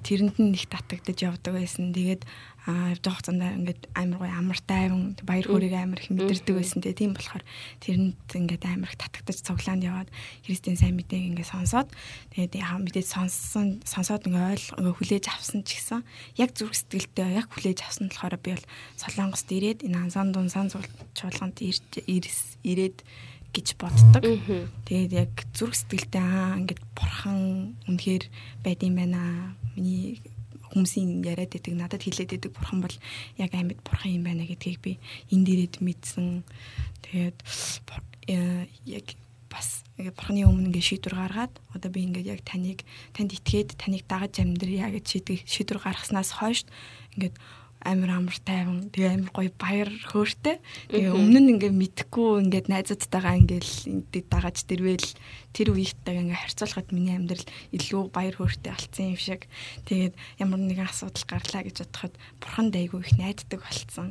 тэрэнд 0.00 0.36
нь 0.40 0.56
их 0.56 0.64
татагдаж 0.72 1.18
явдаг 1.20 1.52
байсан. 1.60 1.92
Тэгээд 1.92 2.24
явж 2.66 2.98
байгаа 2.98 3.14
хугацаанд 3.14 3.42
ингээд 3.62 3.82
амар 3.94 4.18
гоё 4.18 4.34
амар 4.34 4.58
тайван 4.66 5.14
баяр 5.22 5.46
хөөргийг 5.46 5.76
амар 5.78 6.00
их 6.02 6.10
мэдэрдэг 6.10 6.54
байсан. 6.58 6.82
Тэгээд 6.82 6.98
тийм 6.98 7.12
болохоор 7.14 7.44
тэрэнд 7.78 8.18
ингээд 8.26 8.64
амар 8.66 8.90
их 8.90 8.98
татагдаж 8.98 9.38
цуглаанд 9.46 9.86
яваад 9.86 10.10
Христийн 10.42 10.74
сайн 10.74 10.98
мэдээг 10.98 11.30
ингээд 11.30 11.52
сонсоод 11.54 11.88
тэгээд 12.34 12.58
яа 12.58 12.74
мэдээд 12.82 13.06
сонссон 13.06 13.78
сонсоод 13.86 14.26
ингээд 14.26 14.74
ойл 14.82 14.98
хүлээж 14.98 15.24
авсан 15.30 15.62
ч 15.62 15.78
гэсэн 15.78 16.02
яг 16.42 16.50
зүрх 16.58 16.74
сэтгэлдээ 16.74 17.38
яг 17.38 17.46
хүлээж 17.54 17.86
авсан 17.86 18.10
болохоор 18.10 18.36
би 18.42 18.50
бол 18.58 18.66
Солонгост 18.98 19.46
ирээд 19.46 19.86
энэ 19.86 20.10
ансан 20.10 20.34
дунсан 20.34 20.66
чуулганд 21.14 21.62
ирээд 21.62 22.98
гэж 23.56 23.68
боддог. 23.80 24.22
Тэгээд 24.84 25.12
яг 25.16 25.32
зүрх 25.56 25.72
сэтгэлдээ 25.78 26.20
аа 26.20 26.60
ингээд 26.60 26.82
бурхан 26.92 27.72
үнэхээр 27.88 28.24
байд 28.60 28.80
юм 28.84 29.00
байна. 29.00 29.56
Миний 29.72 30.20
хүмүүсийн 30.72 31.22
яриад 31.26 31.52
байдаг 31.52 31.74
надад 31.74 32.02
хэлээд 32.02 32.32
байдаг 32.34 32.52
бурхан 32.56 32.80
бол 32.82 32.96
яг 33.38 33.52
амьд 33.54 33.80
бурхан 33.84 34.16
юм 34.16 34.24
байна 34.24 34.46
гэдгийг 34.46 34.80
би 34.82 34.92
энд 35.30 35.46
ирээд 35.46 35.82
мэдсэн. 35.84 36.42
Тэгээд 37.06 37.38
яг 38.86 39.06
бас 39.50 39.86
бурханы 39.96 40.44
өмнө 40.44 40.68
ингээд 40.68 40.88
шийдвэр 40.90 41.16
гаргаад 41.16 41.54
одоо 41.72 41.90
би 41.90 42.04
ингээд 42.04 42.28
яг 42.28 42.40
таныг 42.44 42.84
танд 43.16 43.32
итгээд 43.32 43.78
таныг 43.80 44.04
дагаж 44.04 44.36
амьдрья 44.42 44.92
гэж 44.92 45.06
шийдвэр 45.48 45.80
гаргаснаас 45.80 46.36
хойш 46.36 46.68
ингээд 47.16 47.34
амар 47.86 48.10
амар 48.18 48.36
тайван. 48.42 48.90
Тэгээ 48.90 49.14
амар 49.14 49.30
гоё 49.30 49.50
баяр 49.54 49.90
хөөртэй. 50.10 50.58
Тэгээ 50.90 51.14
өмнө 51.14 51.40
нь 51.40 51.50
ингээ 51.54 51.70
мэдхгүй 51.70 52.50
ингээд 52.50 52.66
найзуудтайгаа 52.66 53.38
ингээл 53.38 53.72
дагаж 54.26 54.66
дэрвэл 54.66 55.08
тэр 55.54 55.68
үеийнхтэйгээ 55.70 56.24
ингээ 56.26 56.42
харьцуулахад 56.42 56.90
миний 56.90 57.14
амьдрал 57.14 57.46
илүү 57.70 58.02
баяр 58.10 58.34
хөөртэй 58.34 58.72
болсон 58.74 59.06
юм 59.14 59.20
шиг. 59.22 59.46
Тэгээд 59.86 60.14
ямар 60.42 60.60
нэгэн 60.66 60.90
асуудал 60.90 61.24
гарлаа 61.30 61.62
гэж 61.62 61.76
бодоход 61.86 62.14
бурхан 62.42 62.68
дайгүй 62.74 63.00
их 63.06 63.12
найддаг 63.14 63.60
болсон. 63.62 64.10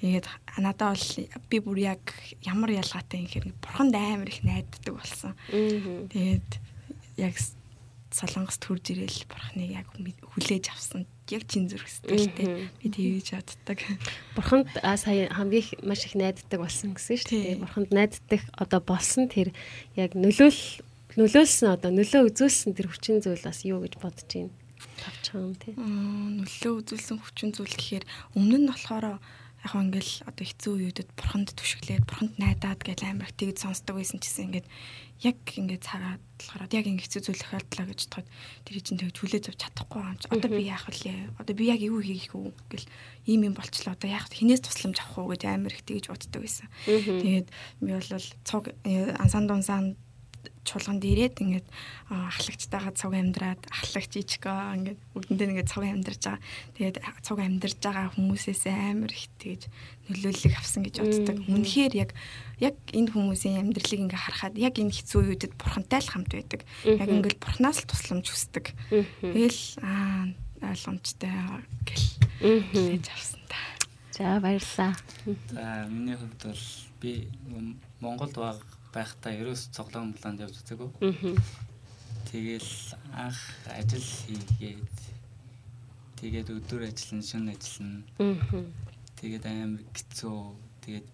Тэгээд 0.00 0.26
надад 0.56 0.96
бол 0.96 1.06
би 1.52 1.56
бүр 1.60 1.78
яг 1.84 2.02
ямар 2.42 2.72
ялгаатай 2.72 3.20
юм 3.20 3.28
хэрэг 3.28 3.54
бурхан 3.60 3.92
амар 3.92 4.32
их 4.32 4.40
найддаг 4.40 4.96
болсон. 4.96 5.36
Тэгээд 5.52 6.50
яг 7.20 7.36
солонгост 8.12 8.62
хурж 8.64 8.92
ирээл 8.92 9.24
бурхныг 9.28 9.70
яг 9.72 9.86
хүлээж 10.36 10.68
авсан 10.68 11.08
яг 11.32 11.48
чин 11.48 11.66
зүрх 11.66 11.88
сэтгэлтэй 11.88 12.68
би 12.78 12.86
тэгж 12.92 13.32
боддог. 13.32 13.78
Бурханд 14.36 14.68
сая 14.76 15.32
хамгийн 15.32 15.82
маш 15.82 16.04
их 16.04 16.14
найддаг 16.14 16.60
болсон 16.60 16.92
гэсэн 16.92 17.16
шүү 17.16 17.30
дээ. 17.32 17.62
Бурханд 17.64 17.90
найддаг 17.90 18.44
одоо 18.52 18.80
болсон 18.84 19.26
тэр 19.32 19.56
яг 19.96 20.12
нөлөөл 20.12 20.60
нөлөөлсөн 21.16 21.72
одоо 21.72 21.90
нөлөө 21.92 22.28
үзүүлсэн 22.32 22.76
тэр 22.76 22.88
хүчин 22.92 23.24
зүйл 23.24 23.40
бас 23.44 23.64
юу 23.64 23.84
гэж 23.84 24.00
бодож 24.00 24.28
байна. 24.28 24.52
Тавч 25.00 25.24
хаан 25.32 25.56
тий. 25.60 25.74
Нөлөө 25.76 26.72
үзүүлсэн 26.84 27.18
хүчин 27.20 27.50
зүйл 27.52 27.72
гэхээр 27.72 28.04
өмнө 28.36 28.64
нь 28.64 28.70
болохоор 28.72 29.20
яг 29.62 29.72
ингээл 29.78 30.26
одоо 30.26 30.44
хэцүү 30.46 30.72
үеүүдэд 30.74 31.08
бурханд 31.14 31.54
түшиглээд 31.54 32.08
бурханд 32.08 32.34
найдаад 32.40 32.80
гэж 32.82 33.06
амар 33.06 33.30
их 33.30 33.38
тэгж 33.38 33.62
сонсдог 33.62 33.94
байсан 33.94 34.18
чсэн 34.18 34.50
ингээд 34.50 34.66
яг 35.22 35.38
ингээд 35.54 35.86
цагаад 35.86 36.22
болохоор 36.36 36.74
яг 36.74 36.86
ингэ 36.90 37.02
хэцүү 37.06 37.22
зүйл 37.22 37.42
тохиолдлоо 37.42 37.86
гэж 37.86 38.00
бодоход 38.10 38.28
тэр 38.66 38.76
чинь 38.82 39.00
тэгж 39.00 39.16
хүлээж 39.22 39.44
авч 39.54 39.60
чадахгүй 39.62 40.02
юм 40.02 40.18
чи. 40.18 40.26
Одоо 40.34 40.50
би 40.50 40.62
яах 40.66 40.86
вэ? 40.90 41.30
Одоо 41.38 41.54
би 41.54 41.64
яг 41.70 41.80
юу 41.80 42.02
хийх 42.02 42.34
үү 42.34 42.50
гэл 42.70 42.86
ийм 43.30 43.46
юм 43.46 43.54
болчлоо. 43.54 43.94
Одоо 43.94 44.10
яах 44.10 44.26
хинээс 44.26 44.66
тусламж 44.66 44.98
авах 44.98 45.18
уу 45.22 45.30
гэж 45.30 45.46
амар 45.46 45.72
их 45.72 45.86
тэгж 45.86 46.10
боддог 46.10 46.42
байсан. 46.42 46.66
Тэгээд 46.86 47.48
би 47.80 47.90
бол 47.94 48.10
цуг 48.42 48.64
ансан 48.82 49.46
дунсан 49.46 49.94
чуулганд 50.62 51.02
ирээд 51.02 51.42
ингээд 51.42 51.66
аа, 52.10 52.30
ахлагчтайгаа 52.30 52.94
цуг 52.94 53.12
амьдраад 53.18 53.62
ахлагч 53.66 54.12
ичгаа 54.22 54.78
ингээд 54.78 55.00
бүгдэндээ 55.14 55.48
ингээд 55.52 55.72
цуг 55.72 55.84
амьдарч 55.84 56.22
байгаа. 56.22 56.42
Тэгээд 56.78 56.96
цуг 57.26 57.38
амьдарч 57.42 57.76
байгаа 57.82 58.06
хүмүүсээс 58.14 58.62
амар 58.70 59.12
их 59.12 59.26
тэгж 59.42 59.62
нөлөөллөг 60.08 60.54
авсан 60.54 60.82
гэж 60.86 60.96
боддог. 61.02 61.36
Үнэхээр 61.50 61.92
яг 61.98 62.10
яг 62.62 62.76
энэ 62.94 63.10
хүмүүсийн 63.10 63.58
амьдралыг 63.58 64.00
ингээд 64.06 64.22
харахад 64.22 64.54
яг 64.58 64.74
энэ 64.78 64.94
хэцүү 64.94 65.20
үедэд 65.34 65.52
бурхантай 65.58 66.00
л 66.02 66.12
хамт 66.14 66.30
байдаг. 66.30 66.60
Яг 66.86 67.10
ингээд 67.10 67.42
бурхнаас 67.42 67.82
л 67.82 67.90
тусламж 67.90 68.26
хүсдэг. 68.30 68.74
Тэгэл 69.22 69.62
аа 69.82 70.30
ойлгомжтой 70.62 71.34
гэл 71.86 72.06
тэгж 72.70 73.06
авсан 73.10 73.42
та. 73.50 73.58
За 74.14 74.38
баярлалаа. 74.40 74.94
За 75.50 75.86
миний 75.90 76.14
хувьд 76.14 76.42
бол 76.44 76.64
би 77.00 77.28
Монголд 78.00 78.34
баг 78.36 78.62
байхдаа 78.92 79.32
ерөөс 79.32 79.72
цоглоом 79.72 80.12
булаанд 80.12 80.40
явж 80.44 80.56
үзээгүй. 80.62 80.90
Тэгэл 82.30 82.70
анх 83.12 83.40
ажил 83.68 84.04
хийгээд 84.04 84.96
тэгээд 86.20 86.48
өдөр 86.52 86.86
ажиллана, 86.88 87.24
шөнө 87.24 87.50
ажиллана. 87.56 88.04
Тэгээд 89.16 89.44
амар 89.48 89.82
хэцүү. 89.96 90.38
Тэгээд 90.84 91.06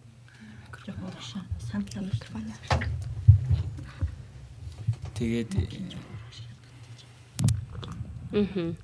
сандлаа 1.71 2.03
микрофон. 2.05 2.45
тэгээд 5.19 5.51
Аа. 8.29 8.75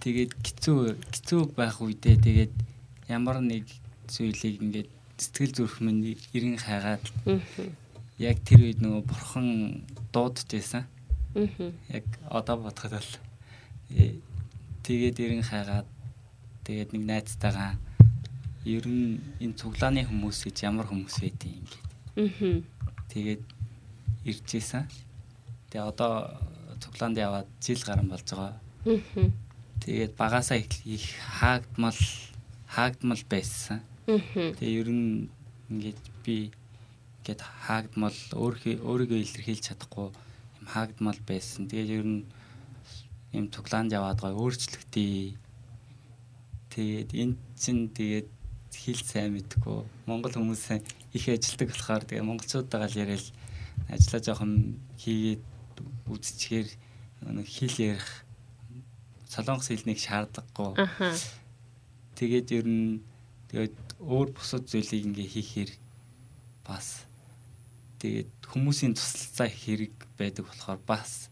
тэгээд 0.00 0.32
хэцүү 0.40 0.78
хэцүү 1.12 1.40
байх 1.58 1.76
үедээ 1.82 2.16
тэгээд 2.24 2.54
ямар 3.10 3.42
нэг 3.44 3.66
зүйлийг 4.08 4.62
ингээд 4.64 4.88
сэтгэл 5.20 5.52
зүрх 5.56 5.80
минь 5.84 6.16
ирэн 6.32 6.56
хайгаад 6.56 7.04
Аа. 7.28 7.40
яг 8.18 8.40
тэр 8.44 8.60
үед 8.64 8.80
нөгөө 8.80 9.02
бурхан 9.04 9.48
дуудаж 10.12 10.48
байсан. 10.48 10.84
Яг 11.92 12.04
одоо 12.28 12.56
бодоход 12.56 12.96
бол 12.98 13.10
э, 13.94 14.18
тэгээд 14.82 15.16
ирэн 15.20 15.44
хайгаад 15.44 15.86
тэгээд 16.64 16.90
нэг 16.96 17.04
найзтайгаа 17.06 17.76
ер 18.64 18.84
нь 18.88 19.20
энэ 19.40 19.56
цуглааны 19.56 20.04
хүмүүс 20.08 20.44
гэж 20.48 20.56
ямар 20.68 20.86
хүмүүс 20.88 21.16
байдیں۔ 21.22 21.52
ингээд. 22.16 22.64
Тэгээд 23.12 23.42
ирж 24.24 24.48
исэн. 24.58 24.84
Тэгээ 25.70 25.86
одоо 25.86 26.34
цуглаанд 26.80 27.16
яваад 27.16 27.48
жил 27.60 27.80
гарan 27.86 28.08
болж 28.10 28.26
байгаа. 28.26 28.56
Аа. 28.84 29.30
Тэгээд 29.80 30.12
багасаа 30.16 30.60
их 30.60 31.00
хаагдмал 31.40 31.96
хаагдмал 32.68 33.22
байсан. 33.30 33.80
Тэгээ 34.18 34.80
ер 34.80 34.88
нь 34.90 35.28
ингээд 35.70 36.02
би 36.24 36.50
ингээд 37.22 37.40
хаагдмал 37.44 38.18
өөрхий 38.34 38.76
өөрийгөө 38.80 39.20
илэрхийлж 39.22 39.64
чадахгүй 39.70 40.10
юм 40.10 40.66
хаагдмал 40.66 41.20
байсан. 41.28 41.68
Тэгээд 41.70 41.94
ер 42.00 42.06
нь 42.06 42.22
юм 43.36 43.46
цуглаанд 43.54 43.94
яваад 43.94 44.18
гой 44.20 44.34
өөрчлөгдөе. 44.34 45.38
Тэгээд 46.74 47.10
эн 47.14 47.38
чин 47.54 47.90
тэгээд 47.94 48.28
хэл 48.74 49.02
сайн 49.04 49.34
мэдгүй. 49.34 49.84
Монгол 50.06 50.34
хүмүүс 50.34 50.82
их 51.14 51.24
ажилдаг 51.28 51.68
болохоор 51.70 52.02
тэгээ 52.06 52.26
монголчуудаа 52.26 52.86
л 52.86 52.98
яриад 52.98 53.26
ажиллаа 53.90 54.22
жоохон 54.22 54.78
хийгээд 54.98 55.42
үзчихээр 56.06 56.68
нэг 57.34 57.46
хэл 57.46 57.76
ярих 57.94 58.08
солонгос 59.30 59.70
хэлнийг 59.70 59.98
шаардлагагүй. 59.98 60.74
Тэгээд 62.18 62.48
ер 62.54 62.66
нь 62.66 63.02
тэгээд 63.50 63.74
өөр 64.00 64.32
бусад 64.32 64.64
зүйлийг 64.64 65.06
ингээ 65.12 65.28
хийхээр 65.28 65.72
бас 66.64 67.04
тэгээд 68.00 68.32
хүмүүсийн 68.48 68.96
туслалцаа 68.96 69.48
хэрэг 69.48 69.96
байдаг 70.16 70.48
болохоор 70.48 70.80
бас 70.88 71.28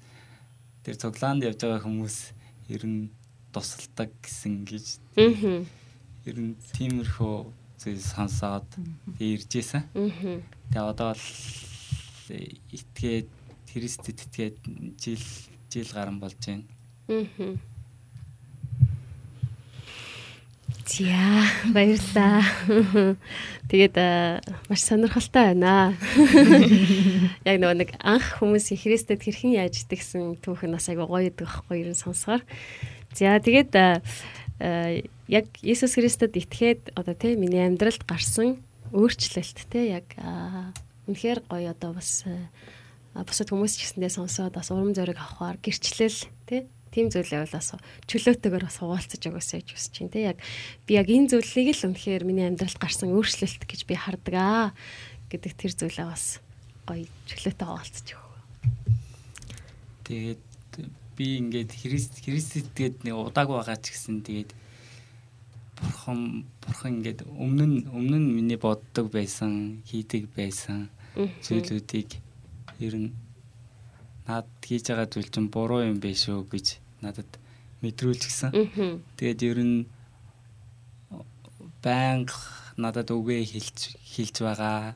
тэр 0.84 1.00
цуглаанд 1.00 1.48
явж 1.48 1.64
байгаа 1.64 1.84
хүмүүс 1.84 2.16
ер 2.68 2.82
нь 2.84 3.08
тусалдаг 3.52 4.12
гэсэн 4.20 4.68
гэж 4.68 4.86
ер 6.28 6.36
нь 6.36 6.60
тиймэрхүү 6.76 7.36
зүйл 7.80 8.02
сонсоод 8.02 8.68
иржсэн. 9.16 9.88
Тэгээ 10.68 10.90
одоо 10.92 11.16
л 11.16 11.26
итгээд 12.74 13.30
Христэд 13.70 14.18
итгээд 14.28 14.56
жил 15.00 15.24
жил 15.72 15.90
гарan 15.94 16.20
болж 16.20 16.36
байна. 16.44 16.68
Аа. 17.08 17.56
За 20.88 21.44
баярлаа. 21.68 22.40
Тэгээд 23.68 23.96
аа, 24.00 24.40
маш 24.72 24.80
сонирхолтой 24.88 25.52
байна. 25.52 25.92
Яг 27.44 27.60
нөгөө 27.60 27.76
нэг 27.76 27.90
анх 28.00 28.40
хүмүүс 28.40 28.72
Христэд 28.72 29.20
хэрхэн 29.20 29.60
яаж 29.60 29.84
итгэсэн 29.84 30.40
түүхэн 30.40 30.72
бас 30.72 30.88
айгу 30.88 31.04
гоё 31.04 31.28
гэдэг 31.28 31.44
байхгүй 31.44 31.84
юу 31.84 31.92
сонсохоор. 31.92 32.40
За 33.12 33.36
тэгээд 33.36 33.72
аа, 33.76 34.00
аа, 34.64 35.04
яг 35.28 35.52
Иесус 35.60 35.92
Христэд 35.92 36.40
итгээд 36.40 36.96
одоо 36.96 37.12
тийм 37.12 37.44
миний 37.44 37.68
амьдралд 37.68 38.08
гарсан 38.08 38.56
өөрчлөлт 38.88 39.68
те 39.68 40.00
яг 40.00 40.08
үнэхээр 41.04 41.44
гоё 41.52 41.76
одоо 41.76 41.92
бас 41.92 42.24
бусад 43.12 43.52
хүмүүс 43.52 43.76
ч 43.76 43.84
гэсэндээ 43.84 44.12
сонсоод 44.16 44.56
бас 44.56 44.72
урам 44.72 44.96
зориг 44.96 45.20
авахаар 45.20 45.60
гэрчлэл 45.60 46.16
тий 46.48 46.64
тийм 46.90 47.08
зүйлээ 47.12 47.44
бол 47.44 47.56
бас 47.56 47.68
чөлөөтэйгээр 48.08 48.64
бас 48.64 48.78
хуваалцаж 48.80 49.22
өгөөсэй 49.28 49.60
гэж 49.62 49.68
хүсэж 49.72 49.94
байна 49.98 50.12
тий 50.12 50.24
яг 50.28 50.38
би 50.88 50.92
яг 50.96 51.08
энэ 51.08 51.30
зүйлийг 51.32 51.68
л 51.76 51.86
үнэхээр 51.92 52.22
миний 52.24 52.46
амьдралд 52.48 52.78
гарсан 52.80 53.12
өөрчлөлт 53.12 53.62
гэж 53.64 53.80
би 53.84 53.94
хардаг 53.94 54.34
аа 54.34 54.66
гэдэг 55.28 55.52
тэр 55.54 55.72
зүйлээ 55.76 56.06
бас 56.08 56.40
гоё 56.88 57.04
чөлөөтэй 57.28 57.66
хуваалцаж 57.68 58.06
өгөө. 58.16 58.40
Тэгээд 60.08 60.42
би 61.18 61.26
ингээд 61.42 61.72
Христ 61.74 62.14
Христэд 62.24 63.04
нэг 63.04 63.12
удааг 63.12 63.48
байгаа 63.52 63.76
ч 63.76 63.92
гэсэн 63.92 64.24
тэгээд 64.24 64.50
бурхан 65.76 66.48
бурхан 66.64 66.90
ингээд 67.02 67.28
өмнө 67.28 67.66
нь 67.66 67.78
өмнө 67.92 68.18
нь 68.22 68.34
миний 68.38 68.56
боддог 68.56 69.12
байсан, 69.12 69.84
хийдэг 69.84 70.32
байсан 70.32 70.88
зүйлүүдийг 71.44 72.22
ер 72.80 72.94
нь 72.96 73.10
над 74.28 74.46
хийж 74.60 74.92
байгаа 74.92 75.08
зүйл 75.08 75.32
чинь 75.32 75.48
буруу 75.48 75.80
юм 75.88 75.98
биш 76.04 76.28
үү 76.28 76.44
гэж 76.52 76.66
надад 77.00 77.30
мэдрүүлчихсэн. 77.80 78.52
Тэгээд 79.16 79.40
ер 79.48 79.58
нь 79.64 79.76
байнга 81.82 82.36
надад 82.76 83.08
үгээ 83.08 83.42
хэлж 83.48 83.96
хэлж 83.96 84.36
байгаа. 84.44 84.92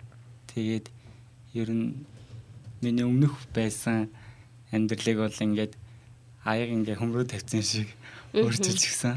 Тэгээд 0.53 0.87
ер 1.57 1.69
нь 1.73 2.05
миний 2.85 3.07
өмнөх 3.09 3.35
байсан 3.57 4.13
амьдралыг 4.69 5.17
бол 5.25 5.39
ингээд 5.47 5.73
аяг 6.45 6.69
ингээ 6.69 7.01
хөмрөө 7.01 7.25
тавьсан 7.33 7.63
шиг. 7.65 7.89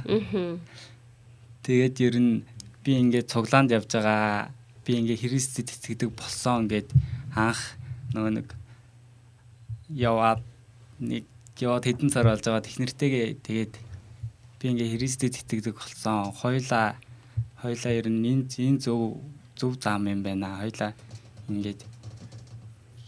Аа. 0.07 0.57
Тэгээд 1.65 1.95
ер 2.07 2.15
нь 2.21 2.33
би 2.85 2.91
ингээд 3.03 3.31
цуглаанд 3.33 3.73
явж 3.73 3.89
байгаа. 3.99 4.53
Би 4.85 5.01
ингээ 5.01 5.17
Христэд 5.27 5.73
итгэдэг 5.73 6.13
болсон 6.13 6.69
ингээд 6.69 6.93
анх 7.33 7.75
нөгөө 8.13 8.31
нэг 8.37 8.47
яваад 9.89 10.41
нэг 10.99 11.25
яваад 11.59 11.85
хэдэн 11.85 12.09
сар 12.09 12.25
болж 12.27 12.43
байгаа 12.43 12.65
технэртэйгээ 12.65 13.27
тэгээд 13.45 13.73
би 14.59 14.65
ингээ 14.71 14.97
Христэд 14.97 15.37
итгэдэг 15.39 15.75
болсон. 15.77 16.33
Хойлоо 16.33 16.97
хойлоо 17.61 17.91
ер 17.93 18.07
нь 18.09 18.25
энэ 18.25 18.45
энэ 18.49 18.81
зөв 18.81 19.21
зөв 19.55 19.77
зам 19.79 20.09
юм 20.09 20.23
байна. 20.25 20.59
Хойлоо 20.59 20.91
ингээд 21.47 21.81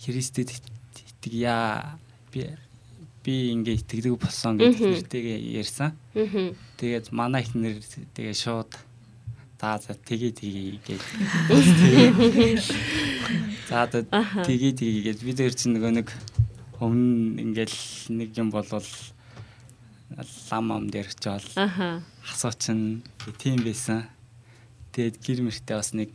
Христэд 0.05 0.53
итгэя 0.53 1.97
би 2.32 2.45
би 3.23 3.34
ингээ 3.51 3.82
итгэдэг 3.82 4.15
болсон 4.21 4.55
гэж 4.61 4.78
технэртэйгээ 4.78 5.39
ярьсан. 5.59 5.91
Тэгээд 6.78 7.11
манай 7.11 7.43
ихнэр 7.43 7.82
тэгээ 8.13 8.36
шууд 8.38 8.71
за 9.59 9.82
за 9.82 9.93
тгий 9.97 10.32
тгий 10.32 10.80
гэж. 10.86 11.01
За 13.67 13.84
тгий 13.89 14.71
тгий 14.71 15.03
гэж 15.03 15.17
бид 15.25 15.38
хоёр 15.41 15.51
чинь 15.57 15.75
нөгөө 15.75 15.91
нэг 15.99 16.07
өмнө 16.80 17.41
ингээл 17.41 17.78
нэг 18.13 18.30
юм 18.38 18.49
болвол 18.53 18.86
лам 20.51 20.71
ам 20.71 20.86
дээр 20.89 21.09
Аха. 21.57 22.01
асуучин 22.32 23.03
тийм 23.41 23.59
байсан. 23.65 24.07
Тэгээд 24.93 25.15
гэр 25.21 25.39
мөртөө 25.45 25.78
бас 25.78 25.91
нэг 25.93 26.13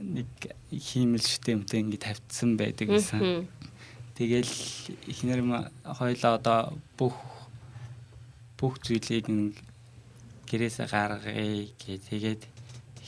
нэг 0.00 0.28
хиймэл 0.70 1.22
шүтээ 1.24 1.54
юмтай 1.58 1.80
ингэ 1.82 1.98
тавьдсан 2.00 2.56
байдаг 2.56 2.88
гэсэн. 2.88 3.46
Тэгэл 4.16 4.52
ихнэр 5.08 5.40
ма- 5.42 5.70
хоёлаа 5.84 6.36
одоо 6.38 6.60
бүх 6.98 7.16
бүх 8.60 8.76
зүйлийг 8.84 9.26
гэрээсээ 10.50 10.86
гаргая 10.92 11.66
гэ 11.80 11.98
тэгээд 12.10 12.42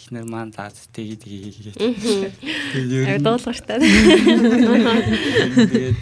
ихнэр 0.02 0.26
маань 0.26 0.50
тгий 0.50 1.14
тгий 1.14 1.54
гэж. 1.54 1.78
Тэгээд 1.78 3.06
Яг 3.06 3.22
дуулгартай. 3.22 3.78
Тэгээд 5.70 5.98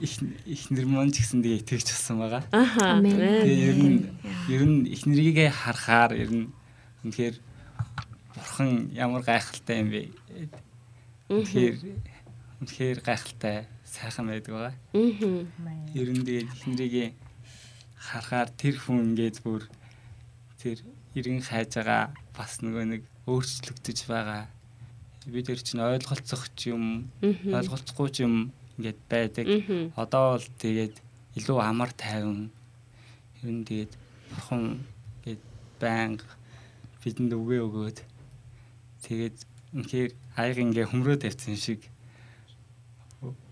их 0.00 0.12
ихнэр 0.48 0.86
маань 0.90 1.12
ч 1.14 1.22
гэсэн 1.22 1.44
тэгээ 1.44 1.62
итгэж 1.62 1.86
болсон 1.86 2.16
байгаа. 2.18 2.42
Амен. 2.50 3.14
Тэгээ 3.14 3.68
ер 3.70 3.78
нь 3.78 3.98
ер 4.50 4.62
нь 4.66 4.90
ихнэрийгээ 4.90 5.50
харахаар 5.54 6.18
ер 6.18 6.30
нь 6.34 6.50
үнэхээр 7.06 7.36
бурхан 8.34 8.90
ямар 8.96 9.22
гайхалтай 9.22 9.76
юм 9.86 9.88
бэ. 9.94 10.10
Тэгэхээр 11.30 11.74
үнэхээр 12.64 12.98
гайхалтай 13.06 13.70
сайхан 13.84 14.26
байдаг 14.26 14.50
байгаа. 14.50 14.74
Аа. 14.98 15.46
Ер 15.94 16.08
нь 16.10 16.24
тэгээд 16.26 16.48
эхнэрийг 16.48 17.14
харахаар 18.00 18.48
тэр 18.56 18.80
хүн 18.80 19.12
ингээд 19.12 19.44
бүр 19.44 19.68
тэр 20.56 20.80
иргэн 21.14 21.44
хайж 21.44 21.76
байгаа 21.76 22.14
бас 22.40 22.64
нөгөө 22.64 22.84
нэг 22.88 23.02
өөрчлөгдөж 23.28 23.98
байгаа. 24.08 24.48
Бид 25.28 25.52
тэр 25.52 25.60
чинь 25.60 25.84
ойлголцох 25.84 26.48
ч 26.56 26.72
юм, 26.72 27.12
ойлголцохгүй 27.20 28.08
ч 28.08 28.24
юм 28.24 28.48
ингээд 28.80 29.00
байдаг. 29.12 29.44
Одоо 30.00 30.40
бол 30.40 30.48
тэгээд 30.56 30.96
илүү 31.36 31.58
амар 31.60 31.92
тайван 31.92 32.48
ер 33.44 33.50
нь 33.52 33.68
тэгээд 33.68 33.92
бурхан 34.32 34.64
гээд 35.28 35.42
байнга 35.76 36.24
бидэнд 37.04 37.36
өгөө 37.36 37.60
өгөөд 37.68 37.98
тэгээд 39.04 39.36
үнэхээр 39.76 40.10
аяг 40.40 40.56
ингээ 40.56 40.88
хөмрөөд 40.88 41.28
тавьсан 41.28 41.60
шиг 41.60 41.89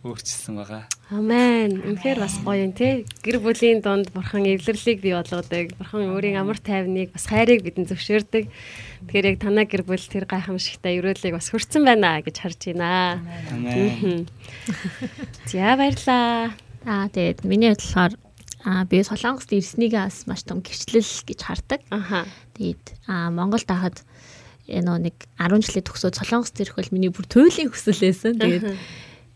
өөрчилсөн 0.07 0.55
байгаа. 0.55 0.85
Амен. 1.11 1.83
Үнэхээр 1.83 2.23
бас 2.23 2.39
гоё 2.39 2.71
юм 2.71 2.73
тий. 2.77 3.03
Гэр 3.27 3.43
бүлийн 3.43 3.83
донд 3.83 4.15
бурхан 4.15 4.47
эвлэрлийг 4.47 5.03
бий 5.03 5.15
болгодог. 5.17 5.75
Бурхан 5.75 6.15
өөрийн 6.15 6.39
амар 6.39 6.63
тайвныг 6.63 7.11
бас 7.11 7.27
хайрыг 7.27 7.67
бидэнд 7.67 7.91
зөвшөөрдөг. 7.91 8.47
Тэгэхээр 9.11 9.29
яг 9.35 9.37
танаа 9.43 9.67
гэр 9.67 9.83
бүл 9.83 9.99
тэр 9.99 10.31
гайхамшигтай 10.31 11.03
өрөөлийг 11.03 11.35
бас 11.35 11.51
хүрсэн 11.51 11.83
байна 11.83 12.23
гэж 12.23 12.37
харж 12.39 12.61
байна. 12.71 13.19
Амен. 13.51 14.31
За 15.51 15.75
баярлаа. 15.75 16.55
Аа 16.87 17.11
тэгээд 17.11 17.43
миний 17.43 17.75
хувьд 17.75 17.83
болохоор 17.83 18.15
аа 18.63 18.87
би 18.87 19.03
Солонгост 19.03 19.51
ирснийгээ 19.51 20.07
бас 20.07 20.31
маш 20.31 20.47
том 20.47 20.63
гэрчлэл 20.63 21.27
гэж 21.27 21.41
хардаг. 21.43 21.83
Аха. 21.91 22.23
Тэгээд 22.55 23.03
аа 23.11 23.35
Монголд 23.35 23.67
хахад 23.67 24.07
энэ 24.69 25.11
нэг 25.11 25.17
10 25.43 25.65
жилийн 25.65 25.87
төгсөөд 25.87 26.19
Солонгост 26.19 26.61
ирэх 26.63 26.77
бол 26.79 26.95
миний 26.95 27.11
бүр 27.11 27.27
туйлын 27.27 27.73
хүсэл 27.73 27.99
байсан. 27.99 28.39
Тэгээд 28.39 28.79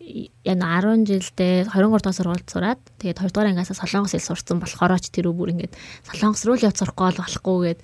энэ 0.03 0.67
10 0.67 1.07
жилдээ 1.07 1.71
23 1.71 2.03
дахь 2.03 2.17
сургуульд 2.19 2.49
сураад 2.51 2.81
тэгээд 2.99 3.19
2 3.23 3.31
дугаар 3.31 3.51
ангиасаа 3.55 3.79
Солонгос 3.79 4.13
хэл 4.19 4.29
сурцсан 4.35 4.59
болохоор 4.59 4.99
ч 4.99 5.15
тэр 5.15 5.31
бүр 5.31 5.55
ингээд 5.55 5.79
Солонгос 6.11 6.43
руу 6.45 6.59
л 6.59 6.67
явж 6.67 6.83
сурахгүй 6.83 7.07
бол 7.07 7.23
болохгүй 7.23 7.57
гээд 7.63 7.81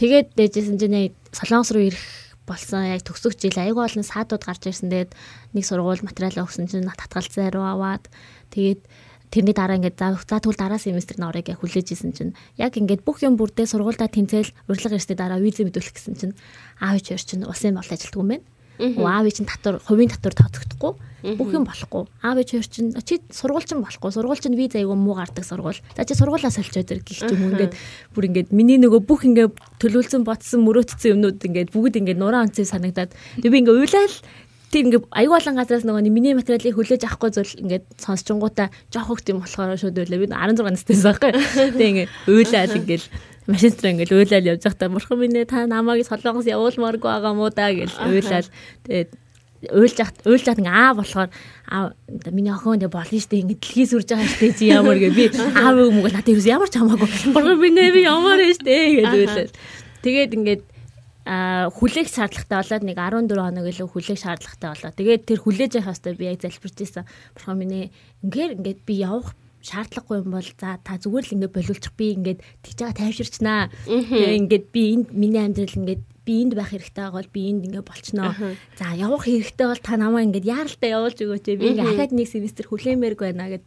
тэгээд 0.00 0.28
дэжсэн 0.34 0.76
чинь 0.80 1.12
Солонгос 1.30 1.70
руу 1.76 1.84
ирэх 1.92 2.04
болсон 2.50 2.82
яг 2.88 3.04
төгсөх 3.06 3.38
жил 3.38 3.54
аягүй 3.54 3.84
олон 3.86 4.04
саадууд 4.06 4.42
гарч 4.42 4.66
ирсэн. 4.66 4.90
Тэгээд 4.90 5.12
нэг 5.54 5.64
сургууль 5.64 6.02
материалаа 6.02 6.46
өгсөн 6.46 6.66
чинь 6.66 6.88
татгалзай 6.88 7.50
руу 7.54 7.62
аваад 7.62 8.10
тэгээд 8.50 8.82
тэрний 9.30 9.54
дараа 9.54 9.78
ингээд 9.78 9.98
за 10.26 10.42
тэгвэл 10.42 10.58
дараа 10.58 10.80
семестрт 10.82 11.22
орыг 11.22 11.46
яг 11.46 11.62
хүлээж 11.62 11.94
исэн 11.94 12.10
чинь. 12.10 12.34
Яг 12.58 12.74
ингээд 12.74 13.06
бүх 13.06 13.22
юм 13.22 13.38
бүрдээ 13.38 13.70
сургуульдаа 13.70 14.10
тэнцэл 14.10 14.50
урилга 14.66 14.98
ирсний 14.98 15.14
дараа 15.14 15.38
виз 15.38 15.62
мэдүүлэх 15.62 15.94
гэсэн 15.94 16.14
чинь 16.18 16.34
аав 16.82 16.98
ичээр 16.98 17.22
чинь 17.22 17.46
улсын 17.46 17.78
бол 17.78 17.86
ажилтгүй 17.86 18.22
юм 18.22 18.30
байна. 18.34 18.46
Аав 18.80 19.26
ич 19.28 19.38
нь 19.40 19.48
татвар 19.48 19.80
хувийн 19.84 20.08
татвар 20.08 20.34
тооцохдохгүй 20.34 20.92
бүх 21.36 21.52
юм 21.52 21.64
болохгүй. 21.68 22.08
Аав 22.24 22.40
ичээр 22.40 22.64
чинь 22.64 22.92
чи 23.04 23.20
сургууль 23.28 23.64
чинь 23.64 23.84
болохгүй. 23.84 24.08
Сургууль 24.12 24.40
чинь 24.40 24.56
виз 24.56 24.72
аягүй 24.72 24.96
муу 24.96 25.14
гардаг 25.20 25.44
сургууль. 25.44 25.76
За 25.96 26.04
чи 26.04 26.16
сургуулаа 26.16 26.48
солиочоод 26.48 26.88
ир 26.88 27.00
гэх 27.04 27.28
юм 27.28 27.52
ингээд 27.52 27.76
бүр 28.16 28.24
ингээд 28.32 28.48
миний 28.56 28.80
нөгөө 28.80 29.04
бүх 29.04 29.28
ингээд 29.28 29.52
төлөвлөсөн 29.84 30.24
ботсон 30.24 30.64
мөрөөдсөн 30.64 31.20
юмнууд 31.20 31.44
ингээд 31.44 31.72
бүгд 31.76 32.00
ингээд 32.00 32.20
нураа 32.20 32.48
онцгой 32.48 32.64
санагдаад 32.64 33.12
тэг 33.12 33.50
би 33.52 33.60
ингээд 33.60 33.80
уйлал 33.84 34.16
тийм 34.70 34.88
ингээ 34.88 35.02
аюу 35.12 35.34
олон 35.34 35.58
газраас 35.58 35.84
нөгөө 35.84 36.08
миний 36.08 36.32
материалыг 36.32 36.78
хүлээж 36.78 37.02
авахгүй 37.04 37.30
зүйл 37.34 37.52
ингээд 37.58 37.84
сонсчингуудаа 38.00 38.70
жоох 38.94 39.10
хөгт 39.10 39.34
юм 39.34 39.42
болохоор 39.42 39.76
шууд 39.76 39.98
байлаа. 39.98 40.22
Би 40.22 40.30
16 40.30 40.70
настай 40.70 40.96
байхгүй. 40.96 41.30
Тэгээ 41.74 41.90
ингээ 41.90 42.08
уйлал 42.30 42.76
ингээл 42.78 43.06
машин 43.50 43.74
дээр 43.74 43.92
ингээл 43.92 44.16
уйлал 44.22 44.50
явж 44.54 44.62
байхдаа 44.64 44.88
бурхан 44.88 45.18
минь 45.18 45.36
ээ, 45.36 45.50
та 45.50 45.66
намайг 45.66 46.06
солонгос 46.06 46.46
явуулмааргүй 46.46 47.10
байгаа 47.10 47.34
мó 47.34 47.50
да 47.50 47.74
гэж 47.74 47.98
уйлал. 47.98 48.48
Тэгээд 48.86 49.10
уйлж 49.68 49.96
яхад 50.00 50.16
уйлж 50.24 50.44
яхад 50.48 50.62
ингээ 50.64 50.72
аа 50.72 50.94
болохоор 50.96 51.30
аа 51.68 51.92
миний 52.32 52.48
охин 52.48 52.80
дэ 52.80 52.88
болно 52.88 53.20
штэ 53.20 53.44
ингээ 53.44 53.60
дэлхий 53.60 53.84
сүрж 53.84 54.08
байгаа 54.08 54.30
штэ 54.32 54.56
чи 54.56 54.72
ямар 54.72 54.96
гэ 54.96 55.12
би 55.12 55.28
аав 55.36 55.76
юм 55.76 56.00
уу 56.00 56.08
надад 56.08 56.32
ерөөс 56.32 56.48
ямар 56.48 56.72
ч 56.72 56.80
хамаагүй 56.80 57.08
бурхан 57.36 57.60
минь 57.60 57.76
ээ 57.76 57.92
би 57.92 58.00
ямар 58.08 58.40
штэ 58.40 59.04
гэж 59.04 59.12
уйлал. 59.12 59.52
Тэгээд 60.00 60.32
ингээд 60.32 60.62
хүлээх 61.28 62.08
шаардлагатай 62.08 62.56
болоод 62.56 62.84
нэг 62.88 62.96
14 62.96 63.36
хоног 63.36 63.66
илүү 63.68 63.88
хүлээх 63.92 64.18
шаардлагатай 64.24 64.68
болоо. 64.72 64.90
Тэгээд 64.96 65.22
тэр 65.28 65.38
хүлээж 65.44 65.72
явах 65.76 66.00
хэвээр 66.00 66.16
би 66.16 66.24
яг 66.32 66.40
залбирч 66.40 66.76
ирсэн. 66.80 67.04
Бурхан 67.36 67.60
минь 67.60 67.76
ээ 67.76 67.86
ингээд 68.24 68.52
ингээд 68.64 68.80
би 68.88 68.94
явах 69.04 69.36
шаардлагагүй 69.60 70.16
юм 70.24 70.30
бол 70.32 70.48
за 70.56 70.80
та 70.80 70.96
зүгээр 70.96 71.24
л 71.28 71.34
ингээд 71.36 71.56
болиулчих 71.56 71.92
би 71.96 72.06
ингээд 72.16 72.40
тэгж 72.64 72.78
байгаа 72.80 73.00
тайвширчнаа. 73.00 73.62
Тэгээ 73.84 74.38
ингээд 74.40 74.66
би 74.72 74.82
энд 74.96 75.08
миний 75.12 75.42
амьдрал 75.44 75.76
ингээд 75.76 76.02
би 76.24 76.32
энд 76.44 76.52
байх 76.56 76.72
хэрэгтэй 76.72 77.04
байгаа 77.04 77.20
бол 77.20 77.34
би 77.34 77.40
энд 77.50 77.62
ингээд 77.68 77.88
болчихноо. 77.88 78.32
За 78.80 78.96
явах 78.96 79.28
хэрэгтэй 79.28 79.66
бол 79.68 79.82
та 79.84 79.94
намайг 80.00 80.32
ингээд 80.32 80.48
яаралтай 80.48 80.90
явуулж 80.96 81.18
өгөөч. 81.20 81.46
Би 81.60 81.66
ингээд 81.76 81.92
ахаад 81.92 82.12
нэг 82.16 82.28
семестр 82.28 82.66
хүлээмээргүй 82.72 83.26
байна 83.36 83.52
гэд 83.52 83.64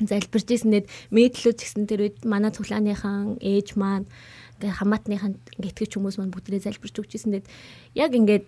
залбирч 0.00 0.48
ирсэнэд 0.50 0.86
мэдлүүд 1.10 1.58
гэсэн 1.58 1.86
тэр 1.86 2.00
үед 2.10 2.18
манай 2.26 2.50
цуглааныхан 2.54 3.38
ээж 3.42 3.74
маань 3.78 4.06
ингээ 4.62 4.78
хамаатныхан 4.78 5.32
ингээ 5.58 5.72
итгэж 5.74 5.90
хүмүүс 5.98 6.16
маань 6.18 6.34
бүгдээ 6.34 6.66
залбирч 6.66 6.94
өгч 7.02 7.12
ирсэн. 7.18 7.34
Тэгэд 7.34 7.50
яг 7.98 8.10
ингээд 8.14 8.44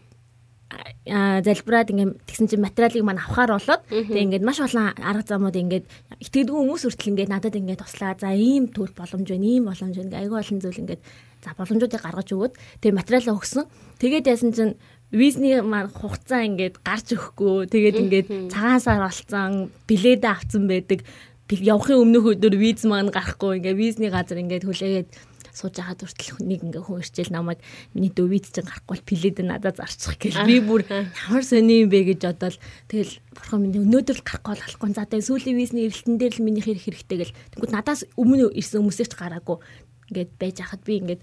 залбираад 1.04 1.92
ингээ 1.92 2.08
тэгсэн 2.24 2.48
чинь 2.48 2.64
материалыг 2.64 3.04
маань 3.04 3.20
авахаар 3.20 3.60
болоод 3.60 3.82
тэг 3.92 4.20
ингээд 4.24 4.44
маш 4.44 4.58
олон 4.64 4.96
арга 4.96 5.36
замууд 5.36 5.52
ингээд 5.52 5.84
итгэдэггүй 6.24 6.60
хүмүүс 6.64 6.82
хүртэл 6.88 7.10
ингээд 7.12 7.32
надад 7.32 7.54
ингээд 7.54 7.84
туслаа. 7.84 8.16
За 8.16 8.32
ийм 8.32 8.72
төл 8.72 8.88
боломж 8.96 9.28
байна, 9.28 9.44
ийм 9.44 9.68
боломж 9.68 9.94
байна. 10.00 10.16
Айгүй 10.24 10.38
олон 10.40 10.58
зүйл 10.64 10.80
ингээд 10.80 11.02
за 11.44 11.52
боломжуудыг 11.60 12.00
гаргаж 12.00 12.28
өгөөд 12.32 12.54
тэг 12.80 12.92
материалаа 12.96 13.36
өгсөн. 13.36 13.64
Тэгээд 14.00 14.28
яасан 14.32 14.52
чинь 14.56 14.74
визний 15.12 15.60
маань 15.60 15.92
хугацаа 15.92 16.40
ингээд 16.48 16.80
гарч 16.80 17.12
өгөхгүй. 17.12 17.68
Тэгээд 17.68 18.00
ингээд 18.00 18.28
цагаан 18.48 18.80
сар 18.80 19.04
болцсон, 19.04 19.68
билетээ 19.84 20.32
авсан 20.32 20.64
байдаг. 20.64 21.04
Явахын 21.52 22.00
өмнөх 22.00 22.40
өдөр 22.40 22.56
виз 22.56 22.88
маань 22.88 23.12
гарахгүй. 23.12 23.60
Ингээд 23.60 23.76
визний 23.76 24.08
газар 24.08 24.40
ингээд 24.40 24.64
хүлээгээд 24.64 25.08
сууж 25.54 25.78
байгаад 25.78 26.02
хүртэл 26.02 26.42
нэг 26.42 26.60
ингээ 26.66 26.82
хүн 26.82 27.00
ирчээл 27.00 27.30
намайг 27.30 27.62
миний 27.94 28.10
дөвид 28.10 28.50
чинь 28.50 28.66
гарахгүй 28.66 28.98
бол 28.98 29.06
плед 29.06 29.38
надад 29.38 29.78
зарчих 29.78 30.18
гэл. 30.18 30.42
Би 30.44 30.58
бүр 30.58 30.82
ямар 30.90 31.44
сони 31.46 31.86
юм 31.86 31.94
бэ 31.94 32.10
гэж 32.10 32.20
бодоод 32.26 32.58
тэгэл 32.90 33.14
бурхан 33.30 33.60
миний 33.62 33.80
өнөөдөр 33.80 34.18
л 34.18 34.26
гарахгүй 34.26 34.50
бол 34.50 34.64
болохгүй 34.66 34.90
за 34.92 35.06
тэгээ 35.06 35.28
сүүлийн 35.30 35.56
визний 35.56 35.86
эрэлтэн 35.86 36.18
дээр 36.18 36.34
л 36.34 36.44
миний 36.44 36.64
хэрэг 36.66 36.82
хэрэгтэй 36.82 37.18
гэл. 37.22 37.36
Тэгвэл 37.54 37.76
надаас 37.78 38.02
өмнө 38.18 38.50
ирсэн 38.50 38.82
хүмүүсээс 38.82 39.10
ч 39.10 39.14
гараагүй. 39.14 39.62
Ингээд 40.10 40.30
байж 40.36 40.56
хахад 40.58 40.82
би 40.82 40.98
ингээд 40.98 41.22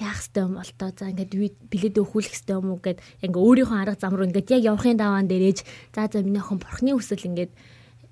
яах 0.00 0.20
ёстой 0.20 0.42
юм 0.44 0.56
бол 0.56 0.72
тоо. 0.76 0.90
За 0.96 1.12
ингээд 1.12 1.32
билет 1.68 1.96
өгүүлэх 2.00 2.32
ёстой 2.32 2.56
юм 2.56 2.72
уу 2.72 2.80
гэд 2.80 3.00
ингээ 3.24 3.44
өөрийнхөө 3.44 3.78
арга 3.80 4.00
зам 4.00 4.16
руу 4.16 4.28
ингээд 4.28 4.52
яг 4.56 4.62
явахын 4.72 4.96
даваан 4.96 5.28
дээр 5.28 5.52
ээж. 5.52 5.58
За 5.92 6.08
за 6.08 6.24
миний 6.24 6.40
охин 6.40 6.60
бурхны 6.60 6.92
хүсэл 6.96 7.28
ингээд 7.28 7.52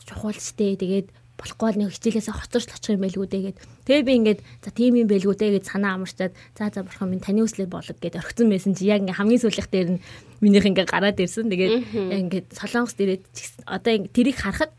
чухал 0.04 0.36
штэ. 0.36 0.76
Тэгээд 0.80 1.08
болохгүй 1.34 1.66
бол 1.66 1.80
нэг 1.82 1.90
хичээлээс 1.90 2.30
хоцорч 2.30 2.68
очих 2.70 2.94
юм 2.94 3.02
байлгүй 3.02 3.26
дээ 3.26 3.42
гэд. 3.50 3.58
Тэгээ 3.90 4.06
би 4.06 4.12
ингээд 4.22 4.40
за 4.62 4.70
тийм 4.70 4.94
юм 4.94 5.08
байлгүй 5.10 5.34
дээ 5.34 5.54
гэж 5.58 5.64
санаа 5.66 5.98
амарчаад 5.98 6.32
за 6.54 6.70
за 6.70 6.86
бурхан 6.86 7.10
минь 7.10 7.24
таны 7.24 7.42
үслээр 7.42 7.66
болог 7.66 7.98
гэд 7.98 8.18
орхисон 8.22 8.48
байсан 8.54 8.72
чи 8.78 8.86
яг 8.86 9.02
ингээ 9.02 9.18
хамгийн 9.18 9.42
сүүлийнх 9.42 9.70
дээр 9.70 9.88
нь 9.98 10.02
минийх 10.38 10.66
ингээ 10.70 10.86
гараад 10.86 11.18
ирсэн. 11.18 11.50
Тэгээд 11.50 11.74
ингээд 11.90 12.46
солонгос 12.54 12.94
дээрээ 12.94 13.18
одоо 13.66 13.92
тэрийг 14.14 14.38
харахад 14.38 14.70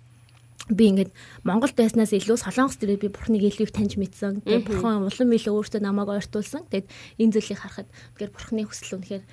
би 0.72 0.89
ингээд 0.89 1.12
Монголд 1.45 1.76
байснаас 1.78 2.16
илүү 2.16 2.39
солонгос 2.41 2.80
дээрээ 2.82 3.03
би 3.03 3.10
бурхныг 3.14 3.43
илүү 3.45 3.70
их 3.70 3.76
таньж 3.76 3.99
мэдсэн. 4.01 4.41
Тэгээд 4.47 4.66
бурхан 4.66 5.06
улам 5.06 5.30
илүү 5.36 5.53
өөртөө 5.53 5.82
намайг 5.84 6.10
ойртуулсан. 6.10 6.66
Тэгээд 6.72 6.88
энэ 7.22 7.34
зүйлийг 7.38 7.60
харахад 7.62 7.88
тэгэхээр 8.18 8.34
бурхны 8.34 8.62
хүсэл 8.66 8.97
үнэхээр 8.97 9.24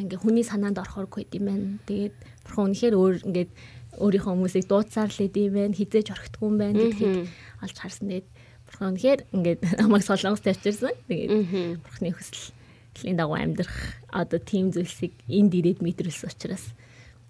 ингээ 0.00 0.18
хүний 0.18 0.42
санаанд 0.42 0.82
орохоргүй 0.82 1.30
юм 1.30 1.44
байна. 1.46 1.66
Тэгээд 1.86 2.16
бурхан 2.42 2.74
үнэхээр 2.74 2.94
өөр 2.98 3.14
ингээд 3.22 3.50
өөрийнхөө 3.98 4.32
хүмүүсийг 4.34 4.66
дуудсаар 4.70 5.10
л 5.10 5.24
идэм 5.26 5.50
байх 5.50 5.74
хизээж 5.74 6.14
орхитгүй 6.14 6.46
юм 6.46 6.56
байна 6.62 6.78
гэдгийг 6.78 7.26
олж 7.64 7.76
харсан. 7.80 8.06
Тэгээд 8.06 8.28
бурхан 8.66 8.88
үнэхээр 8.94 9.20
ингээд 9.34 9.60
намайг 9.82 10.04
солонгост 10.06 10.46
тавьчихсан. 10.46 10.94
Тэгээд 11.10 11.82
бурханы 11.82 12.14
хүслийн 12.14 13.16
дагуу 13.18 13.34
амьдрах 13.34 13.98
одоо 14.14 14.38
тийм 14.38 14.70
зүйлсийг 14.70 15.18
энд 15.26 15.52
ирээд 15.58 15.82
мэдрүүлсэн 15.82 16.30
учраас 16.30 16.70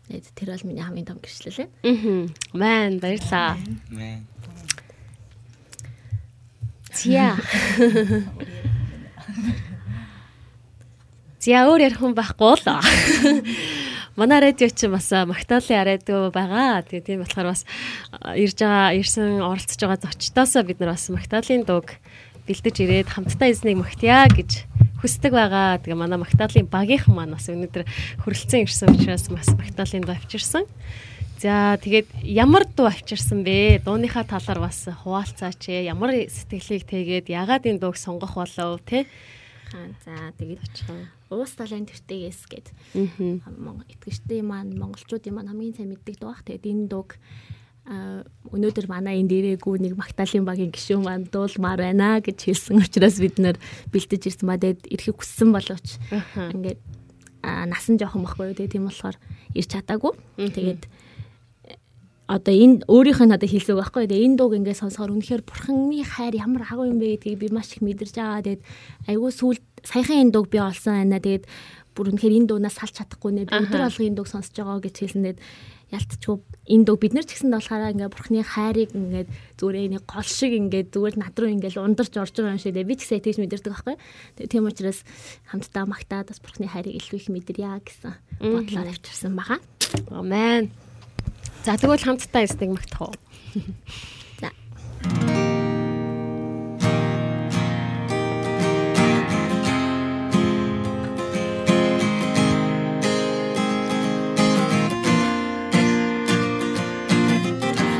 тэгээд 0.09 0.27
тэр 0.37 0.49
бол 0.53 0.69
миний 0.69 0.85
хамгийн 0.85 1.09
том 1.09 1.19
гэрчлэл 1.23 1.65
байна. 1.65 1.73
Аа. 1.81 2.29
Мэн 2.53 3.01
баярлаа. 3.01 3.57
Мэн. 3.89 4.29
Зя. 6.93 7.39
Зя 11.41 11.65
өөр 11.65 11.89
ярих 11.89 11.97
хүн 11.97 12.13
байхгүй 12.13 12.53
л. 12.53 12.69
Манай 14.21 14.41
радио 14.41 14.69
чинь 14.69 14.93
бас 14.93 15.09
Магдалины 15.09 15.81
радио 15.81 16.29
байгаа. 16.29 16.85
Тэгээ 16.85 17.09
тийм 17.09 17.19
болохоор 17.25 17.57
бас 17.57 17.65
ирж 18.37 18.61
байгаа, 18.61 18.93
ирсэн 19.01 19.41
оролцож 19.41 19.81
байгаа 19.81 19.97
зочдоосоо 19.97 20.61
бид 20.61 20.77
нар 20.77 20.93
бас 20.93 21.09
Магдалины 21.09 21.65
дууг 21.65 21.97
бэлдэж 22.45 22.77
ирээд 22.85 23.09
хамтдаа 23.09 23.49
эзнийг 23.49 23.81
магтъя 23.81 24.29
гэж 24.29 24.69
хүсдэг 25.01 25.33
байгаа. 25.33 25.81
Тэгээ 25.81 25.97
манай 25.97 26.21
Магдалины 26.21 26.69
багийнхан 26.69 27.17
маань 27.17 27.33
бас 27.33 27.49
өнөөдөр 27.49 27.89
хүрэлцэн 28.21 28.69
ирсэн 28.69 28.93
учраас 28.93 29.25
бас 29.33 29.57
Магдалины 29.57 30.05
дуу 30.05 30.13
авчирсан. 30.13 30.69
За 31.41 31.81
тэгээд 31.81 32.21
ямар 32.21 32.69
дуу 32.69 32.93
авчирсан 32.93 33.41
бэ? 33.41 33.81
Дууныхаа 33.89 34.29
талаар 34.29 34.69
бас 34.69 34.85
хуваалцаач 34.85 35.73
ээ. 35.73 35.89
Ямар 35.89 36.29
сэтгэлийг 36.29 36.85
тэгээд 36.85 37.33
ягаад 37.33 37.65
энэ 37.65 37.81
дууг 37.81 37.97
сонгох 37.97 38.37
болов 38.37 38.85
те? 38.85 39.09
Аа 39.75 39.91
за 40.03 40.35
тэгээд 40.35 40.61
очихоо. 40.67 41.07
Уус 41.31 41.55
талын 41.55 41.87
тэртээс 41.87 42.47
гээд 42.51 42.69
итгэжтэй 42.95 44.43
маань 44.43 44.75
монголчуудын 44.75 45.35
маань 45.35 45.51
хамгийн 45.51 45.77
сайн 45.79 45.91
мэддэг 45.95 46.19
дугаах. 46.19 46.43
Тэгээд 46.43 46.67
энэ 46.67 46.87
дуг 46.91 47.15
а 47.87 48.23
өнөөдөр 48.51 48.87
манай 48.91 49.23
энэ 49.23 49.31
дээрээгүй 49.57 49.83
нэг 49.83 49.95
магтаалын 49.97 50.45
багийн 50.47 50.75
гишүүн 50.75 51.07
маань 51.07 51.27
дуулмаар 51.31 51.81
байна 51.81 52.21
гэж 52.21 52.39
хэлсэн 52.51 52.83
учраас 52.83 53.17
бид 53.19 53.41
нэр 53.41 53.57
бэлдэж 53.91 54.23
ирсэн 54.31 54.47
ба 54.47 54.61
тэгээд 54.61 54.91
ирэхийг 54.91 55.17
хүссэн 55.17 55.49
боловч 55.51 55.99
ингээд 56.55 56.81
насан 57.43 57.97
жоохон 57.97 58.27
байхгүй 58.27 58.53
юу 58.53 58.57
тэгээд 58.59 58.75
тийм 58.77 58.87
болохоор 58.87 59.17
ирч 59.57 59.69
чадаагүй. 59.73 60.13
Тэгээд 60.37 60.83
одоо 62.31 62.55
энэ 62.55 62.87
өөрийнх 62.87 63.27
нь 63.27 63.35
одоо 63.35 63.49
хэлсэг 63.51 63.75
байхгүй 63.75 64.07
тэгээд 64.07 64.27
энэ 64.31 64.39
дууг 64.39 64.55
ингээд 64.55 64.79
сонсохоор 64.79 65.19
үнэхээр 65.19 65.43
бурханы 65.43 65.99
хайр 66.07 66.35
ямар 66.39 66.63
агуу 66.63 66.87
юм 66.87 67.03
бэ 67.03 67.19
гэдгийг 67.19 67.43
би 67.43 67.49
маш 67.51 67.75
их 67.75 67.83
мэдэрч 67.83 68.15
байгаа. 68.15 68.47
Тэгээд 68.47 68.63
айгүй 69.11 69.31
сүүл 69.35 69.59
саяхан 69.83 70.31
энэ 70.31 70.35
дууг 70.39 70.47
би 70.47 70.63
олсон 70.63 70.95
байна. 70.95 71.19
Тэгээд 71.19 71.45
бүр 71.91 72.07
үнэхээр 72.15 72.39
энэ 72.39 72.49
дуугнаас 72.55 72.79
салж 72.79 72.95
чадахгүй 73.03 73.31
нэ 73.35 73.51
би 73.51 73.59
өдөр 73.67 73.83
алга 73.83 74.07
энэ 74.07 74.15
дууг 74.15 74.31
сонсож 74.31 74.55
байгаа 74.55 74.79
гэж 74.79 74.95
хэлсэн. 74.95 75.27
Тэгээд 75.27 75.43
ялтчгүй 75.91 76.37
энэ 76.71 76.85
дуу 76.87 76.97
бид 77.03 77.15
нар 77.19 77.27
ч 77.27 77.35
гэсэн 77.35 77.51
болохоор 77.51 77.99
ингээд 77.99 78.15
бурхны 78.15 78.47
хайрыг 78.47 78.95
ингээд 78.95 79.29
зүгээр 79.59 79.91
нэг 79.99 80.05
гол 80.07 80.31
шиг 80.31 80.55
ингээд 80.55 80.95
зүгээр 80.95 81.17
над 81.19 81.35
руу 81.35 81.51
ингээд 81.51 81.83
ундарч 81.83 82.15
орж 82.15 82.35
байгаа 82.39 82.55
юм 82.55 82.63
шиг 82.63 82.79
дээ 82.79 82.87
би 82.87 82.95
ч 82.95 83.11
гэсэн 83.11 83.27
тэгж 83.27 83.39
мэдэрдэг 83.43 83.75
байхгүй. 83.75 83.97
Тэгээ 84.39 84.53
тийм 84.55 84.71
учраас 84.71 85.03
хамтдаа 85.51 85.85
магтаад 85.91 86.31
бас 86.31 86.39
бурхны 86.39 86.71
хайрыг 86.71 86.95
илүү 86.95 87.19
их 87.19 87.29
мэдэрье 87.35 87.83
гэсэн 87.83 88.15
бодлоор 88.39 88.87
авчирсан 88.87 89.35
байгаа. 89.35 89.59
Амен. 90.15 90.71
За 91.65 91.77
тэгвэл 91.77 92.01
хамтдаа 92.01 92.43
эсдэг 92.49 92.73
магтах 92.73 93.01
уу? 93.05 93.15
За. 94.41 94.49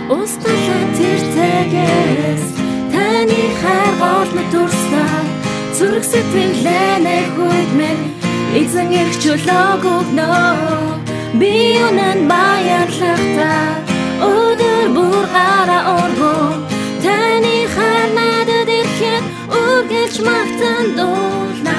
Устгалаа 0.09 0.85
тэр 0.97 1.21
цагаас 1.37 2.45
таны 2.97 3.43
хайр 3.61 3.93
голно 4.01 4.43
төрсөн 4.49 5.25
зүрх 5.77 6.05
сэтгэлээ 6.09 6.97
нөхөд 7.05 7.71
минь 7.77 8.05
эзэн 8.57 8.89
эрх 8.89 9.15
чөлөөг 9.21 9.85
өгнө 9.85 11.11
би 11.39 11.79
үнэн 11.87 12.27
баярлахтаа. 12.31 13.67
Өдөр 14.31 14.87
бүр 14.97 15.25
гараа 15.35 15.83
өргөө 15.97 16.47
таны 17.05 17.57
хайр 17.75 18.09
надад 18.19 18.69
ирэхэд 18.79 19.25
үргэлж 19.61 20.17
магтан 20.27 20.85
дуулнаа 20.99 21.70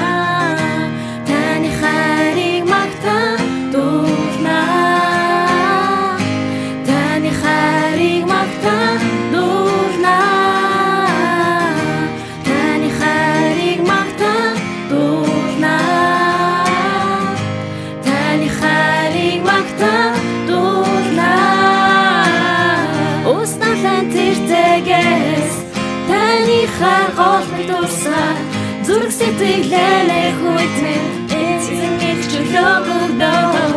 Зүрх 28.92 29.08
сэтгэлээ 29.08 30.36
хүйтмэн 30.36 31.04
Эзэн 31.32 31.94
их 32.10 32.20
чөлөөг 32.30 32.86
өгдөө 33.00 33.70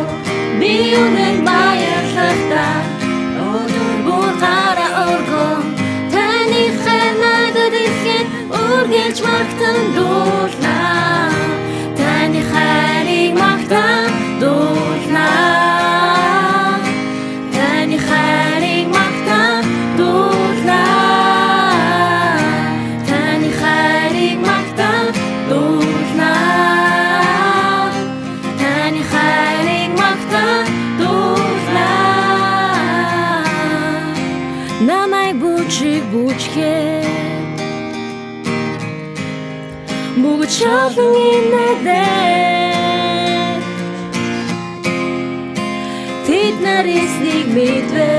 Би 0.59 0.73
үнэн 1.03 1.37
баярлахтаа 1.47 2.75
Өнөр 3.47 3.95
бүр 4.05 4.31
гараа 4.43 4.91
өргөн 5.07 5.63
Таны 6.11 6.63
хайр 6.83 7.15
надад 7.23 7.73
ирэхэд 7.83 8.27
үргэлж 8.59 9.17
магтан 9.27 9.79
дуулнаа 9.95 10.74
Бүгд 40.75 40.95
шалан 40.95 41.15
инэдэ 41.35 42.03
Тэд 46.25 46.55
нарисник 46.65 47.47
мэдвэл 47.55 48.14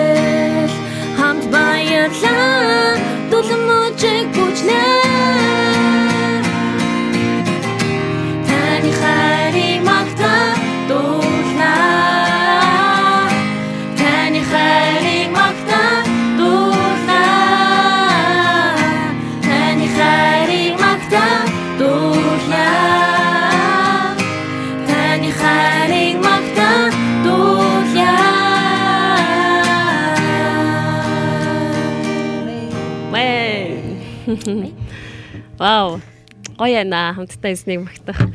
Вау. 35.59 36.01
Гоё 36.57 36.73
яна 36.73 37.13
хамтдаа 37.17 37.53
эснийг 37.53 37.85
магтах. 37.85 38.29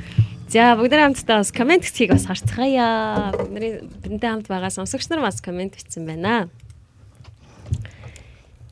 За 0.52 0.76
бүгд 0.76 0.92
хамтдаа 0.92 1.42
бас 1.42 1.52
комент 1.56 1.88
хийхийг 1.88 2.12
бас 2.12 2.28
харцгаая. 2.28 3.32
Бидний 3.48 3.88
бидэнтэй 4.04 4.30
хамт 4.30 4.48
байгаа 4.52 4.70
сонсогч 4.74 5.08
нар 5.08 5.24
бас 5.24 5.40
комент 5.40 5.80
бичсэн 5.80 6.04
байна. 6.04 6.50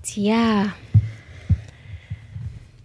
Зя. 0.03 0.75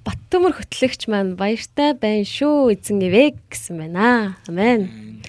Баттөмөр 0.06 0.54
хөтлөгч 0.54 1.08
маань 1.10 1.34
баяртай 1.34 1.96
байна 1.98 2.22
шүү 2.22 2.76
эзэн 2.76 3.02
ивэ 3.02 3.34
гэсэн 3.50 3.82
байна. 3.82 4.36
Амен. 4.46 5.20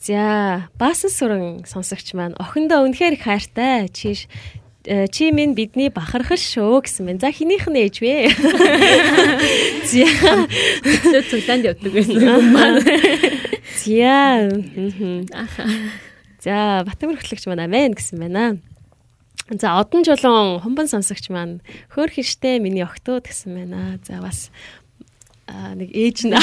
За, 0.00 0.70
баасан 0.78 1.10
сүрэн 1.10 1.66
сонсогч 1.66 2.14
маань 2.14 2.38
охиндоо 2.38 2.86
үнэхээр 2.86 3.18
их 3.18 3.26
хайртай. 3.26 3.90
Чи 3.90 4.14
э, 4.14 4.24
чи 4.86 5.30
минь 5.34 5.58
бидний 5.58 5.90
бахархал 5.90 6.38
шүү 6.38 6.86
гэсэн 6.86 7.10
байна. 7.10 7.20
За 7.20 7.34
хинийх 7.34 7.66
нь 7.66 7.82
ээж 7.82 7.96
вэ? 7.98 8.30
За. 9.90 10.06
Өглөө 10.86 11.22
цуглаанд 11.26 11.66
явдаг 11.66 11.90
байсан 11.90 12.22
юм. 12.22 12.54
За. 13.82 14.46
мгм. 14.46 15.26
За, 16.38 16.86
Батмөр 16.86 17.18
хөтлөгч 17.18 17.50
маань 17.50 17.66
амен 17.66 17.98
гэсэн 17.98 18.22
байна. 18.22 18.62
За, 19.50 19.78
одон 19.78 20.06
жолон 20.06 20.62
хумбан 20.62 20.86
сонсогч 20.86 21.30
маань 21.34 21.58
хөөр 21.90 22.14
хэрштэй 22.14 22.62
миний 22.62 22.86
огтуд 22.86 23.26
гэсэн 23.26 23.58
байна. 23.58 23.98
За, 24.06 24.22
бас 24.22 24.50
аа 25.46 25.74
нэг 25.74 25.90
ээж 25.94 26.26
наа. 26.26 26.42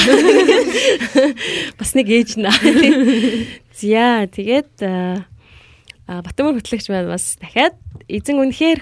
Бас 1.80 1.92
нэг 1.92 2.08
ээж 2.08 2.40
наа. 2.40 2.56
За, 3.76 4.24
тэгээд 4.28 4.80
аа 6.04 6.20
Батмөр 6.20 6.60
хөтлөгч 6.60 6.92
маань 6.92 7.08
бас 7.08 7.40
дахиад 7.40 7.80
эзэн 8.08 8.36
үнэхээр 8.36 8.80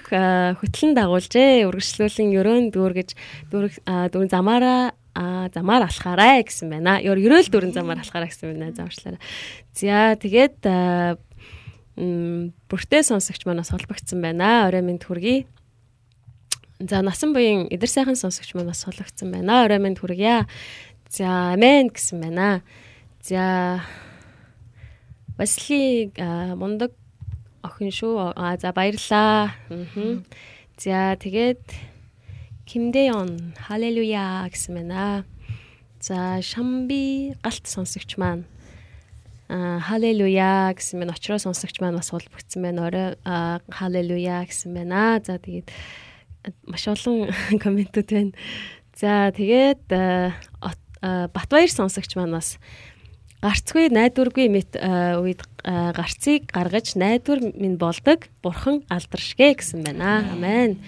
хөтлөн 0.59 0.93
дагуулжээ. 0.99 1.71
Үргэлжлүүлэн 1.71 2.35
ерөөн 2.35 2.65
дүүргэж 2.75 3.11
дүүрэг 3.51 3.75
дүүрэн 3.87 4.33
замаараа 4.33 4.97
а 5.15 5.49
замаар 5.53 5.87
алхаарай 5.87 6.43
гэсэн 6.43 6.73
байна. 6.73 6.99
Ерөөл 6.99 7.47
дөрөн 7.53 7.77
замаар 7.77 8.01
алхаарай 8.01 8.33
гэсэн 8.33 8.57
байна. 8.57 8.73
Заавчлаарай. 8.73 9.21
За 9.77 10.17
тэгээд 10.17 10.65
бүртээ 12.67 13.03
сонсогч 13.05 13.45
манаас 13.45 13.71
холбогдсон 13.71 14.25
байна. 14.25 14.67
Орой 14.67 14.83
минь 14.83 14.99
хүргэе. 14.99 15.45
За 16.81 17.05
насан 17.05 17.37
буян 17.37 17.69
эдэр 17.69 17.91
сайхан 17.93 18.17
сонсогч 18.17 18.57
манаас 18.57 18.83
холбогдсон 18.83 19.31
байна. 19.31 19.69
Орой 19.69 19.79
минь 19.79 20.01
хүргье. 20.01 20.49
За 21.13 21.53
амен 21.53 21.93
гэсэн 21.93 22.19
байна. 22.19 22.63
За 23.21 23.85
Васли 25.37 26.13
аа, 26.17 26.57
мундаг 26.57 26.93
охин 27.63 27.91
шүү. 27.95 28.33
А 28.37 28.57
за 28.59 28.73
баярлаа. 28.73 29.55
Мгм. 29.71 30.25
За 30.79 31.17
тэгээд 31.19 31.63
Кимдэон 32.67 33.55
халелуя 33.59 34.47
гэсэн 34.51 34.75
байна. 34.79 35.25
За 36.01 36.39
Шамби 36.43 37.35
галт 37.43 37.67
сонсогч 37.67 38.17
маань 38.19 38.45
а 39.49 39.79
халелуя 39.85 40.73
гэсэн 40.75 40.99
мэн 41.03 41.13
очроо 41.13 41.39
сонсогч 41.39 41.79
маань 41.81 41.99
бас 41.99 42.11
холбогдсон 42.11 42.63
байна. 42.63 42.87
Орой 42.89 43.09
а, 43.25 43.61
халелуя 43.69 44.43
гэсэн 44.49 44.73
байна. 44.75 45.21
За 45.23 45.39
тэгээд 45.39 45.69
маш 46.67 46.89
олон 46.89 47.29
комментүүд 47.63 48.09
байна. 48.11 48.33
За 48.97 49.31
тэгээд 49.35 49.87
от- 50.63 50.79
а, 51.03 51.29
Батбаяр 51.29 51.69
сонсогч 51.71 52.17
маань 52.17 52.33
бас 52.39 52.57
гарцгүй 53.43 53.91
найдваргүй 53.93 54.49
мэт 54.49 54.79
а, 54.81 55.19
үед 55.21 55.43
гарцыг 55.65 56.51
гаргаж 56.51 56.95
найдвар 56.99 57.41
минь 57.55 57.79
болдог. 57.79 58.27
Бурхан 58.43 58.83
алдаршгэ 58.91 59.59
гэсэн 59.59 59.87
байна. 59.87 60.27
Амен. 60.33 60.83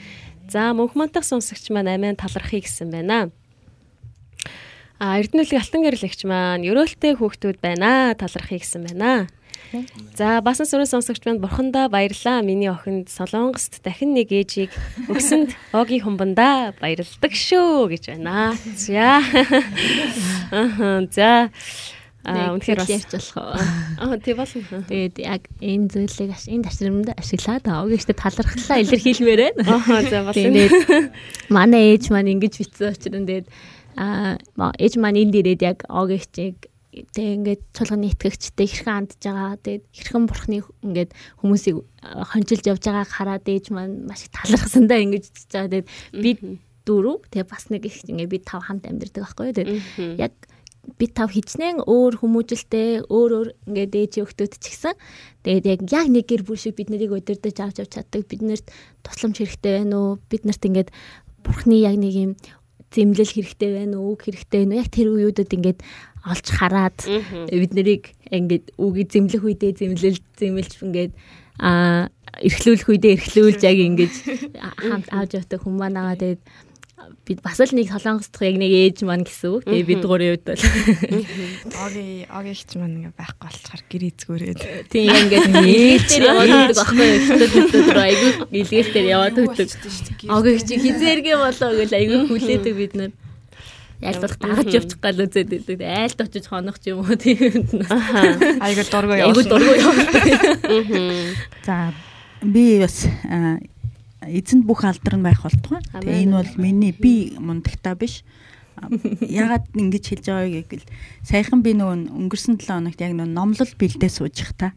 За 0.50 0.74
мөнх 0.74 0.94
мантах 0.98 1.24
сонсогч 1.24 1.70
маань 1.70 1.88
амин 1.88 2.16
талархыг 2.18 2.66
гэсэн 2.66 2.90
байна. 2.90 3.30
А 4.98 5.18
Эрдэнэлэг 5.18 5.58
алтан 5.58 5.82
гэрэлэгч 5.82 6.26
маань 6.26 6.66
өрөөлтэй 6.66 7.16
хүүхдүүд 7.18 7.58
байна. 7.62 8.14
Талархыг 8.18 8.62
гэсэн 8.62 8.86
байна. 8.86 9.26
За 10.14 10.38
басан 10.44 10.66
сүрэн 10.68 10.86
сонсогч 10.86 11.26
маань 11.26 11.42
бурхандаа 11.42 11.88
баярлаа. 11.88 12.42
Миний 12.46 12.70
охинд 12.70 13.10
Солонгост 13.10 13.82
дахин 13.82 14.14
нэг 14.14 14.30
ээжийг 14.30 14.70
өгсөнд 15.10 15.50
Оги 15.74 15.98
хумбандаа 15.98 16.74
баярлдаг 16.78 17.32
шүү 17.34 17.90
гэж 17.90 18.14
байна. 18.14 18.54
За. 18.78 19.18
За. 21.16 21.50
Үнэхээр 22.24 22.80
бас 22.80 22.88
ярьж 22.88 23.12
болох 23.12 23.36
уу? 23.44 23.52
Аа 24.00 24.16
тий 24.16 24.32
болно. 24.32 24.80
Тэгээд 24.88 25.16
яг 25.20 25.42
энэ 25.60 25.88
зүйлийг 25.92 26.32
энэ 26.32 26.64
ташрамд 26.64 27.08
ашиглаад 27.20 27.64
аваагчтай 27.68 28.16
талархлаа 28.16 28.80
илэрхийлмээр 28.80 29.40
байна. 29.44 29.62
Аа 29.68 30.00
за 30.08 30.24
болно. 30.24 30.32
Тэгээд 30.32 30.72
манай 31.52 31.92
ээж 31.92 32.08
маань 32.08 32.32
ингэж 32.32 32.54
битсэн 32.64 32.96
учраас 32.96 33.00
тэгээд 33.04 33.46
аа 34.00 34.40
ээж 34.80 34.94
маань 34.96 35.20
энд 35.20 35.36
ирээд 35.36 35.60
яг 35.68 35.78
огэгчийг 35.84 36.72
тэг 37.12 37.26
ингээд 37.42 37.62
чуулганы 37.74 38.08
итгэгчтэй 38.14 38.66
хэрхэн 38.70 38.96
андж 39.04 39.20
байгаа. 39.20 39.58
Тэгээд 39.60 39.84
хэрхэн 39.92 40.24
бурхны 40.30 40.56
ингээд 40.80 41.10
хүмүүсийг 41.42 41.76
хончилж 42.00 42.64
явж 42.70 42.82
байгааг 42.86 43.10
хараад 43.10 43.44
ээж 43.44 43.74
маань 43.74 44.06
маш 44.06 44.24
их 44.24 44.32
талархсан 44.32 44.86
да 44.86 44.96
ингэж 45.02 45.24
чиж 45.28 45.50
байгаа. 45.50 45.84
Тэгээд 45.84 45.88
би 46.22 46.30
дөрөв 46.86 47.26
тэгээ 47.32 47.50
бас 47.50 47.64
нэг 47.72 47.82
их 47.88 47.98
ингээд 48.06 48.30
би 48.30 48.38
тав 48.38 48.62
хамт 48.62 48.86
амьдэрдэг 48.86 49.22
байхгүй. 49.26 49.52
Тэгээд 49.52 49.70
яг 50.22 50.34
би 50.98 51.06
тав 51.08 51.32
хичнээн 51.32 51.84
өөр 51.84 52.20
хүмүүжилтэй 52.20 53.08
өөр 53.08 53.30
өөр 53.34 53.48
ингээд 53.68 53.92
ээж 53.94 54.12
өгтөд 54.24 54.52
ч 54.60 54.64
гэсэн 54.70 54.94
тэгээд 55.42 55.64
яг 55.66 55.80
яг 55.90 56.06
нэг 56.10 56.24
гэр 56.28 56.42
бүл 56.44 56.60
шиг 56.60 56.76
бид 56.78 56.92
нарыг 56.92 57.12
өдөрдөж 57.16 57.56
авч 57.60 57.76
явж 57.82 57.92
чаддаг 57.94 58.22
биднэрт 58.28 58.66
тусламж 59.02 59.40
хэрэгтэй 59.40 59.72
байна 59.84 59.96
уу? 59.96 60.10
Бид 60.28 60.44
нарт 60.44 60.62
ингээд 60.62 60.90
бурхны 61.44 61.80
яг 61.82 61.96
нэг 61.98 62.14
юм 62.14 62.32
зэмлэл 62.94 63.34
хэрэгтэй 63.34 63.70
байна 63.74 63.96
уу? 63.98 64.14
Үг 64.14 64.28
хэрэгтэй 64.28 64.58
байна 64.64 64.74
уу? 64.76 64.82
Яг 64.84 64.90
тэр 64.92 65.08
үеүүдэд 65.12 65.50
ингээд 65.56 65.80
олж 66.24 66.46
хараад 66.48 66.98
бид 67.50 67.72
нарыг 67.76 68.04
ингээд 68.32 68.76
үгийг 68.80 69.08
зэмлэх 69.12 69.42
үедээ 69.44 69.72
зэмлэл 69.76 70.20
зэмлж 70.40 70.72
ингээд 70.80 71.12
а 71.60 72.08
эрхлүүлэх 72.42 72.88
үедээ 72.88 73.12
эрхлүүлж 73.20 73.60
яг 73.62 73.78
ингээд 73.78 74.14
хамт 74.88 75.08
авч 75.12 75.30
явдаг 75.38 75.60
хүмүүс 75.62 75.92
байгаа 75.92 76.16
тэгээд 76.18 76.42
бид 77.26 77.42
бас 77.42 77.58
л 77.60 77.74
нэг 77.74 77.90
солонгос 77.90 78.30
дахь 78.32 78.46
яг 78.48 78.56
нэг 78.56 78.72
ээж 78.72 79.02
маань 79.04 79.26
гэсэн 79.26 79.50
үг. 79.50 79.62
Тэгээ 79.66 79.88
бид 79.90 80.02
гурийн 80.06 80.30
хувьд 80.38 80.46
бол 80.46 80.62
Оги 81.84 82.24
огигч 82.30 82.70
маань 82.78 82.96
ингээ 83.02 83.18
байхгүй 83.18 83.44
болчихоор 83.44 83.82
гэр 83.90 84.04
эзгүүрээд. 84.08 84.60
тийм 84.88 85.10
ингээд 85.10 85.48
нээлтээр 85.52 86.22
яваад 86.24 86.50
байдаг 86.54 86.78
байхгүй 86.78 87.04
юу? 87.04 87.20
Хөтөд 87.28 87.52
хөтөд 87.54 87.88
айгүй 87.98 88.30
нээлтээр 88.54 89.06
яваад 89.10 89.36
байдаг. 89.36 89.68
Огийг 90.30 90.62
чи 90.64 90.74
хизээргээ 90.80 91.36
болоо 91.42 91.70
гэж 91.76 91.90
айгүй 91.92 92.18
хүлээдэг 92.30 92.74
бид 92.78 92.94
нар. 92.94 93.12
Яг 94.04 94.16
л 94.20 94.36
дагаж 94.36 94.68
явчих 94.70 95.00
гал 95.00 95.18
үзээд 95.24 95.48
байдаг. 95.50 95.78
Айлд 95.82 96.18
очиж 96.24 96.44
хонох 96.46 96.78
ч 96.78 96.92
юм 96.94 97.02
уу 97.02 97.16
тийм 97.18 97.40
юм. 97.42 97.82
Айгуу 98.62 98.86
дургу 98.86 99.12
Айгүй 99.18 99.44
явуулсан. 99.44 99.50
дургу 99.50 99.72
яваад. 99.82 100.08
За 101.64 101.76
би 102.44 102.78
бас 102.82 103.06
а, 103.28 103.56
эзэнд 104.28 104.64
бүх 104.64 104.84
алдар 104.84 105.16
нь 105.18 105.26
байх 105.26 105.42
болтугай. 105.42 105.82
Тэгээ 105.92 106.24
энэ 106.28 106.36
бол 106.38 106.52
миний 106.60 106.92
би 106.92 107.34
мундагтаа 107.38 107.94
биш. 107.98 108.22
Ягаад 109.20 109.68
ингэж 109.74 110.04
хэлж 110.08 110.26
байгааг 110.28 110.66
гэвэл 110.68 110.88
саяхан 111.22 111.62
би 111.62 111.74
нөгөө 111.76 112.10
өнгөрсөн 112.10 112.58
7 112.58 112.68
хоногт 112.68 113.00
яг 113.00 113.12
нөгөө 113.14 113.30
номлол 113.32 113.72
бэлдээ 113.78 114.10
сууж 114.10 114.36
их 114.40 114.52
та. 114.58 114.74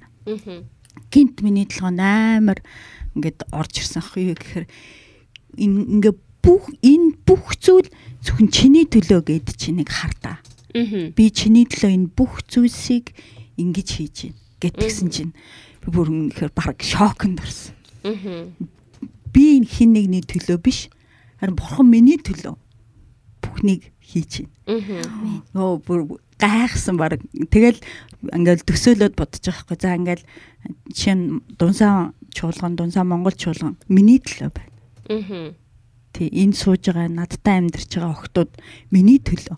Гинт 1.09 1.41
миний 1.41 1.65
толгойн 1.65 1.99
амар 1.99 2.59
ингээд 3.15 3.49
орж 3.51 3.73
ирсэн 3.81 4.03
юу 4.17 4.37
гэхээр 4.37 4.67
ингээ 5.57 6.15
бүх 6.43 6.69
энэ 6.83 7.17
бүх 7.25 7.57
зүйл 7.57 7.89
зөвхөн 8.21 8.49
чиний 8.53 8.85
төлөө 8.85 9.21
гэд 9.25 9.47
чи 9.57 9.73
нэг 9.73 9.89
хартаа. 9.89 10.37
Би 11.17 11.25
чиний 11.33 11.65
төлөө 11.65 11.91
энэ 11.95 12.11
бүх 12.13 12.45
зүйлсийг 12.45 13.17
ингэж 13.57 13.89
хийж 13.97 14.17
байна 14.29 14.45
гэтгсэн 14.61 15.09
чинь 15.13 15.33
би 15.85 15.87
бүр 15.93 16.09
үнэхээр 16.09 16.51
баг 16.53 16.81
шоконд 16.81 17.41
орсон. 17.41 17.75
Би 19.37 19.61
энэ 19.61 19.69
хин 19.69 19.93
нэгний 19.93 20.25
төлөө 20.25 20.57
биш 20.57 20.89
харин 21.37 21.53
бурхан 21.53 21.85
миний 21.85 22.17
төлөө 22.17 22.57
бүхнийг 23.45 23.93
хийж 24.01 24.41
байна. 24.41 24.49
Нөө 25.53 25.77
бүр 25.85 26.01
гайхсан 26.41 26.97
баг. 26.97 27.21
Тэгэл 27.53 27.77
ингээл 28.33 28.65
төсөөлөд 28.65 29.13
бодож 29.13 29.45
байгаа 29.45 29.61
хгүй. 29.61 29.77
За 29.77 29.93
ингээл 29.93 30.25
чинь 30.89 31.45
дунсаа 31.53 32.17
чуулган, 32.33 32.73
дунсаа 32.73 33.05
Монгол 33.05 33.37
чуулган 33.37 33.77
миний 33.87 34.17
төлөө 34.17 34.49
байна. 34.49 34.73
Тий, 36.17 36.29
энэ 36.33 36.57
сууж 36.57 36.89
байгаа 36.89 37.09
надтай 37.09 37.61
амьдарч 37.61 37.93
байгаа 37.93 38.17
охтууд 38.17 38.51
миний 38.89 39.21
төлөө. 39.21 39.57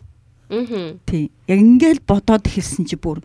Тий. 1.07 1.31
Яг 1.47 1.59
ингээл 1.59 2.03
бодоод 2.03 2.51
хэлсэн 2.51 2.83
чи 2.83 2.99
бүр 2.99 3.23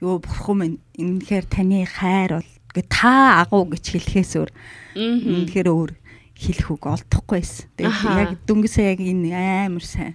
ёо 0.00 0.20
бурхан 0.20 0.56
минь 0.60 0.78
үнэхээр 1.00 1.46
таны 1.48 1.86
хайр 1.88 2.40
бол 2.40 2.50
гэ 2.76 2.84
та 2.92 3.40
агуу 3.40 3.64
гэж 3.72 3.84
хэлэхээс 3.96 4.32
өөр 4.36 4.50
үнэхээр 4.92 5.68
өөр 5.72 5.90
хэлэх 6.36 6.68
үг 6.76 6.84
олдохгүй 6.84 7.40
байсан. 7.40 7.66
Тэгээд 7.80 8.20
яг 8.20 8.30
дүнгэсээ 8.44 8.86
яг 8.92 9.00
энэ 9.00 9.32
амар 9.72 9.84
сайн 9.88 10.14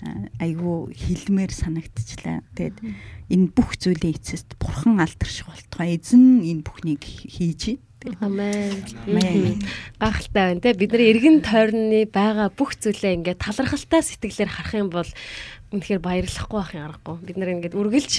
а, 0.00 0.26
айгу 0.40 0.88
хилмээр 0.88 1.52
санагдчихлаа. 1.52 2.40
Тэгээд 2.56 2.76
энэ 3.28 3.52
бүх 3.52 3.76
зүйлийн 3.76 4.16
эцэст 4.16 4.56
бурхан 4.56 4.96
алдарших 5.04 5.52
болтгоо 5.52 5.86
эзэн 5.92 6.40
энэ 6.40 6.64
бүхнийг 6.64 7.04
хийж 7.04 7.76
байна. 7.76 7.84
Амен. 9.06 9.62
Гахалтай 10.00 10.56
байна 10.56 10.60
те. 10.64 10.74
Бид 10.74 10.90
нар 10.90 11.04
эргэн 11.06 11.38
тойрны 11.44 12.08
байгаа 12.10 12.50
бүх 12.50 12.74
зүйлээ 12.80 13.22
ингээд 13.22 13.44
талархалтай 13.44 14.02
сэтгэлээр 14.02 14.50
харах 14.50 14.74
юм 14.74 14.90
бол 14.90 15.10
үнэхээр 15.70 16.00
баярлахгүй 16.02 16.58
байх 16.58 16.74
юм 16.74 16.84
аргагүй. 16.90 17.16
Бид 17.22 17.36
нар 17.38 17.52
ингээд 17.54 17.78
үргэлж 17.78 18.12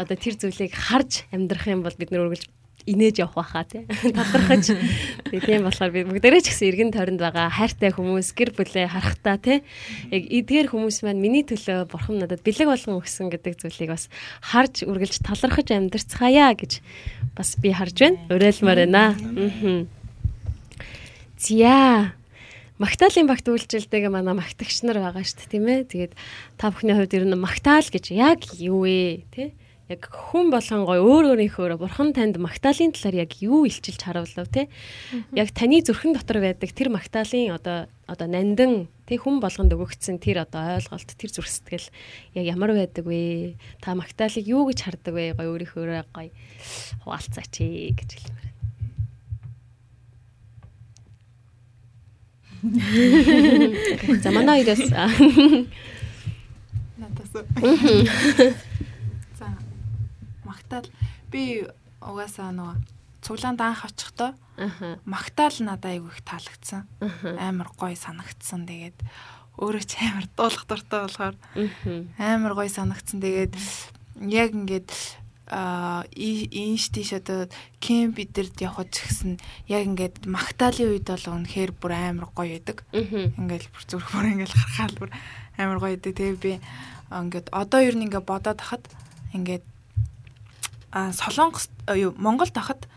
одоо 0.00 0.16
тэр 0.16 0.34
зүйлийг 0.40 0.72
харж 0.72 1.28
амьдрах 1.28 1.66
юм 1.68 1.84
бол 1.84 1.92
бид 1.98 2.08
нар 2.08 2.24
үргэлж 2.24 2.48
инээж 2.86 3.16
явах 3.24 3.42
байхаа 3.42 3.64
тий. 3.64 3.82
Тэгээ 3.88 5.42
тийм 5.42 5.64
болохоор 5.66 5.92
би 5.92 6.04
бүгдээрээ 6.06 6.42
ч 6.44 6.52
гэсэн 6.52 6.68
эргэн 6.70 6.92
тойронд 6.94 7.20
байгаа 7.20 7.48
хайртай 7.50 7.90
хүмүүс 7.92 8.32
гэр 8.36 8.50
бүлээ 8.54 8.86
харахтаа 8.92 9.36
тий. 9.40 9.58
Яг 10.12 10.22
эдгээр 10.28 10.68
хүмүүс 10.70 11.02
маань 11.02 11.20
миний 11.20 11.44
төлөө 11.44 11.90
бурхан 11.90 12.22
надад 12.22 12.44
бэлэг 12.46 12.68
болгон 12.70 13.02
өгсөн 13.02 13.28
гэдэг 13.34 13.58
зүйлийг 13.60 13.90
бас 13.92 14.08
харж 14.40 14.86
үргэлж 14.88 15.20
талархаж 15.20 15.68
амьдрцгаая 15.74 16.54
гэж 16.54 16.72
бас 17.36 17.56
би 17.60 17.74
харж 17.74 17.96
байна. 17.98 18.18
Уриалмаар 18.30 18.78
байна. 18.86 19.04
Аа. 19.18 19.98
Зя. 21.38 22.14
Магтаалын 22.78 23.26
багт 23.26 23.46
үйлчлдэг 23.50 24.06
манай 24.06 24.38
магтагч 24.38 24.86
нар 24.86 25.02
байгаа 25.02 25.26
шүү 25.26 25.38
дээ, 25.38 25.50
тийм 25.50 25.66
ээ. 25.66 25.80
Тэгээд 25.90 26.12
та 26.54 26.70
бүхний 26.70 26.94
хувьд 26.94 27.14
ер 27.14 27.26
нь 27.26 27.34
магтаал 27.34 27.82
гэж 27.82 28.14
яг 28.14 28.46
юу 28.54 28.86
вэ, 28.86 29.26
тий? 29.34 29.50
Яг 29.88 30.04
хүн 30.12 30.52
болгон 30.52 30.84
гой 30.84 31.00
өөр 31.00 31.32
өөрийнхөө 31.32 31.80
бурхан 31.80 32.12
танд 32.12 32.36
магтаалын 32.36 32.92
талаар 32.92 33.24
яг 33.24 33.40
юу 33.40 33.64
илчилж 33.64 34.04
харуулв, 34.04 34.44
тий? 34.52 34.68
Яг 35.32 35.48
таны 35.56 35.80
зүрхэн 35.80 36.12
дотор 36.12 36.44
байдаг 36.44 36.76
тэр 36.76 36.92
магтаалын 36.92 37.56
одоо 37.56 37.88
одоо 38.04 38.28
нандин 38.28 38.92
тий 39.08 39.16
хүн 39.16 39.40
болгонд 39.40 39.72
өгөгдсөн 39.72 40.20
тэр 40.20 40.44
одоо 40.44 40.76
ойлголт, 40.76 41.08
тэр 41.08 41.32
зүрх 41.32 41.48
сэтгэл 41.48 41.88
яг 42.36 42.44
ямар 42.44 42.76
байдаг 42.76 43.08
вэ? 43.08 43.56
Та 43.80 43.96
магтаалыг 43.96 44.44
юу 44.44 44.68
гэж 44.68 44.84
хардаг 44.84 45.16
вэ? 45.16 45.32
Гой 45.32 45.48
өөрийнхөө 45.56 46.04
гой 46.12 46.36
хуваалцаач 47.08 47.64
гэж 47.96 48.10
хэлмээр. 48.12 48.48
За 54.20 54.28
манай 54.36 54.60
хоёроос 54.60 54.92
аа, 54.92 55.08
Надаас. 57.00 57.32
Магтаал 60.48 60.88
би 61.30 61.68
угаасаа 62.00 62.50
нөгөө 62.56 62.76
цуглаанд 63.22 63.60
анх 63.60 63.84
очихдоо 63.84 64.32
магтаал 65.04 65.56
надад 65.62 65.92
айгүй 65.92 66.10
их 66.10 66.22
таалагдсан. 66.26 66.86
Амар 67.38 67.70
гоё 67.78 67.94
санагдсан. 67.94 68.66
Тэгээд 68.66 68.98
өөрөө 69.58 69.84
ч 69.86 69.92
амар 70.02 70.26
дуулах 70.34 70.64
дуртай 70.66 71.00
болохоор 71.06 71.36
амар 72.18 72.52
гоё 72.54 72.70
санагдсан. 72.70 73.22
Тэгээд 73.22 73.54
яг 74.26 74.50
ингээд 74.54 74.90
а 75.48 76.04
инш 76.12 76.92
тийш 76.92 77.16
одоо 77.16 77.48
кемп 77.80 78.20
бидэрд 78.20 78.60
явхад 78.60 78.92
ч 78.92 79.06
гэсэн 79.06 79.32
яг 79.70 79.82
ингээд 79.86 80.26
магтаалын 80.28 80.92
үед 80.92 81.08
бол 81.08 81.26
үнэхээр 81.38 81.72
бүр 81.78 81.92
амар 81.94 82.28
гоё 82.34 82.58
байдаг. 82.58 82.84
Ингээл 82.92 83.72
бүр 83.72 83.84
зүрх 83.88 84.08
бүр 84.12 84.26
ингээл 84.34 84.58
харахаал 84.58 84.96
бүр 84.98 85.10
амар 85.56 85.78
гоё 85.80 85.96
байдаг. 85.96 86.12
Тэгээ 86.18 86.36
би 86.42 86.52
ингээд 87.08 87.48
одоо 87.54 87.80
ер 87.80 87.96
нь 87.96 88.10
ингээд 88.10 88.28
бодоод 88.28 88.60
хахад 88.60 88.84
ингээд 89.32 89.64
Солонгос 90.92 91.68
а, 91.86 91.96
юу 91.96 92.14
Монголд 92.16 92.54
хахад 92.54 92.88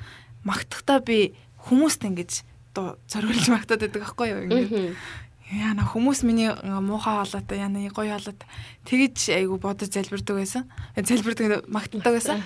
магтахдаа 0.43 0.99
би 1.03 1.35
хүмүүст 1.67 2.05
ингэж 2.07 2.31
зориулж 2.75 3.47
магтаад 3.51 3.83
байдаг 3.83 4.01
аахгүй 4.07 4.27
юу 4.31 4.41
ингээд 4.47 4.95
яна 5.51 5.83
хүмүүс 5.83 6.23
миний 6.23 6.47
муухай 6.63 7.19
болоод 7.19 7.51
яна 7.51 7.83
гоё 7.91 8.15
болоод 8.15 8.39
тэгэж 8.87 9.35
айгу 9.35 9.59
бодож 9.59 9.91
залбирдаг 9.91 10.39
байсан. 10.39 10.63
Залбирдаг 10.95 11.67
магтдаг 11.67 12.15
байсан. 12.15 12.39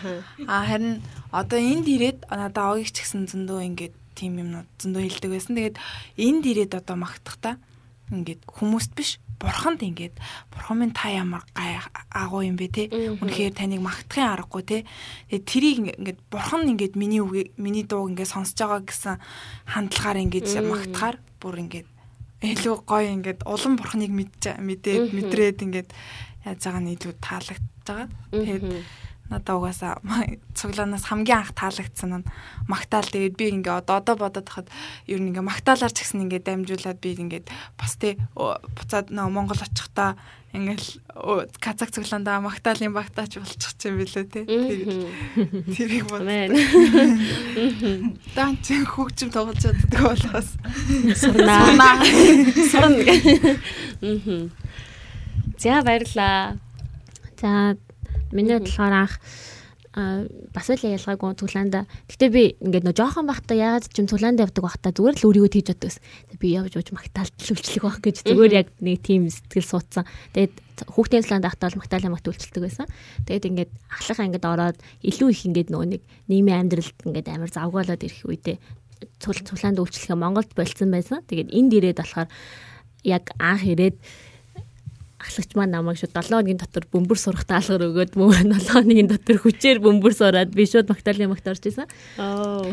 А 0.47 0.65
харин 0.65 1.05
одоо 1.29 1.59
энд 1.59 1.85
ирээд 1.85 2.25
надаа 2.29 2.73
огийг 2.73 2.89
ч 2.89 3.05
гэсэн 3.05 3.29
зөндөө 3.29 3.61
ингээд 3.69 3.95
тийм 4.17 4.41
юмнууд 4.41 4.69
зөндөө 4.81 5.01
хэлдэг 5.05 5.31
байсан. 5.31 5.53
Тэгээд 5.53 5.77
энд 6.17 6.43
ирээд 6.49 6.73
одоо 6.73 6.97
магтахдаа 6.97 7.61
ингээд 8.09 8.41
хүмүүст 8.49 8.91
биш 8.97 9.21
бурханд 9.39 9.81
ингээд 9.83 10.15
бурхан 10.53 10.77
минь 10.79 10.95
та 10.95 11.09
ямар 11.11 11.43
гай 11.55 11.79
агуу 12.11 12.41
юм 12.43 12.55
бэ 12.55 12.67
те? 12.71 12.83
Үнэхээр 12.91 13.53
таныг 13.53 13.81
магтахын 13.83 14.31
аргагүй 14.31 14.63
те? 14.63 14.77
Тэрийг 15.29 15.95
ингээд 15.95 16.19
бурхан 16.31 16.67
ингээд 16.71 16.95
миний 16.95 17.19
үг 17.19 17.51
миний 17.59 17.83
дууг 17.83 18.15
ингээд 18.15 18.31
сонсож 18.31 18.55
байгаа 18.59 18.81
гэсэн 18.87 19.15
хандлагаар 19.67 20.17
ингээд 20.23 20.47
магтахаар 20.65 21.17
бүр 21.39 21.55
ингээд 21.63 21.87
илүү 22.43 22.75
гоё 22.85 23.09
ингээд 23.15 23.47
улам 23.47 23.73
бурхныг 23.79 24.11
мэдж 24.11 24.59
мэдээд 24.59 25.13
мэдрээд 25.15 25.57
ингээд 25.65 25.89
яаж 26.45 26.59
байгаа 26.61 26.81
нь 26.83 26.93
илүү 26.93 27.13
таалагдж 27.19 27.63
байгаа. 27.87 28.07
Тэгээд 28.31 28.63
надаа 29.29 29.55
угаасаа 29.57 29.97
цуглаанаас 30.53 31.05
хамгийн 31.09 31.41
анх 31.41 31.51
таалагдсан 31.57 32.21
нь 32.21 32.29
магтаал 32.69 33.09
тэгээд 33.09 33.35
би 33.37 33.45
ингээ 33.57 33.81
одоо 33.81 33.97
одоо 33.97 34.15
бодоод 34.15 34.45
хахад 34.49 34.69
ер 35.09 35.19
нь 35.21 35.33
ингээ 35.33 35.45
магтаалаар 35.45 35.93
ч 35.93 36.05
гэсэн 36.05 36.29
ингээ 36.29 36.45
дамжуулаад 36.45 36.99
би 37.01 37.17
ингээ 37.17 37.43
бас 37.77 37.97
тэ 37.97 38.21
буцаад 38.35 39.09
нөө 39.09 39.29
Монгол 39.33 39.57
очихдаа 39.57 40.13
ингээл 40.55 40.87
казак 41.59 41.91
цуглаандаа 41.91 42.39
магтаалын 42.39 42.93
багтаач 42.95 43.41
болчих 43.41 43.73
чинь 43.75 43.97
билээ 43.99 44.25
те 44.29 44.45
тэрийг 44.47 46.05
бодсон. 46.07 46.55
Дан 48.37 48.55
чи 48.63 48.79
хөгжим 48.85 49.33
тоглож 49.35 49.59
чаддаг 49.59 50.01
болохоос 50.05 50.49
сурнаа. 51.19 51.99
Сурна. 52.71 53.03
За 55.57 55.81
баярлаа. 55.81 56.57
За 57.41 57.75
миний 58.31 58.57
болохоор 58.57 58.93
анх 58.93 59.13
бас 59.95 60.67
л 60.67 60.75
ялгаагүй 60.75 61.39
цуглаанда. 61.39 61.87
Гэтэ 62.11 62.27
би 62.27 62.43
ингээд 62.59 62.83
нөө 62.83 62.99
жоохон 62.99 63.31
бахта 63.31 63.55
яагаад 63.55 63.87
ч 63.87 64.03
юм 64.03 64.11
цуглаанд 64.11 64.43
явдаг 64.43 64.59
бахта 64.59 64.91
зүгээр 64.91 65.23
л 65.23 65.27
өөрийгөө 65.31 65.51
тийж 65.55 65.71
боддог. 65.71 65.95
Би 66.35 66.51
явж 66.51 66.75
ууж 66.75 66.91
магтаалт 66.91 67.31
үйлчлэх 67.39 67.83
байх 67.87 67.99
гэж 68.03 68.27
зүгээр 68.27 68.53
яг 68.59 68.67
нэг 68.83 68.99
тийм 68.99 69.31
сэтгэл 69.31 69.63
суудсан. 69.63 70.03
Тэгээд 70.35 70.51
хүүхдийн 70.91 71.23
цуглаанд 71.23 71.47
ахтаа 71.47 71.71
бол 71.71 71.79
магтаалын 71.79 72.11
магт 72.11 72.27
үйлчлдэг 72.27 72.63
байсан. 72.67 72.87
Тэгээд 73.23 73.47
ингээд 73.55 73.71
ахлахаа 73.87 74.27
ингээд 74.27 74.51
ороод 74.51 74.77
илүү 74.99 75.29
их 75.31 75.41
ингээд 75.47 75.71
нөгөө 75.71 75.87
нэг 75.95 76.01
нийгмийн 76.27 76.59
амьдралд 76.67 76.97
ингээд 77.07 77.31
амар 77.31 77.51
завгаалаад 77.55 78.03
ирэх 78.03 78.27
үедээ 78.27 78.57
цуглаанд 79.23 79.79
үйлчлэхээ 79.79 80.19
Монголд 80.19 80.51
болцсон 80.59 80.91
байсан. 80.91 81.23
Тэгээд 81.23 81.55
энд 81.55 81.71
ирээд 81.71 82.03
болохоор 82.03 82.27
яг 83.07 83.31
анх 83.39 83.63
ирээд 83.63 83.95
ахлагч 85.25 85.51
маань 85.57 85.73
намайг 85.73 85.97
шууд 85.97 86.13
7 86.13 86.29
хоногийн 86.29 86.61
дотор 86.61 86.85
бөмбөр 86.93 87.19
сурах 87.19 87.45
даалгавар 87.49 87.89
өгөөд 87.89 88.13
мөн 88.15 88.53
7 88.61 88.71
хоногийн 88.71 89.09
дотор 89.09 89.37
хүчээр 89.41 89.81
бөмбөр 89.81 90.13
сураад 90.13 90.53
би 90.53 90.63
шууд 90.69 90.87
магтаалын 90.87 91.33
магт 91.33 91.49
орж 91.49 91.65
исэн. 91.65 91.89
Оо. 92.21 92.63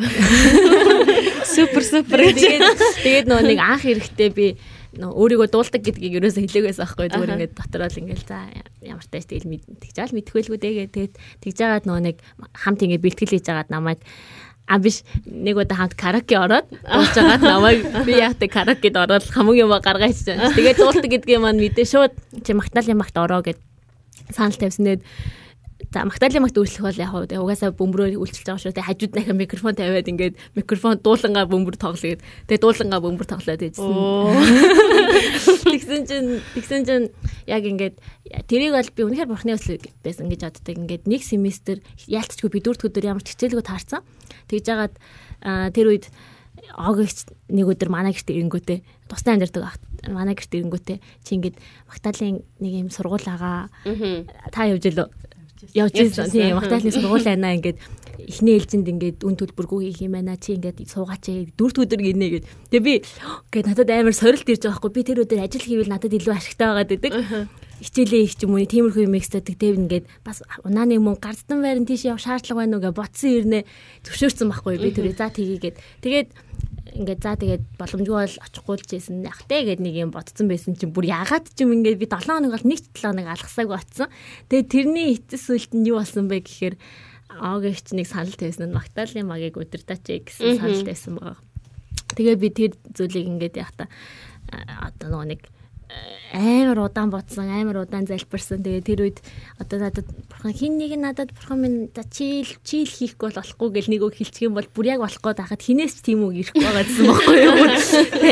Супер 1.55 1.83
супер. 1.83 2.21
Тэгээд 2.33 2.63
тэгээд 3.03 3.27
нөгөө 3.27 3.45
нэг 3.49 3.59
анх 3.59 3.85
эрэхтэй 3.89 4.31
би 4.31 4.47
нөө 4.93 5.09
өөрийгөө 5.17 5.49
дуулдаг 5.49 5.81
гэдгийг 5.81 6.21
ерөөсөө 6.21 6.45
хэлээгээс 6.45 6.81
аахгүй 6.85 7.09
зүгээр 7.09 7.33
ингээд 7.33 7.57
дотороо 7.57 7.89
л 7.89 8.01
ингээд 8.05 8.29
за 8.29 8.45
ямар 8.85 9.07
тааш 9.09 9.25
тэгэл 9.25 9.49
тэгжаал 9.81 10.13
мэдхвэлгүй 10.13 10.59
дэгээ 10.61 10.89
тэгээд 10.93 11.15
тэгж 11.41 11.57
жагаад 11.57 11.89
нөгөө 11.89 12.03
нэг 12.13 12.17
хамт 12.53 12.85
ингээд 12.85 13.01
бэлтгэл 13.01 13.33
хийж 13.33 13.45
жагаад 13.49 13.73
намайг 13.73 14.05
А 14.67 14.79
биш 14.79 15.03
нэг 15.27 15.59
удаа 15.59 15.85
хамт 15.85 15.95
караоке 15.99 16.39
ороод 16.39 16.67
уулж 16.87 17.15
байгаад 17.17 17.43
намайг 17.43 17.81
би 18.07 18.13
яахтай 18.17 18.49
караокед 18.49 18.97
ороод 18.97 19.25
хамгийн 19.27 19.67
юм 19.67 19.75
гаргаач. 19.77 20.23
Тэгээд 20.23 20.79
дуулдаг 20.79 21.11
гэдгийг 21.11 21.41
маань 21.43 21.61
мэдээ 21.61 21.87
шууд 21.87 22.15
чи 22.47 22.53
магтаалын 22.55 22.99
магт 22.99 23.17
ороо 23.19 23.43
гэд 23.43 23.59
санал 24.31 24.57
тавьсан. 24.57 24.87
Тэгээд 24.87 25.03
За 25.93 26.07
магтаалын 26.09 26.41
магт 26.41 26.57
үйлчлэх 26.57 26.89
бол 26.89 27.03
яг 27.05 27.13
уу 27.13 27.29
угаасаа 27.29 27.77
бөмбөрөөр 27.77 28.17
үйлчлж 28.17 28.49
байгаа 28.49 28.65
шүү. 28.65 28.73
Тэгээ 28.73 28.89
хажууд 28.89 29.13
дахин 29.13 29.37
микрофон 29.37 29.77
тавиад 29.77 30.09
ингээд 30.09 30.41
микрофон 30.57 30.97
дуулангаа 31.05 31.45
бөмбөр 31.53 31.77
тоглоё. 31.77 32.17
Тэгээ 32.49 32.65
дуулангаа 32.65 33.01
бөмбөр 33.05 33.29
тоглоод 33.29 33.61
байжсэн. 33.61 33.93
Тэгсэн 35.69 36.01
чинь 36.09 36.41
тэгсэн 36.57 36.83
чинь 36.89 37.07
яг 37.45 37.69
ингээд 37.69 38.01
тэрийг 38.49 38.73
бол 38.73 38.89
би 38.89 39.03
үнэхээр 39.05 39.29
бурхны 39.29 39.53
өсөл 39.53 39.85
байсан 40.01 40.33
гэж 40.33 40.41
боддог. 40.49 40.81
Ингээд 40.81 41.05
нэг 41.05 41.21
семестр 41.21 41.85
яалтчгүй 42.09 42.49
би 42.49 42.65
дөрөвд 42.65 42.89
өдөр 42.89 43.13
ямар 43.13 43.21
ч 43.21 43.37
хичээлгүй 43.37 43.61
таарсан. 43.61 44.01
Тэгж 44.49 44.65
жагаад 44.65 44.97
тэр 45.77 45.93
үед 45.93 46.09
огч 46.73 47.29
нэг 47.53 47.69
өдөр 47.69 47.93
манай 47.93 48.17
гэрт 48.17 48.33
ирэнгүүтээ 48.33 48.79
тустай 49.13 49.37
амьдардаг 49.37 49.65
ах 49.67 49.77
манай 50.09 50.33
гэрт 50.33 50.57
ирэнгүүтээ 50.57 50.99
чи 51.25 51.31
ингээд 51.37 51.57
магтаалын 51.91 52.41
нэг 52.61 52.73
юм 52.73 52.89
сургууль 52.89 53.29
агаа 53.29 53.69
та 54.53 54.69
явж 54.71 54.89
илүү 54.89 55.09
явж 55.71 55.95
ирсэн. 55.95 56.31
Тийм 56.31 56.59
магтаалны 56.59 56.91
сургууль 56.91 57.23
байна 57.23 57.55
ингээд 57.55 57.79
эхний 58.19 58.59
ээлжинд 58.59 58.87
ингээд 58.89 59.19
үн 59.23 59.37
төлбөргүй 59.39 59.91
хийх 59.91 60.03
юм 60.07 60.19
байна. 60.19 60.37
Чи 60.37 60.59
ингээд 60.59 60.83
суугаач 60.87 61.55
дөрөвд 61.55 61.79
өдөр 61.87 62.01
гинэ 62.03 62.29
гэд. 62.43 62.45
Тэгээ 62.71 62.83
би 62.83 62.95
ингээд 63.51 63.67
надад 63.71 63.91
амар 63.91 64.15
сорилт 64.15 64.47
ирж 64.47 64.63
байгаа 64.67 64.79
хгүй. 64.79 64.93
Би 64.93 65.03
тэр 65.07 65.23
өдөр 65.23 65.41
ажил 65.43 65.65
хийвэл 65.65 65.93
надад 65.93 66.13
илүү 66.13 66.35
ашигтай 66.35 66.67
байгаад 66.71 66.91
байдаг. 66.91 67.13
Хичээлээ 67.83 68.23
их 68.23 68.35
ч 68.39 68.47
юм 68.47 68.55
уу 68.55 68.63
тиймэрхүү 68.63 69.07
юм 69.11 69.19
экстадаг. 69.19 69.59
Тэв 69.59 69.75
ингээд 69.75 70.07
бас 70.23 70.47
унааны 70.63 71.03
мөн 71.03 71.19
гардсан 71.19 71.59
байран 71.67 71.83
тийш 71.83 72.07
явах 72.07 72.23
шаардлага 72.23 72.63
байна 72.63 72.79
уу 72.79 72.85
гэж 72.87 72.95
бодсон 72.95 73.31
ирнэ. 73.43 73.61
Зөвшөөрсөн 74.07 74.47
байхгүй 74.55 74.79
би 74.79 74.95
тэр 74.95 75.11
за 75.19 75.27
тгийгээд. 75.35 75.77
Тэгээд 75.99 76.29
ингээд 76.93 77.23
за 77.25 77.37
тэгээд 77.41 77.65
боломжгүй 77.81 78.17
бол 78.21 78.37
очихгүй 78.45 78.77
л 78.77 78.89
жийсэн 78.89 79.25
яг 79.25 79.41
тэ 79.49 79.65
гэд 79.65 79.81
нэг 79.81 79.95
юм 79.97 80.11
бодсон 80.13 80.49
байсан 80.49 80.77
чинь 80.77 80.93
бүр 80.93 81.09
яагаад 81.09 81.49
ч 81.49 81.65
юм 81.65 81.73
ингээд 81.73 82.01
би 82.01 82.07
7 82.07 82.29
хоног 82.29 82.53
бол 82.53 82.69
нэг 82.69 82.81
7 82.93 83.01
хоног 83.01 83.27
алгасаагүй 83.33 83.77
оцсон. 83.81 84.09
Тэгээд 84.53 84.69
тэрний 84.69 85.07
эцэс 85.17 85.49
үлд 85.49 85.73
нь 85.73 85.89
юу 85.89 86.05
болсон 86.05 86.29
бэ 86.29 86.45
гэхээр 86.45 86.77
аагч 87.33 87.97
нэг 87.97 88.07
санал 88.09 88.37
тавьсан 88.37 88.69
нь 88.69 88.77
Магдалины 88.77 89.25
магийг 89.25 89.57
өдөртаач 89.57 90.05
гэсэн 90.05 90.61
санал 90.61 90.85
тавьсан 90.85 91.17
байгаа. 91.17 91.41
Тэгээ 92.13 92.37
би 92.37 92.49
тэр 92.53 92.73
зүйлийг 92.93 93.27
ингээд 93.41 93.57
яг 93.57 93.73
та 93.73 93.89
одоо 94.85 95.09
нөгөө 95.09 95.29
нэг 95.33 95.43
амар 96.33 96.79
удаан 96.81 97.11
бодсон, 97.13 97.53
амар 97.53 97.85
удаан 97.85 98.09
залбирсан. 98.09 98.65
Тэгээ 98.65 98.89
тэр 98.89 99.01
үед 99.05 99.19
одоо 99.61 99.79
надад 99.85 100.09
бурхан 100.33 100.57
хин 100.57 100.81
нэг 100.81 100.97
нь 100.97 101.05
надад 101.05 101.29
бурхан 101.37 101.61
минь 101.61 101.79
чийл 101.93 102.49
чийл 102.65 102.89
хийхгүй 102.89 103.29
бол 103.29 103.37
болохгүй 103.37 103.69
гэл 103.77 103.93
нэг 103.93 104.01
үг 104.01 104.17
хэлчих 104.17 104.49
юм 104.49 104.57
бол 104.57 104.65
бүр 104.65 104.97
яг 104.97 105.05
болох 105.05 105.21
гээд 105.21 105.41
байхад 105.45 105.61
хинээс 105.61 106.01
ч 106.01 106.09
тийм 106.09 106.25
үг 106.25 106.41
ирэхгүй 106.41 106.65
байгаа 106.65 106.85
гэсэн 106.89 107.05
байхгүй 107.05 107.37
юу? 107.37 107.57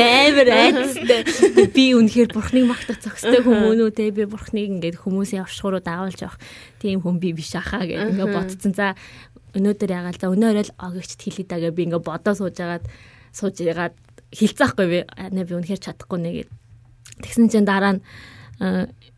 Амар 0.01 0.49
айцтай. 0.49 1.21
Би 1.69 1.85
үнэхээр 1.93 2.29
бурханыг 2.33 2.65
магтах 2.65 2.97
зохистой 3.05 3.41
хүмүүнүү 3.45 3.89
те 3.93 4.09
би 4.09 4.25
бурханыг 4.25 4.81
ингээд 4.81 4.97
хүмүүсийн 5.05 5.45
авшгуруу 5.45 5.85
даавалж 5.85 6.25
явах 6.25 6.41
тийм 6.81 7.05
хүн 7.05 7.21
би 7.21 7.37
биш 7.37 7.53
ахаа 7.53 7.85
гэх 7.85 8.17
ингээд 8.17 8.33
бодсон. 8.33 8.73
За 8.73 8.97
өнөөдөр 9.53 9.89
ягаал 9.93 10.17
за 10.17 10.33
өнөөрөө 10.33 10.65
л 10.73 10.77
огөгчд 10.81 11.21
хэлээ 11.21 11.47
дагаа 11.53 11.69
би 11.69 11.85
ингээд 11.85 12.07
бодоо 12.07 12.33
сууж 12.33 12.57
агаад 12.57 12.89
сууж 13.29 13.61
ягаад 13.61 13.93
хилцаахгүй 14.33 14.87
би 14.89 14.99
нэ 15.05 15.43
би 15.43 15.53
үнэхээр 15.59 15.85
чадахгүй 15.85 16.19
нэ 16.23 16.31
гэд 16.33 16.49
Тэгсэн 17.21 17.47
чинь 17.49 17.69
дараа 17.69 17.97
нь 17.97 18.01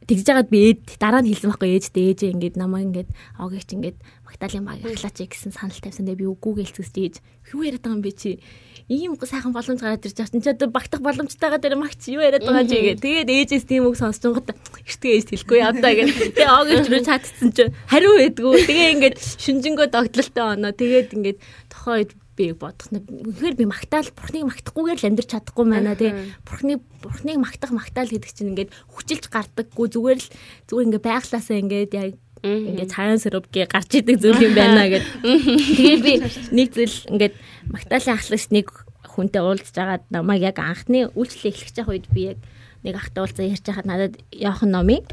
тэгж 0.07 0.23
жагаад 0.23 0.49
би 0.51 0.71
ээд 0.71 0.99
дараа 0.99 1.23
нь 1.23 1.31
хэлсэн 1.31 1.51
байхгүй 1.51 1.75
ээжтэй 1.75 2.03
ээжээ 2.11 2.33
ингээд 2.35 2.55
намайг 2.59 2.87
ингээд 2.91 3.09
огийч 3.39 3.69
ингээд 3.75 3.97
Магдалины 4.33 4.65
баг 4.65 4.81
ахлаач 4.81 5.17
гэсэн 5.29 5.53
санал 5.53 5.77
тавьсан. 5.77 6.09
Тэгээ 6.09 6.25
би 6.25 6.27
үгүй 6.27 6.65
гэлцэж 6.65 6.95
ээж 6.97 7.15
юу 7.53 7.61
яриад 7.63 7.85
байгаа 7.85 7.95
юм 7.95 8.01
бэ 8.01 8.11
чи? 8.17 8.41
Ийм 8.89 9.13
сайхан 9.13 9.53
боломж 9.53 9.77
гараад 9.77 10.01
ирж 10.03 10.17
байгаа 10.17 10.33
чинь 10.33 10.41
чи 10.41 10.49
одоо 10.49 10.67
багтах 10.73 11.05
боломжтойгоо 11.05 11.61
дээр 11.61 11.77
магч 11.77 12.01
юу 12.09 12.25
яриад 12.25 12.41
байгаа 12.41 12.65
чи 12.65 12.81
гээ. 12.81 12.97
Тэгээд 12.97 13.29
ээжээс 13.29 13.65
тийм 13.69 13.85
үг 13.85 13.95
сонсч 13.95 14.25
гот 14.25 14.49
эртгээ 14.49 15.13
ээж 15.21 15.27
хэлэхгүй 15.37 15.59
явдаа 15.61 15.93
гэх. 15.93 16.33
Тэгээ 16.33 16.49
огийч 16.49 16.85
рүү 16.89 17.01
чатцсан 17.05 17.49
чи 17.53 17.63
хариу 17.87 18.13
байдгүй. 18.17 18.53
Тэгээ 18.65 18.93
ингээд 18.97 19.17
шүнжэнгөө 19.21 19.87
догтлолтой 19.93 20.45
оноо. 20.49 20.73
Тэгээд 20.73 21.09
ингээд 21.13 21.39
тохоо 21.69 22.01
би 22.33 22.51
бодох 22.53 22.89
нь 22.89 23.01
үнэхээр 23.01 23.55
би 23.57 23.65
магтаал 23.69 24.09
бурхныг 24.17 24.45
магтахгүйгээр 24.49 24.99
л 24.99 25.07
амьдрч 25.13 25.29
чадахгүй 25.29 25.65
байна 25.69 25.93
тий. 25.93 26.11
Бурхныг 26.45 26.81
бурхныг 27.01 27.37
магтах 27.37 27.71
магтаал 27.71 28.09
гэдэг 28.09 28.31
чинь 28.33 28.51
ингээд 28.57 28.73
хүчилж 28.89 29.29
гардаггүй 29.29 29.87
зүгээр 29.93 30.19
л 30.19 30.29
зүгээр 30.67 30.87
ингээд 30.89 31.07
байглаасаа 31.07 31.57
ингээд 31.61 31.91
яг 31.93 32.11
ингээд 32.43 32.91
цаан 32.91 33.21
сөрөвгээ 33.21 33.65
гарч 33.69 33.91
идэг 34.01 34.17
зүйл 34.17 34.41
юм 34.49 34.53
байна 34.57 34.89
гэд. 34.89 35.05
Тэгээ 35.23 35.99
би 36.01 36.13
нэг 36.57 36.67
зүйл 36.73 36.97
ингээд 37.13 37.35
магтаалын 37.69 38.17
ахлагч 38.17 38.45
нэг 38.49 38.67
хүнтэй 39.13 39.41
уулзж 39.45 39.75
агаад 39.77 40.03
намайг 40.09 40.41
яг 40.41 40.57
анхны 40.57 41.13
үйлчлэл 41.13 41.53
эхлэх 41.53 41.71
цаг 41.71 41.87
үед 41.87 42.09
би 42.09 42.33
яг 42.33 42.39
нэг 42.81 42.97
ахтай 42.97 43.21
уулзаа 43.23 43.45
ярьж 43.45 43.63
хахад 43.63 43.87
надад 43.87 44.13
явах 44.33 44.65
номыг 44.65 45.05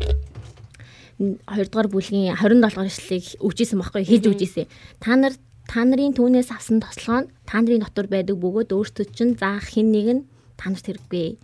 2 1.21 1.69
дугаар 1.69 1.89
бүлгийн 1.93 2.33
27 2.33 2.65
дугаар 2.65 2.89
эшлэлийг 2.89 3.27
өгчээсэн 3.45 3.79
байхгүй 3.79 4.05
хийж 4.09 4.25
өгчээсэн. 4.25 4.67
Та 5.05 5.21
нар 5.21 5.37
та 5.71 5.87
нарын 5.87 6.19
түүнээс 6.19 6.51
авсан 6.51 6.83
тослогоо 6.83 7.23
нь 7.23 7.31
та 7.47 7.63
нарын 7.63 7.87
дотор 7.87 8.11
байдаг 8.11 8.43
бөгөөд 8.43 8.75
өөртөө 8.75 9.07
чинь 9.15 9.39
заах 9.39 9.71
хэн 9.71 9.95
нэг 9.95 10.07
нь 10.11 10.23
та 10.59 10.75
нарт 10.75 10.83
хэрэггүй. 10.83 11.39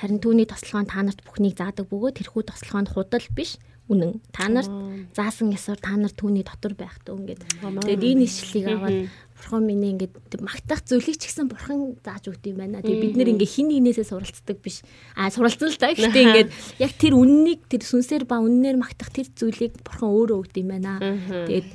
Харин 0.00 0.20
түүний 0.24 0.48
тослогоо 0.48 0.80
нь 0.80 0.88
та 0.88 1.04
нарт 1.04 1.20
бүхнийг 1.20 1.60
заадаг 1.60 1.84
бөгөөд 1.92 2.16
тэрхүү 2.16 2.42
тослогоо 2.48 2.80
нь 2.80 2.88
худал 2.88 3.28
биш 3.36 3.60
үнэн. 3.92 4.24
Та 4.32 4.48
нарт 4.48 4.72
заасан 5.12 5.52
ёсоор 5.52 5.76
та 5.76 5.92
нар 6.00 6.10
түүний 6.10 6.40
дотор 6.40 6.72
байх 6.72 6.96
төө 7.04 7.20
ингээд. 7.20 7.42
Тэгээд 7.84 8.02
энэ 8.16 8.24
ишлийг 8.24 8.66
аваад 8.66 9.12
бурхан 9.36 9.62
миний 9.62 9.92
ингээд 9.94 10.42
магтах 10.42 10.80
зүйлийг 10.82 11.20
ч 11.20 11.30
гэсэн 11.30 11.46
бурхан 11.46 12.00
зааж 12.02 12.32
өгд 12.32 12.50
юм 12.50 12.58
байна. 12.64 12.82
Тэгээд 12.82 13.04
бид 13.04 13.16
нэр 13.20 13.30
ингээд 13.36 13.54
хин 13.60 13.68
нэгнээсээ 13.70 14.10
суралцдаг 14.10 14.58
биш. 14.58 14.82
Аа 15.14 15.30
суралцсан 15.30 15.70
л 15.70 15.78
та. 15.78 15.92
Гэхдээ 15.94 16.24
ингээд 16.26 16.50
яг 16.82 16.92
тэр 16.98 17.14
үннийг 17.14 17.68
тэр 17.70 17.84
сүнсээр 17.86 18.24
ба 18.26 18.42
үннээр 18.42 18.80
магтах 18.80 19.14
тэр 19.14 19.30
зүйлийг 19.30 19.78
бурхан 19.86 20.10
өөрөө 20.10 20.36
өгд 20.48 20.54
юм 20.58 20.68
байна. 20.74 20.98
Тэгээд 21.46 21.68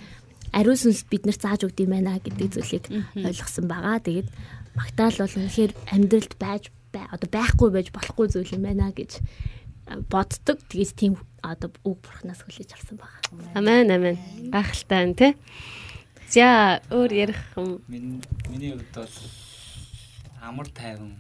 ариун 0.52 0.78
сүнс 0.78 1.07
биднэрт 1.07 1.41
зааж 1.41 1.65
өгд 1.68 1.84
юм 1.84 1.95
байна 1.95 2.19
гэдэг 2.19 2.48
зүйлийг 2.52 2.86
ойлгосон 3.15 3.65
байгаа. 3.68 3.99
Тэгээд 4.03 4.30
магтаал 4.76 5.15
бол 5.19 5.38
үнэхээр 5.40 5.72
амьдралд 5.95 6.34
байж 6.40 6.64
одоо 6.91 7.30
байхгүй 7.32 7.69
байж 7.72 7.88
болохгүй 7.95 8.28
зүйл 8.32 8.56
юм 8.56 8.68
байна 8.68 8.91
гэж 8.91 9.23
боддог. 10.11 10.60
Тэгээс 10.68 10.94
тийм 10.95 11.19
одоо 11.44 11.72
үг 11.84 11.99
бурхнаас 12.03 12.44
хүлээж 12.44 12.76
авсан 12.76 12.99
байгаа. 12.99 13.56
Амен 13.56 13.91
амен. 13.91 14.18
Гайхалтай 14.52 14.98
байна 14.99 15.15
те. 15.15 15.30
За 16.32 16.80
өөр 16.91 17.11
ярих 17.11 17.41
юм. 17.57 17.82
Миний 17.88 18.72
хувьд 18.76 18.91
бол 18.95 19.15
амар 20.41 20.68
тайван. 20.72 21.15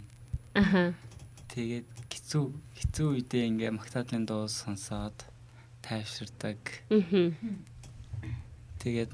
Аха. 0.55 0.93
Тэгээд 1.51 1.87
хэцүү 2.11 2.43
хэцүү 2.79 3.07
үедээ 3.11 3.43
ингээ 3.51 3.71
магтаадлын 3.75 4.23
дуу 4.23 4.47
сонсоод 4.47 5.27
тайвширдаг. 5.83 6.59
Мгм. 6.87 7.35
Тэгээд 8.81 9.13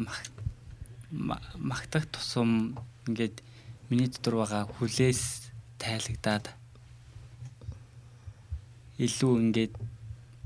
магтах 1.11 2.07
тусам 2.07 2.79
ингээд 3.07 3.43
миний 3.91 4.07
дотор 4.07 4.39
байгаа 4.39 4.63
хүлээс 4.79 5.51
тайлагдаад 5.75 6.47
илүү 8.97 9.33
ингээд 9.43 9.73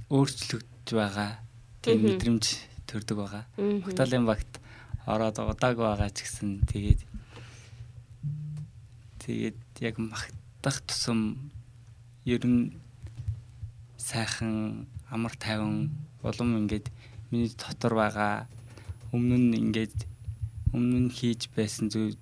өөрчлөгдөж 0.10 0.90
байгаа 0.98 1.32
тийм 1.86 2.02
мэдрэмж 2.06 2.46
төрдөг 2.90 3.18
байгаа. 3.18 3.44
Магтаалын 3.58 4.26
багт 4.26 4.52
ороод 5.06 5.38
удааг 5.40 5.78
байгаа 5.78 6.10
ч 6.10 6.26
гэсэн 6.26 6.66
тэгээд 6.70 7.02
тэгээд 9.22 9.58
яг 9.86 9.96
магтах 9.98 10.78
тусам 10.86 11.38
ер 12.26 12.44
нь 12.46 12.76
сайхан 13.98 14.86
амар 15.10 15.34
тайван 15.38 15.90
улам 16.22 16.58
ингээд 16.62 16.92
миний 17.32 17.50
дотор 17.56 17.96
байгаа 17.98 18.46
өмнө 19.16 19.38
нь 19.38 19.58
ингээд 19.62 19.98
өмнө 20.76 21.00
нь 21.06 21.12
хийж 21.18 21.52
байсан 21.56 21.92
зүйл 21.94 22.16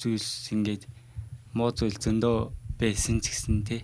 зүйлс 0.00 0.52
ингээд 0.54 0.82
муу 1.56 1.70
зүйл 1.70 1.96
зөндөө 2.04 2.38
байсан 2.80 3.22
ч 3.22 3.30
гэсэн 3.30 3.62
тий 3.68 3.82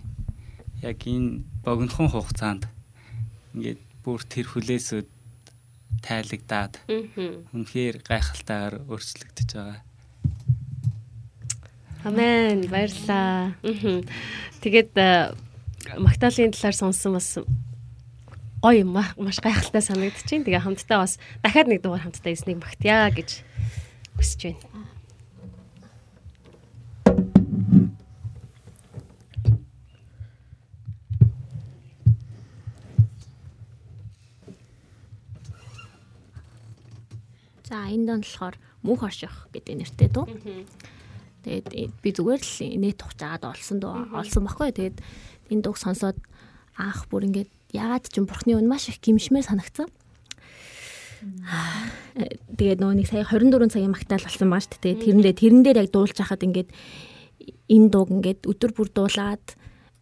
яг 0.83 0.99
энэ 1.07 1.43
богинохон 1.63 2.09
хугацаанд 2.11 2.63
ингээд 3.55 3.81
бүр 4.03 4.21
тэр 4.23 4.47
хүлээсүүд 4.51 5.07
тайлагдаад 6.03 6.73
үнэхээр 7.55 7.95
гайхалтайгаар 8.07 8.75
өөрчлөгдөж 8.87 9.49
байгаа. 9.55 9.79
Амен. 12.07 12.63
Баярлаа. 12.71 13.59
Тэгээд 14.63 14.91
магтаалын 15.99 16.55
талаар 16.55 16.75
сонсон 16.75 17.19
бас 17.19 17.35
гоё 18.63 18.83
ма- 18.95 19.15
маш 19.17 19.37
гайхалтай 19.39 19.81
санагдчихээн. 19.83 20.43
Тэгээ 20.45 20.63
хамтдаа 20.65 20.99
бас 21.03 21.13
дахиад 21.43 21.67
нэг 21.71 21.79
дугаар 21.81 22.03
хамтдаа 22.03 22.33
эснийг 22.33 22.59
магтъя 22.59 23.07
гэж 23.17 23.29
хүсэж 24.17 24.39
байна. 24.51 24.87
За 37.69 37.85
энэ 37.93 38.05
дан 38.09 38.21
болохоор 38.25 38.55
мөнх 38.81 39.03
орших 39.05 39.47
гэдэг 39.53 39.75
нэртэй 39.77 40.09
дуу. 40.09 40.25
Тэгээд 41.45 41.93
би 42.01 42.09
зүгээр 42.09 42.41
л 42.41 42.55
инээ 42.65 42.93
тухж 42.97 43.19
агаад 43.21 43.45
олсон 43.53 43.77
дуу 43.77 44.09
олсон 44.17 44.49
баггүй. 44.49 44.73
Тэгээд 44.73 44.97
энэ 45.53 45.61
дууг 45.61 45.77
сонсоод 45.77 46.17
аах 46.73 47.05
бүр 47.13 47.29
ингээд 47.29 47.51
ягаад 47.73 48.05
ч 48.09 48.17
юм 48.17 48.25
бурхны 48.25 48.57
өн 48.57 48.67
маш 48.67 48.89
их 48.89 49.01
гимшмээр 49.01 49.45
санагцсан. 49.45 49.87
Тэгээд 52.55 52.79
нөгөө 52.79 52.95
нэг 52.95 53.07
сая 53.11 53.27
24 53.27 53.69
цагийн 53.69 53.91
магтаал 53.91 54.23
болсон 54.23 54.49
байгаа 54.49 54.65
шүү 54.65 54.81
дээ. 54.81 55.01
Тэрэндээ 55.03 55.35
тэрэн 55.35 55.61
дээр 55.67 55.81
яг 55.83 55.89
дуулж 55.91 56.15
хахад 56.15 56.45
ингээд 56.47 56.69
энэ 57.67 57.89
дууг 57.91 58.09
ингээд 58.09 58.47
өдөр 58.47 58.71
бүр 58.71 58.89
дуулаад 58.89 59.45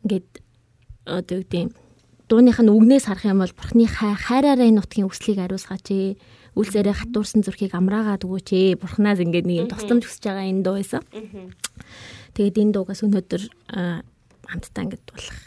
ингээд 0.05 0.29
одоо 1.09 1.35
юу 1.41 1.43
гэдэг 1.43 1.73
дууных 2.29 2.59
нь 2.59 2.71
үгнээс 2.71 3.05
харах 3.07 3.25
юм 3.25 3.41
бол 3.41 3.55
бурхны 3.55 3.87
хай 3.87 4.13
хайраараа 4.13 4.67
энэ 4.67 4.77
нутгийн 4.83 5.07
өслийг 5.07 5.39
ариусгаач 5.41 5.87
ээ 5.95 6.07
үлсээрээ 6.59 6.95
хатуурсан 6.95 7.41
зүрхийг 7.45 7.73
амраагаад 7.77 8.25
өгөөч 8.27 8.49
ээ 8.51 8.81
бурхнаас 8.81 9.21
ингээд 9.23 9.47
нэг 9.47 9.71
тусламж 9.71 10.03
хүсэж 10.05 10.23
байгаа 10.27 10.45
энэ 10.51 10.63
дуу 10.65 10.75
байсан. 10.81 11.01
Тэгээд 12.35 12.61
энэ 12.61 12.73
дуугаас 12.75 13.01
өнөөдөр 13.05 13.43
аа, 13.71 14.01
хамтдаа 14.49 14.83
ингээд 14.85 15.03
дуулах 15.07 15.37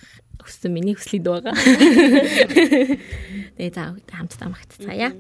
өссөн 0.47 0.73
миний 0.73 0.95
хүслийг 0.95 1.23
дуу 1.25 1.41
байгаа. 1.41 1.55
Тэгээ 3.57 3.75
за 3.75 3.95
хамтдаа 4.09 4.49
магтцгаая. 4.49 5.13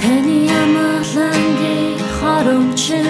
Таны 0.00 0.38
амгалангийн 0.62 1.98
хоромчин 2.16 3.06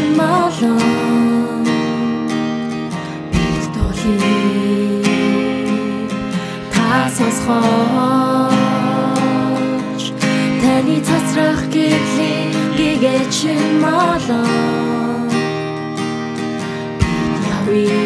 бид 3.32 3.64
дуулыг 3.74 4.20
та 4.20 4.35
сонсгооч 7.16 8.52
таны 10.60 10.96
цацрах 11.06 11.60
гэхлийн 11.74 12.50
гэгэчин 12.76 13.62
молон 13.84 15.30
бид 17.00 17.44
явъя 17.56 18.04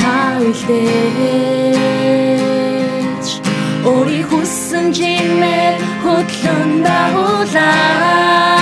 та 0.00 0.16
үлдээж 0.44 0.76
өөрийн 3.88 4.26
хүссэн 4.28 4.86
жимээр 4.96 5.74
хөтлөн 6.04 6.70
дагуулаач 6.84 8.55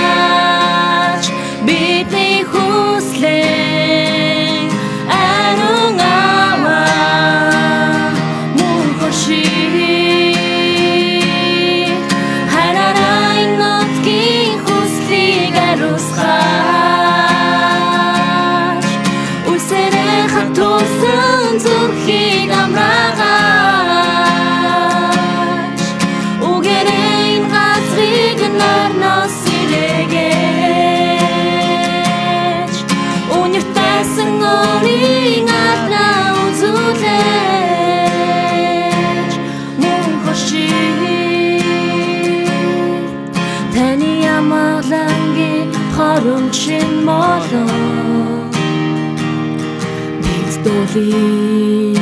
дуулыг 50.95 51.97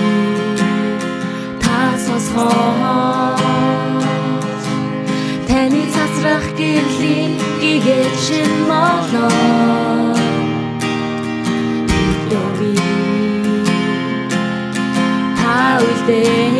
та 1.62 1.78
сонсгооч 2.06 3.42
таны 5.48 5.82
цацрах 5.94 6.46
гэрлийн 6.60 7.32
гэгэчин 7.62 8.52
молон 8.70 10.14
бид 11.90 12.20
дуулыг 12.30 13.68
та 15.40 15.56
үлдээж 15.86 16.53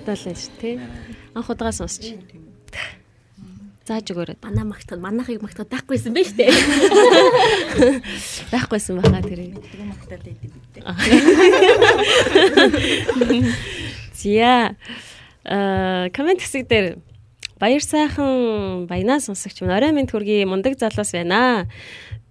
магтаалаа 0.00 0.16
шүү, 0.16 0.50
тий. 0.60 0.80
Анх 1.36 1.50
удаа 1.52 1.72
сонсч. 1.72 2.14
Зааж 3.84 4.10
өгөөрэй. 4.12 4.36
Манай 4.40 4.64
магтал 4.64 5.00
манайхыг 5.00 5.42
магтал 5.42 5.66
байхгүйсэн 5.68 6.14
байж 6.14 6.28
тээ. 6.38 6.48
Байхгүйсэн 8.54 8.96
баха 9.00 9.22
тэрийг. 9.24 9.54
Тэгэн 9.60 9.88
магтаад 9.92 10.22
байдаг 10.24 10.50
бид. 10.56 10.64
Зя. 14.20 14.74
Аа, 15.44 16.08
комент 16.14 16.40
хэсэг 16.40 16.68
дээр 16.68 16.96
баяр 17.58 17.82
сайхан 17.82 18.86
баянаа 18.86 19.20
сонсогч 19.20 19.60
минь 19.60 19.74
орой 19.74 19.92
минь 19.92 20.06
төргий 20.06 20.44
мундаг 20.46 20.78
залуус 20.78 21.12
байна. 21.12 21.66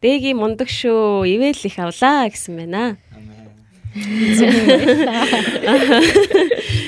Дэги 0.01 0.33
мундаг 0.33 0.69
шүү. 0.71 1.25
Ивэл 1.27 1.59
их 1.59 1.77
авлаа 1.77 2.29
гэсэн 2.31 2.55
байна. 2.55 2.97
Амен. 3.11 3.35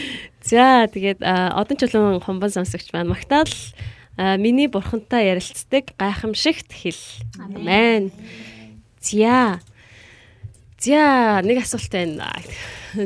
За 0.51 0.83
тэгээд 0.91 1.23
одон 1.23 1.79
чулуун 1.79 2.19
хомбон 2.19 2.51
сонсогч 2.51 2.91
байна. 2.91 3.15
Магтаал 3.15 3.47
миний 4.35 4.67
бурхантай 4.67 5.31
ярилцдаг 5.31 5.95
гайхамшигт 5.95 6.75
хэл. 6.75 6.99
Амен. 7.39 8.11
За. 8.99 9.63
За 10.75 11.39
нэг 11.39 11.63
асуулт 11.63 11.87
байна. 11.95 12.35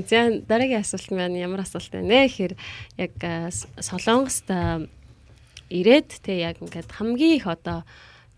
За 0.10 0.42
дараагийн 0.42 0.82
асуулт 0.82 1.14
маань 1.14 1.38
ямар 1.38 1.62
асуулт 1.62 1.94
байна 1.94 2.26
вэ 2.26 2.34
гэхээр 2.34 2.54
яг 2.98 3.14
Солонгост 3.78 4.50
ирээд 5.70 6.10
те 6.26 6.42
яг 6.50 6.58
ингээд 6.66 6.90
хамгийн 6.98 7.38
их 7.38 7.46
одоо 7.46 7.86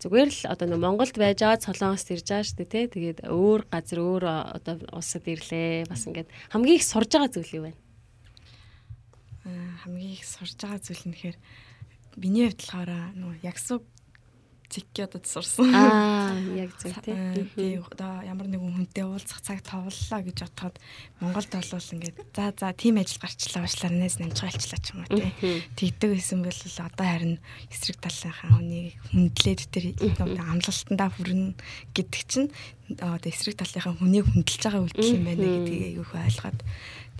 зүгээр 0.04 0.28
л 0.28 0.40
одоо 0.52 0.66
нэг 0.68 0.80
Монголд 0.84 1.16
байж 1.16 1.40
аваад 1.40 1.64
Солонгост 1.64 2.12
ирж 2.12 2.28
байгаа 2.28 2.44
шүү 2.44 2.60
дээ 2.60 2.68
те 2.68 2.80
тэгээд 2.92 3.18
өөр 3.24 3.72
газар 3.72 4.00
өөр 4.04 4.24
одоо 4.52 4.76
улсад 4.92 5.24
ирлээ 5.24 5.88
бас 5.88 6.04
ингээд 6.04 6.28
хамгийн 6.52 6.76
их 6.76 6.84
сурж 6.84 7.08
байгаа 7.08 7.32
зүйл 7.32 7.56
юу 7.56 7.64
вэ? 7.72 7.87
Хамгийн 9.82 10.14
их 10.16 10.24
сурж 10.24 10.54
байгаа 10.58 10.80
зүйл 10.82 11.04
нь 11.08 11.14
тэгэхээр 11.14 11.38
миний 12.18 12.46
хувьд 12.48 12.60
болохоор 12.60 12.90
нөгөө 13.16 13.44
ягсуу 13.46 13.78
циккиодод 14.68 15.24
сурсан. 15.24 15.72
Аа 15.72 16.36
яг 16.52 16.76
зөв 16.76 16.92
Аа, 16.92 17.00
тий. 17.00 17.48
тий 17.56 17.72
одоо 17.80 18.20
ямар 18.20 18.52
нэгэн 18.52 18.76
хүнтэй 18.76 19.04
уулзах 19.08 19.40
цаг 19.40 19.64
товллоо 19.64 20.20
гэж 20.20 20.44
бодоход 20.44 20.76
Монголд 21.24 21.48
болвол 21.48 21.92
ингээд 21.96 22.16
за 22.36 22.52
за 22.52 22.76
тийм 22.76 23.00
ажил 23.00 23.16
гарчлаа 23.16 23.64
уушлаа 23.64 23.90
нээс 23.96 24.20
намжгаалчлаа 24.20 24.80
ч 24.84 24.86
юм 24.92 25.00
уу 25.08 25.16
тий. 25.16 25.32
Тэгдэг 25.72 26.10
байсан 26.12 26.44
бол 26.44 26.52
одоо 26.52 27.06
харин 27.08 27.36
эсрэг 27.72 27.96
талынхаа 27.96 28.50
хүнийг 28.52 28.92
хүндлээд 29.08 29.60
тэр 29.72 29.84
амлалтандаа 30.36 31.08
хүрнэ 31.16 31.56
гэдэг 31.96 32.22
чинь 32.28 32.52
одоо 33.00 33.28
эсрэг 33.32 33.56
талынхаа 33.56 33.96
хүнийг 33.96 34.28
хүндэлж 34.28 34.62
байгаа 34.68 34.84
үйлдэл 34.84 35.16
юм 35.16 35.24
байна 35.24 35.48
гэдгийг 35.48 35.84
айгүйх 35.96 36.12
ойлгоод 36.12 36.60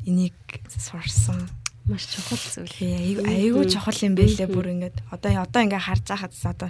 энийг 0.04 0.36
сурсан. 0.68 1.48
Маш 1.88 2.04
чухал 2.04 2.36
зүйл. 2.36 3.24
Айгу 3.24 3.64
чухал 3.64 3.96
юм 4.04 4.12
байлээ 4.12 4.44
бүр 4.44 4.76
ингээд 4.76 5.00
одоо 5.08 5.40
одоо 5.40 5.60
ингээ 5.64 5.80
харж 5.80 6.04
байхад 6.04 6.36
одоо 6.44 6.68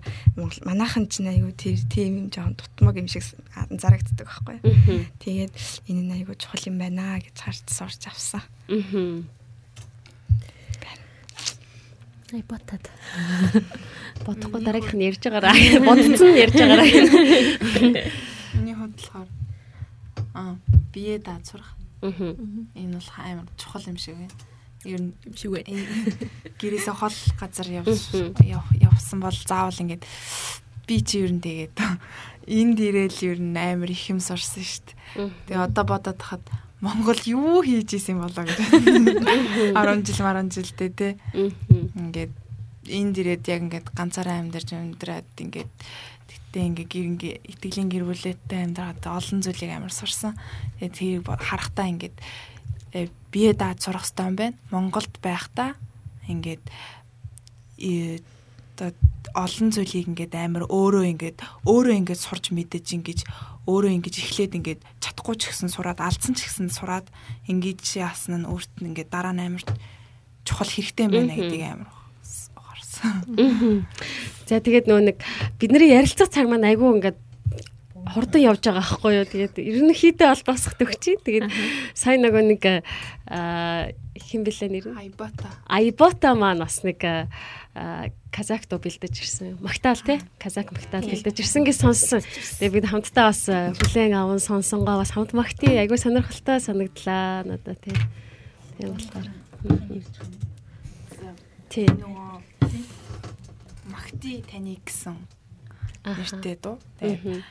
манайхан 0.63 1.11
ч 1.11 1.27
айгу 1.27 1.51
тэр 1.59 1.75
тийм 1.91 2.31
жоохон 2.31 2.55
тутмаг 2.55 3.03
юм 3.03 3.11
шиг 3.11 3.27
анзаарагддаг 3.51 4.31
байхгүй. 4.31 4.63
Тэгээд 5.19 5.53
энэ 5.91 6.03
нь 6.07 6.15
айгу 6.23 6.39
чухал 6.39 6.71
юм 6.71 6.79
байна 6.79 7.19
гэж 7.19 7.35
харж 7.35 7.67
сурч 7.67 8.07
авсан. 8.07 8.47
Ай 12.31 12.45
ботад. 12.47 12.85
Бодохгүй 14.27 14.61
дараагийнх 14.63 14.95
нь 14.95 15.07
ярьж 15.09 15.23
байгаараа. 15.27 15.57
Бодсон 15.89 16.31
нь 16.31 16.43
ярьж 16.47 16.55
байгаараа. 16.55 16.87
Миний 18.55 18.77
хувьд 18.79 18.95
болохоор 18.95 19.29
аа 20.37 20.55
бие 20.95 21.19
даад 21.19 21.43
сурах. 21.43 21.75
Энэ 22.07 23.01
бол 23.01 23.11
амар 23.19 23.49
чухал 23.59 23.83
юм 23.89 23.99
шиг 23.99 24.15
байна. 24.15 24.31
Ер 24.87 25.01
нь 25.03 25.13
Шиг 25.35 25.51
бай. 25.59 25.65
гэрээсээ 26.59 26.95
хол 26.95 27.17
газар 27.41 27.69
явс 27.83 28.15
яв- 28.43 28.75
явсан 28.79 29.19
бол 29.19 29.35
заавал 29.35 29.75
ингээд 29.75 30.05
би 30.87 30.97
чи 31.03 31.25
ер 31.27 31.33
нь 31.35 31.43
тэгээд 31.43 31.75
энд 32.49 32.79
ирээл 32.79 33.19
ер 33.35 33.39
нь 33.43 33.59
амар 33.59 33.91
их 33.91 34.07
юм 34.09 34.21
сурсан 34.23 34.63
дээ. 34.63 35.31
Тэгээ 35.51 35.67
одоо 35.67 35.85
бодоод 35.85 36.21
хахад 36.23 36.47
Монгол 36.81 37.19
юу 37.27 37.59
хийж 37.67 37.99
исэн 37.99 38.23
болоо 38.23 38.47
гэж. 38.47 38.55
10 39.75 40.07
жил 40.07 40.23
10 40.23 40.47
жилдээ 40.47 40.91
те. 40.95 41.09
Ингээд 41.35 42.33
энд 42.89 43.15
ирээд 43.19 43.45
яг 43.51 43.61
ингээд 43.67 43.87
ганцаараа 43.93 44.39
амьдарч 44.47 44.73
амьдраад 44.79 45.27
ингээд 45.43 45.67
тэгтээ 46.31 46.65
ингээ 46.71 46.87
гэр 46.87 47.07
ингээ 47.19 47.35
итгэлийн 47.53 47.91
гэр 47.91 48.05
бүлээтэй 48.07 48.61
амьдраад 48.71 49.03
олон 49.05 49.43
зүйлийг 49.43 49.75
амар 49.75 49.91
сурсан. 49.93 50.39
Тэгээд 50.79 50.95
тэрийг 50.95 51.27
харахтаа 51.27 51.91
ингээд 51.91 52.17
бие 53.33 53.53
даад 53.53 53.83
сурах 53.83 54.05
хэрэгтэй 54.07 54.27
юм 54.27 54.37
байна. 54.37 54.57
Монголд 54.71 55.15
байхдаа 55.21 55.77
ингээд 56.29 56.65
э, 57.79 58.21
одоо 58.77 58.93
олон 59.35 59.69
зүйлийг 59.75 60.09
ингээд 60.09 60.35
амар 60.35 60.65
өөрөө 60.71 61.05
ингээд 61.13 61.39
өөрөө 61.69 61.95
ингээд 62.01 62.21
сурж 62.21 62.55
мэдэж 62.55 62.87
ингэж 62.97 63.21
өөрөө 63.69 63.93
ингэж 64.01 64.15
эхлээд 64.25 64.53
ингээд 64.57 64.81
чадахгүй 65.05 65.37
ч 65.37 65.53
гэсэн 65.53 65.69
сураад 65.69 66.01
алдсан 66.01 66.33
ч 66.33 66.49
гэсэн 66.49 66.73
сураад 66.73 67.07
ингэж 67.51 68.01
яасан 68.01 68.45
нь 68.45 68.49
өөрт 68.49 68.73
нь 68.81 68.95
ингээд 68.95 69.13
дараа 69.13 69.37
нь 69.37 69.45
амар 69.45 69.65
чухал 70.49 70.71
хэрэгтэй 70.71 71.05
юм 71.05 71.13
байна 71.13 71.35
гэдгийг 71.37 71.65
амар 71.69 71.91
харсан. 72.57 73.85
За 74.49 74.65
тэгээд 74.65 74.89
нөө 74.89 75.01
нэг 75.13 75.17
бидний 75.61 75.93
ярилцах 75.93 76.33
цаг 76.33 76.49
маань 76.49 76.65
айгүй 76.65 76.89
ингээд 76.97 77.19
хурдан 78.13 78.43
явж 78.43 78.63
байгаа 78.65 78.83
байхгүй 78.83 79.13
юу. 79.19 79.27
Тэгээд 79.29 79.57
ерөнхийдөө 79.59 80.29
бол 80.29 80.45
босох 80.49 80.75
төгчий. 80.81 81.17
Тэгээд 81.21 81.53
сайн 81.95 82.25
нөгөө 82.25 82.43
нэг 82.49 82.63
аа 83.29 83.93
хэн 84.19 84.43
блэ 84.45 84.69
нэр 84.69 84.87
нь? 84.93 84.99
Айбата. 84.99 85.49
Айбота 85.69 86.35
маань 86.35 86.61
бас 86.61 86.83
нэг 86.83 87.01
аа, 87.05 88.11
казакт 88.35 88.69
бэлдэж 88.69 89.15
ирсэн. 89.15 89.59
Магтаал 89.63 90.03
те? 90.03 90.21
Казак 90.37 90.73
магтаал 90.75 91.07
бэлдэж 91.07 91.37
ирсэн 91.39 91.65
гэж 91.65 91.77
сонссон. 91.79 92.23
Тэгээ 92.59 92.75
бид 92.83 92.91
хамтдаа 92.91 93.31
бас 93.31 93.47
аа, 93.49 93.73
хүлээн 93.73 94.19
аван 94.19 94.43
сонсонгоо 94.43 94.99
бас 94.99 95.15
хамт 95.15 95.33
магтий. 95.33 95.79
Айгүй 95.79 95.97
сонирхолтой 95.97 96.59
санагдлаа 96.61 97.47
надад 97.47 97.79
те. 97.81 97.95
Тийм 98.79 98.95
болохоор. 98.97 99.29
Нөгөө 101.79 102.29
магти 103.93 104.43
таныг 104.51 104.83
гэсэн 104.83 105.15
нэртэй 106.05 106.57
дуу. 106.59 106.79
Тэгээд 106.99 107.45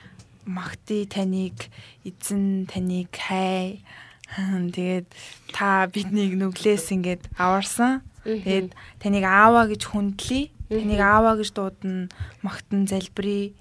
магти 0.48 1.06
таныг 1.06 1.68
эзэн 2.08 2.66
таныг 2.72 3.12
хай. 3.12 3.84
Тэгээд 4.32 5.08
та 5.52 5.88
биднийг 5.92 6.40
нүглээс 6.40 6.92
ингээд 6.96 7.28
аварсан. 7.36 8.02
Тэгээд 8.24 8.72
таныг 9.00 9.24
ааваа 9.28 9.68
гэж 9.68 9.82
хүндлэе. 9.88 10.52
Таныг 10.72 11.00
ааваа 11.04 11.36
гэж 11.40 11.50
дуудана. 11.52 12.10
Магтан 12.44 12.88
залбирая. 12.88 13.52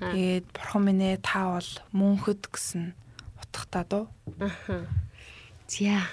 Тэгээд 0.00 0.46
бурхан 0.54 0.82
минь 0.86 1.04
ээ 1.04 1.20
та 1.20 1.58
бол 1.58 1.70
мөнхөд 1.92 2.48
гэсэн 2.48 2.96
утгатай 3.42 3.84
дуу. 3.84 4.06
Аха. 4.40 4.86
За. 5.68 6.08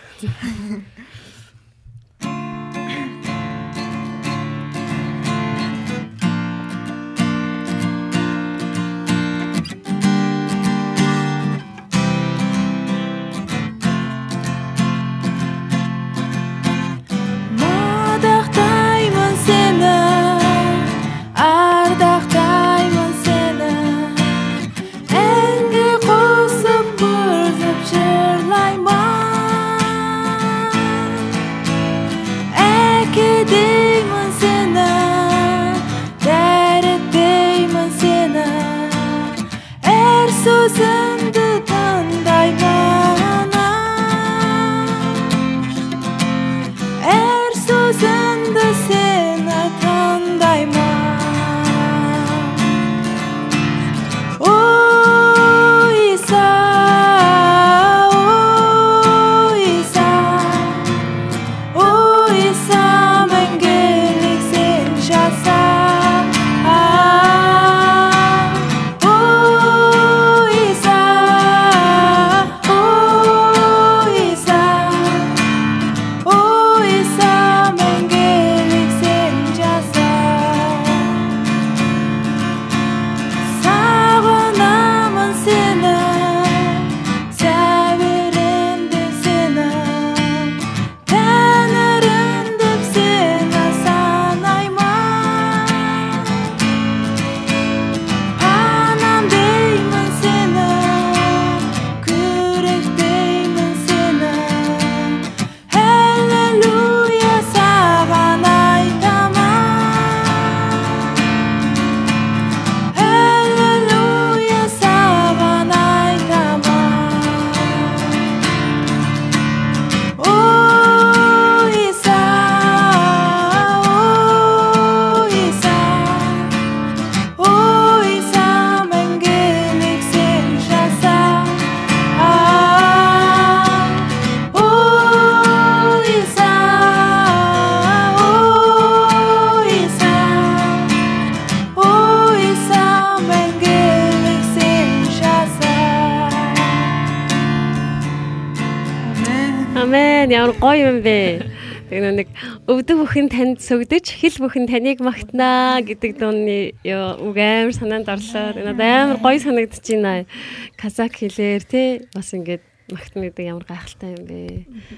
Өвдөг 152.75 152.97
бүхэн 152.99 153.27
танд 153.31 153.57
сүгдэж 153.63 154.19
хэл 154.19 154.43
бүхэн 154.43 154.67
таныг 154.67 154.99
магтнаа 154.99 155.79
гэдэг 155.79 156.19
дууны 156.19 156.75
үг 156.83 157.37
амар 157.39 157.71
санаанд 157.71 158.11
орлоо. 158.11 158.51
Надад 158.51 158.83
амар 158.83 159.17
гоё 159.23 159.39
санагдаж 159.39 159.79
байна. 159.79 160.27
Казак 160.75 161.15
хэлээр 161.15 161.63
те 161.63 162.03
бас 162.11 162.35
ингээд 162.35 162.63
магтна 162.91 163.31
гэдэг 163.31 163.45
ямар 163.47 163.63
гайхалтай 163.63 164.11
юм 164.19 164.23
бэ. 164.27 164.39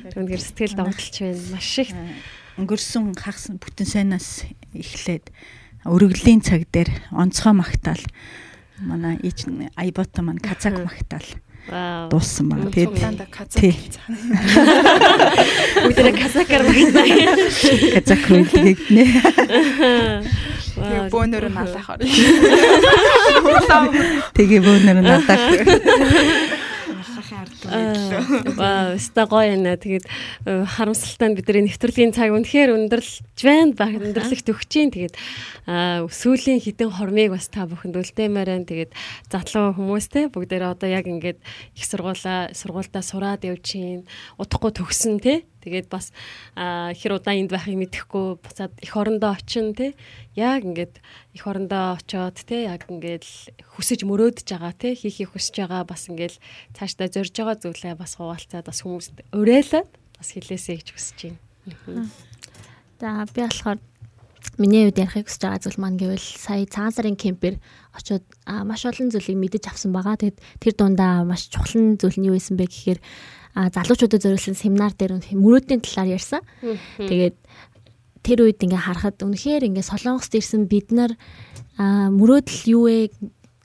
Түүнээр 0.09 0.41
сэтгэл 0.41 0.73
догтлж 0.73 1.15
байна. 1.21 1.43
Маш 1.53 1.71
их 1.77 1.93
өнгөрсөн 2.57 3.13
хагас 3.13 3.45
бүтэн 3.53 3.85
сайнаас 3.85 4.29
эхлээд 4.73 5.29
өргөлийн 5.85 6.41
цаг 6.41 6.65
дээр 6.73 6.89
онцгой 7.13 7.53
магтаал 7.53 8.01
манай 8.81 9.21
ич 9.21 9.45
айбото 9.77 10.25
маань 10.25 10.41
казак 10.41 10.81
магтаал. 10.81 11.29
Дууссан 11.67 12.49
баг. 12.49 12.71
Тэгээд 12.71 12.95
тий. 13.51 13.75
Бүгдээ 15.83 16.13
казакаар 16.15 16.63
магтнаа. 16.63 17.05
казак 17.99 18.23
үлдгээд 18.31 18.81
нэ. 18.93 19.03
Вау. 20.77 21.09
бөөнөр 21.09 21.45
нь 21.49 21.57
алахаар. 21.57 21.99
Тэгээ 24.37 24.61
бөөнөр 24.61 25.01
надад 25.01 25.25
Ахахын 25.25 25.81
Вау, 27.65 28.93
өстой 28.93 29.25
гоё 29.25 29.49
байна. 29.49 29.73
Тэгээд 29.73 30.05
э, 30.45 30.65
харамсалтай 30.65 31.33
нь 31.33 31.37
бидний 31.37 31.65
нэвтрүүлгийн 31.65 32.13
цаг 32.13 32.29
үнэхээр 32.29 32.75
өндөрлж 32.77 33.41
байна. 33.41 33.73
Баг 33.73 33.97
өндөрлөгт 33.97 34.53
өгч 34.53 34.69
чинь. 34.69 34.93
Тэгээд 34.93 35.17
сүүлийн 35.65 36.61
хідэн 36.61 36.93
хормыг 36.93 37.33
бас 37.33 37.49
та 37.49 37.65
бүхэнд 37.65 37.97
үлдээмээр 37.97 38.49
байна. 38.53 38.69
Тэгээд 38.69 38.91
задлан 39.33 39.73
хүмүүстэй 39.73 40.29
бүгдээрээ 40.29 40.69
одоо 40.69 40.89
яг 40.89 41.09
ингээд 41.09 41.39
их 41.41 41.85
сургуулаа 41.85 42.53
сургуультаа 42.53 43.01
сураад 43.01 43.41
явж 43.41 43.73
чинь 43.73 44.05
удахгүй 44.37 44.71
төгсөн 44.77 45.17
тий. 45.17 45.41
Тэгээд 45.67 45.91
бас 45.91 46.15
хэр 46.47 47.19
удаан 47.19 47.43
энд 47.43 47.51
байхыг 47.51 47.75
мэдэхгүй 47.75 48.39
буцаад 48.39 48.71
их 48.79 48.93
орондоо 48.95 49.35
очин 49.35 49.75
тий. 49.75 49.99
Яг 50.39 50.63
ингээд 50.63 51.03
их 51.35 51.43
орондоо 51.43 51.99
очоод 51.99 52.39
тий 52.47 52.71
яг 52.71 52.87
ингээд 52.87 53.27
хүсэж 53.75 54.07
мөрөөдөж 54.07 54.47
байгаа 54.47 54.71
тий 54.79 54.95
хийхийг 54.95 55.35
хүсэж 55.35 55.67
байгаа 55.67 55.83
бас 55.83 56.07
ингээд 56.07 56.39
цаашдаа 56.71 57.11
зорж 57.11 57.35
байгаа 57.35 57.59
зүйлээ 57.59 57.99
бас 57.99 58.15
хуваалцаад 58.15 58.63
бас 58.63 58.79
хүмүүст 58.87 59.27
уриалаад 59.35 59.91
бас 59.91 60.27
хэлээсэй 60.31 60.75
гэж 60.79 60.89
хүсэж 60.95 61.19
байна. 61.67 62.07
За 63.03 63.27
би 63.27 63.43
болохоор 63.43 63.79
миний 64.57 64.87
хувьд 64.87 65.03
ярихыг 65.03 65.27
хүсэж 65.27 65.41
байгаа 65.43 65.61
зүйл 65.61 65.81
маань 65.83 65.99
гэвэл 65.99 66.23
сая 66.23 66.65
цагаан 66.65 66.95
сарын 66.95 67.17
кемпээр 67.19 67.59
очиод 67.93 68.23
маш 68.47 68.81
олон 68.87 69.11
зүйлийг 69.11 69.37
мэдэж 69.37 69.63
авсан 69.69 69.91
байгаа. 69.93 70.17
Тэгэд 70.17 70.37
тэр 70.63 70.73
дундаа 70.73 71.27
маш 71.27 71.51
чухал 71.51 71.99
зүйл 71.99 72.17
нь 72.17 72.27
юу 72.31 72.37
байсан 72.37 72.57
бэ 72.57 72.65
гэхээр 72.65 72.99
залуучуудад 73.57 74.21
зориулсан 74.21 74.53
семинар 74.53 74.93
дээр 74.93 75.17
мөрөөдлийн 75.33 75.81
талаар 75.81 76.13
ярьсан. 76.13 76.41
Тэгээд 77.01 77.37
тэр 78.21 78.39
үед 78.45 78.61
ингээ 78.61 78.85
харахад 78.85 79.17
үнэхээр 79.17 79.65
ингээ 79.71 79.85
солонгост 79.85 80.33
ирсэн 80.37 80.69
бид 80.69 80.93
нар 80.93 81.17
мөрөөдөл 81.81 82.61
юу 82.69 82.83
вэ 82.85 83.09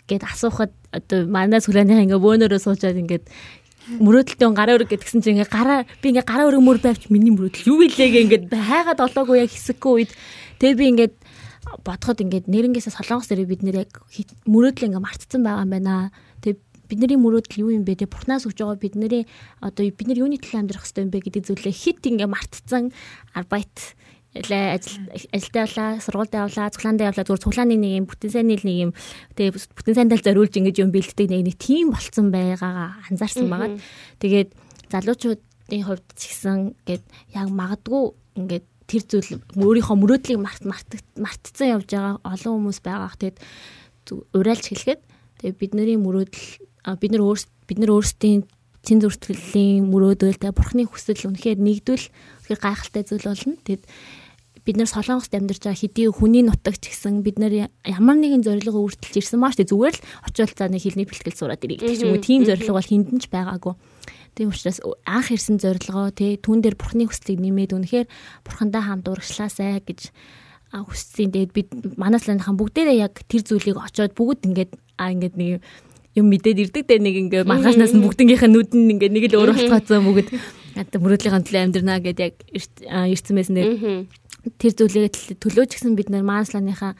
гэд 0.09 0.23
асуухад 0.25 0.73
одоо 0.93 1.29
манай 1.29 1.61
сүлээний 1.61 2.09
ингээ 2.09 2.21
бөөнөрөө 2.21 2.61
суучаад 2.61 2.97
ингээд 3.01 3.25
мөрөөдөлтөө 3.99 4.49
гараа 4.55 4.77
өрг 4.79 4.95
гэдгсэн 4.95 5.21
чинь 5.21 5.37
ингээ 5.37 5.51
гараа 5.51 5.85
би 6.01 6.15
ингээ 6.15 6.25
гараа 6.29 6.49
өрг 6.49 6.63
мөр 6.63 6.79
байвч 6.79 7.11
миний 7.11 7.35
мөрөөдөл 7.35 7.69
юу 7.69 7.83
илээ 7.83 8.23
ингээд 8.31 8.45
хайгаад 8.55 9.01
олоогүй 9.03 9.43
яг 9.43 9.51
хэсэггүй 9.51 9.93
үед 9.93 10.13
тэгээ 10.63 10.79
би 10.79 10.87
ингээд 10.95 11.15
бодоход 11.83 12.23
ингээд 12.23 12.47
нэрнгээсээ 12.47 12.95
солонгос 12.95 13.29
дээрээ 13.31 13.51
бид 13.51 13.63
нэр 13.67 13.77
яг 13.87 13.93
мөрөөдөл 14.47 14.87
ингээ 14.93 15.03
мартцсан 15.03 15.43
байгаа 15.43 15.67
юм 15.67 15.73
байна. 15.75 16.13
Тэгээ 16.43 16.59
бидний 16.93 17.17
мөрөөдөл 17.17 17.65
юу 17.65 17.73
юм 17.73 17.89
бэ? 17.89 17.97
Тэгээ 18.05 18.13
бурхнаас 18.13 18.45
өгж 18.45 18.61
байгаа 18.61 18.77
бидний 18.77 19.25
одоо 19.65 19.83
бид 19.89 20.07
нар 20.07 20.21
юуны 20.21 20.37
төлөө 20.37 20.61
амьдрах 20.61 20.85
хэрэгтэй 20.85 21.05
юм 21.09 21.13
бэ 21.13 21.25
гэдэг 21.25 21.43
зүйлээ 21.49 21.73
хит 21.73 22.05
ингээ 22.05 22.29
мартцсан 22.29 22.93
арбайт 23.33 23.97
лээ 24.33 24.81
ажил 24.81 25.05
ажилдаа 25.13 25.65
явлаа, 25.69 25.91
сургуультай 26.01 26.41
явлаа, 26.41 26.73
цуглаандаа 26.73 27.09
явлаа, 27.13 27.25
зүгээр 27.29 27.45
цуглааны 27.45 27.77
нэг 27.77 27.93
юм 28.01 28.07
бүтэн 28.09 28.33
сайнны 28.33 28.57
нэг 28.65 28.79
юм 28.89 28.93
тэгээ 29.37 29.53
бүтэн 29.77 29.97
сайндаа 29.97 30.17
л 30.17 30.25
зориулж 30.25 30.55
ингэж 30.57 30.77
юм 30.81 30.89
бэлддэг 30.89 31.29
нэг 31.29 31.43
нэг 31.53 31.57
тийм 31.61 31.93
болцсон 31.93 32.33
байгаагаа 32.33 32.97
анзаарсан 33.13 33.45
байгаа. 33.53 33.77
Тэгээд 34.25 34.51
залуучуудын 34.89 35.83
хувьд 35.85 36.07
ч 36.17 36.33
гэсэн 36.33 36.73
гээд 36.89 37.05
яг 37.37 37.49
магадгүй 37.53 38.03
ингээд 38.41 38.67
тэр 38.89 39.03
зүйл 39.05 39.31
өөрийнхөө 39.53 39.97
мөрөөдлийг 40.01 40.41
март 40.41 40.65
мартцсан 40.65 41.69
явж 41.77 41.89
байгаа 41.93 42.25
олон 42.25 42.53
хүмүүс 42.57 42.81
байгаа. 42.81 43.13
Тэгээд 43.21 43.37
зү- 44.09 44.25
урайлж 44.33 44.65
хэлэхэд 44.73 45.01
тэгээд 45.45 45.57
бидний 45.61 46.01
мөрөөдөл 46.01 46.72
бид 46.85 47.11
нар 47.15 47.23
өөрс 47.23 47.47
бид 47.69 47.79
нар 47.79 47.95
өөрсдийн 47.95 48.47
чин 48.83 48.99
зүртгэлийн 48.99 49.87
мөрөөдөл 49.87 50.43
тэгээ 50.43 50.59
бурхны 50.59 50.83
хүсэл 50.91 51.31
үнэхээр 51.31 51.59
нэгдвэл 51.63 52.07
үнэхээр 52.11 52.61
гайхалтай 52.61 53.03
зүйл 53.07 53.31
болно. 53.31 53.55
Тэгэд 53.63 53.85
бид 54.67 54.77
нар 54.79 54.91
солонгост 54.91 55.35
амьдарч 55.35 55.63
байгаа 55.63 55.79
хэдий 55.79 56.07
хүний 56.11 56.43
нутагч 56.43 56.91
гэсэн 56.91 57.23
бид 57.23 57.39
нар 57.39 57.71
ямар 57.83 58.19
нэгэн 58.19 58.47
зорилго 58.47 58.79
өөртөлж 58.79 59.15
ирсэн 59.19 59.39
маа 59.39 59.55
штэ 59.55 59.71
зүгээр 59.71 59.95
л 59.99 60.07
очиод 60.27 60.55
цаа 60.55 60.71
нэг 60.71 60.83
хэлний 60.83 61.07
бэлтгэл 61.07 61.39
сураад 61.39 61.63
ирэх 61.67 61.83
гэх 61.83 62.03
юм 62.07 62.15
уу 62.15 62.23
тийм 62.23 62.47
зорилго 62.47 62.79
бол 62.79 62.91
хиндэн 62.91 63.19
ч 63.23 63.27
байгаагүй. 63.27 63.75
Тийм 64.39 64.55
учраас 64.55 64.79
анх 65.07 65.29
ирсэн 65.35 65.59
зорилгоо 65.59 66.15
тий 66.15 66.39
түүн 66.39 66.63
дээр 66.63 66.79
бурхны 66.79 67.11
хүслийг 67.11 67.43
нэмээд 67.43 67.75
үнэхээр 67.75 68.07
бурхандаа 68.47 68.83
хамт 68.87 69.11
урагшлаасай 69.11 69.83
гэж 69.83 70.15
хүссэн. 70.73 71.31
Тэгээд 71.35 71.53
бид 71.53 71.69
манаас 71.99 72.31
ланхан 72.31 72.55
бүгдээрээ 72.55 73.03
яг 73.03 73.19
тэр 73.27 73.43
зүйлийг 73.43 73.77
очиод 73.83 74.15
бүгд 74.15 74.47
ингээд 74.47 74.73
а 74.97 75.11
ингээд 75.11 75.37
нэг 75.37 75.61
юм 76.17 76.27
мэдээд 76.29 76.63
ирдэг 76.69 76.85
дээ 76.89 77.01
нэг 77.01 77.17
ингээ 77.29 77.43
маргаашнаас 77.49 77.97
нь 77.97 78.05
бүгднгийнх 78.05 78.45
нь 78.45 78.53
нүд 78.53 78.71
нь 78.77 78.93
ингээ 78.97 79.11
нэг 79.13 79.25
л 79.33 79.39
өөр 79.41 79.51
болцгооцсон 79.57 80.05
бүгд 80.05 80.29
мөрөөдлийн 81.01 81.45
төлөө 81.45 81.63
амьдрнаа 81.65 81.99
гэдээ 82.05 82.29
яг 82.29 82.37
ирсэн 82.53 83.35
байсан 83.37 83.55
дээр 83.57 83.73
тэр 84.59 84.73
зүйлээ 84.75 85.39
төлөөж 85.41 85.71
гисэн 85.73 85.97
бид 85.97 86.09
нар 86.13 86.25
манслааныхаа 86.27 86.97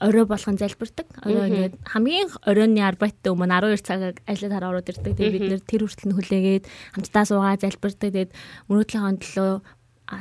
орой 0.00 0.24
болгон 0.24 0.56
залбирдаг. 0.56 1.06
Орой 1.22 1.52
ингээд 1.52 1.74
хамгийн 1.84 2.28
оройны 2.48 2.80
арбайттай 2.80 3.30
өмнө 3.30 3.52
12 3.52 3.84
цагаар 3.84 4.16
ажлаар 4.24 4.54
хараа 4.56 4.70
ороод 4.72 4.88
ирдэг. 4.88 5.12
Тэгээд 5.12 5.34
бид 5.36 5.48
нэр 5.52 5.60
тэр 5.60 5.84
хүртэл 5.84 6.08
нь 6.08 6.16
хүлээгээд 6.16 6.64
хамтдаа 6.96 7.24
суугаад 7.28 7.60
залбирдаг. 7.60 8.08
Тэгээд 8.08 8.30
мөрөөдлийн 8.72 9.20
төлөө 9.20 9.52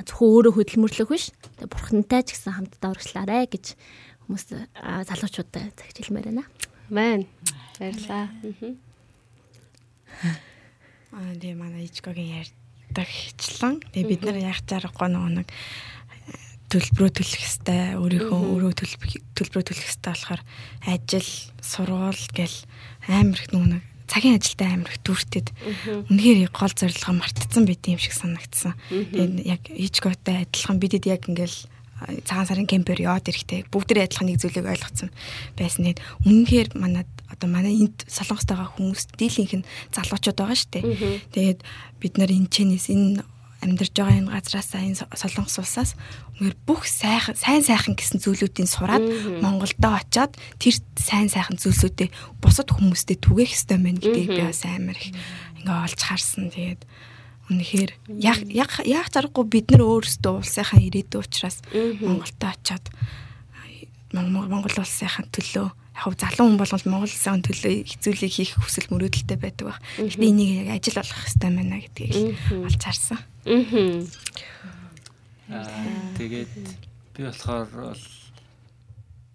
зөвхөн 0.04 0.30
өөрөө 0.36 0.54
хөдөлмөрлөх 0.60 1.10
биш. 1.10 1.32
Тэгээд 1.32 1.72
бурхантай 1.72 2.22
ч 2.28 2.36
гэсэн 2.36 2.54
хамтдаа 2.60 2.92
урагшлаарэ 2.92 3.48
гэж 3.56 3.66
хүмүүс 4.28 4.46
залуучуудаа 5.08 5.64
загч 5.80 5.96
хэлмээр 5.96 6.28
байна. 6.28 6.44
Баярлаа. 7.80 8.28
Аа 11.16 11.32
тийм 11.40 11.64
манай 11.64 11.88
ичгогийн 11.88 12.44
ярьдаг 12.44 13.08
хичлэн. 13.08 13.80
Тэгээ 13.96 14.20
бид 14.20 14.22
нар 14.28 14.36
яг 14.38 14.60
зарахгүй 14.68 15.08
нөгөө 15.10 15.32
нэг 15.42 15.48
э, 15.48 15.52
төлбөрөө 16.70 17.12
төлөх 17.18 17.40
хэвээр 17.40 17.98
өөрийнхөө 18.04 18.74
төлб- 18.78 19.24
төлбөрөө 19.34 19.66
төлөх 19.72 19.88
хэвээр 19.90 20.06
болохоор 20.06 20.42
ажил, 20.86 21.32
сургууль 21.64 22.26
гэл 22.36 22.58
амар 23.08 23.40
их 23.42 23.50
нэг 23.56 23.88
цагийн 24.10 24.38
ажилдаа 24.38 24.70
амар 24.74 24.92
их 24.92 25.02
дүүртэд 25.06 25.48
үнэхээр 26.10 26.50
гол 26.50 26.74
зорилгоо 26.74 27.14
мартцсан 27.16 27.64
байт 27.66 27.86
юм 27.86 28.02
шиг 28.02 28.14
санагдсан. 28.18 28.74
Тэгээд 28.90 29.34
яг 29.46 29.62
ичготой 29.70 30.50
адилхан 30.50 30.82
бидэд 30.82 31.06
яг 31.06 31.30
ингээл 31.30 31.58
а, 32.02 32.18
цагаан 32.26 32.50
сарын 32.50 32.70
кемпээр 32.70 33.06
яваад 33.06 33.30
ирэхдээ 33.30 33.70
бүгдээ 33.70 34.10
адилхан 34.10 34.34
нэг 34.34 34.42
зүйлийг 34.42 34.66
ойлгоцсон 34.66 35.14
байсан. 35.54 35.86
Тэгээд 35.86 36.02
үнэхээр 36.26 36.70
манад 36.74 37.10
одоо 37.30 37.48
манай 37.50 37.78
энд 37.78 38.06
солонгост 38.10 38.50
байгаа 38.50 38.70
хүмүүс 38.74 39.04
дийлийнх 39.18 39.54
нь 39.62 39.68
залуучууд 39.94 40.38
байгаа 40.38 40.58
шүү 40.58 40.72
дээ. 40.74 40.86
Тэгээд 41.34 41.60
бид 42.02 42.14
нар 42.18 42.32
энэ 42.34 42.50
чэнэс 42.50 42.86
энэ 42.90 43.22
амьдарч 43.62 43.94
байгаа 43.94 44.18
энэ 44.18 44.32
газраасаа 44.34 44.82
энэ 44.88 45.00
со- 45.00 45.12
солонгос 45.14 45.58
улсаас 45.60 45.92
үнээр 46.40 46.56
бүх 46.64 46.88
сайхан 46.88 47.36
сайн 47.36 47.64
сайхан 47.64 47.96
гэсэн 48.00 48.24
зүйлүүдийг 48.24 48.68
сураад 48.72 49.04
Монголдо 49.44 50.00
очоод 50.00 50.34
тэр 50.58 50.76
сайн 50.96 51.28
сайхан 51.28 51.60
зүйлсүүдээ 51.60 52.40
бусад 52.40 52.72
хүмүүстээ 52.72 53.20
түгээх 53.20 53.52
хэрэгтэй 53.52 53.78
байна 53.84 54.00
гэдгийг 54.00 54.30
би 54.32 54.42
бас 54.48 54.64
амар 54.64 54.96
их 54.96 55.12
ингээ 55.60 55.84
олж 55.86 56.00
харсан. 56.00 56.48
Тэгээд 56.56 56.82
үнэхээр 57.52 57.92
яг 58.16 58.40
яг 58.48 58.72
яг 58.88 59.08
зарахгүй 59.12 59.44
бид 59.44 59.68
нар 59.76 59.84
өөрсдөө 59.84 60.34
улсынхаа 60.40 60.80
ирээдүйн 60.80 61.20
учраас 61.26 61.60
Монголдо 62.00 62.48
Монгол 64.14 64.50
Монгол 64.50 64.76
улсынхаа 64.82 65.26
төлөө 65.30 65.68
яг 66.00 66.16
залуу 66.16 66.48
хүн 66.48 66.60
болгол 66.60 66.86
Монгол 66.88 67.12
улсын 67.12 67.44
төлөө 67.44 67.84
хэцүүлийг 67.84 68.32
хийх 68.32 68.56
хүсэл 68.56 68.88
мөрөөдөлтэй 68.88 69.38
байдаг 69.38 69.66
баг. 69.76 69.80
Гэтэ 70.00 70.24
энийг 70.24 70.52
яг 70.64 70.80
ажил 70.80 70.98
болгох 71.04 71.20
хэрэгтэй 71.20 71.52
байна 71.52 71.78
гэдгийг 71.84 72.16
олж 72.64 72.80
харсан. 72.80 73.20
Аа 75.52 75.68
тэгээд 76.16 76.52
би 77.14 77.22
болохоор 77.28 77.68
бол 77.68 78.04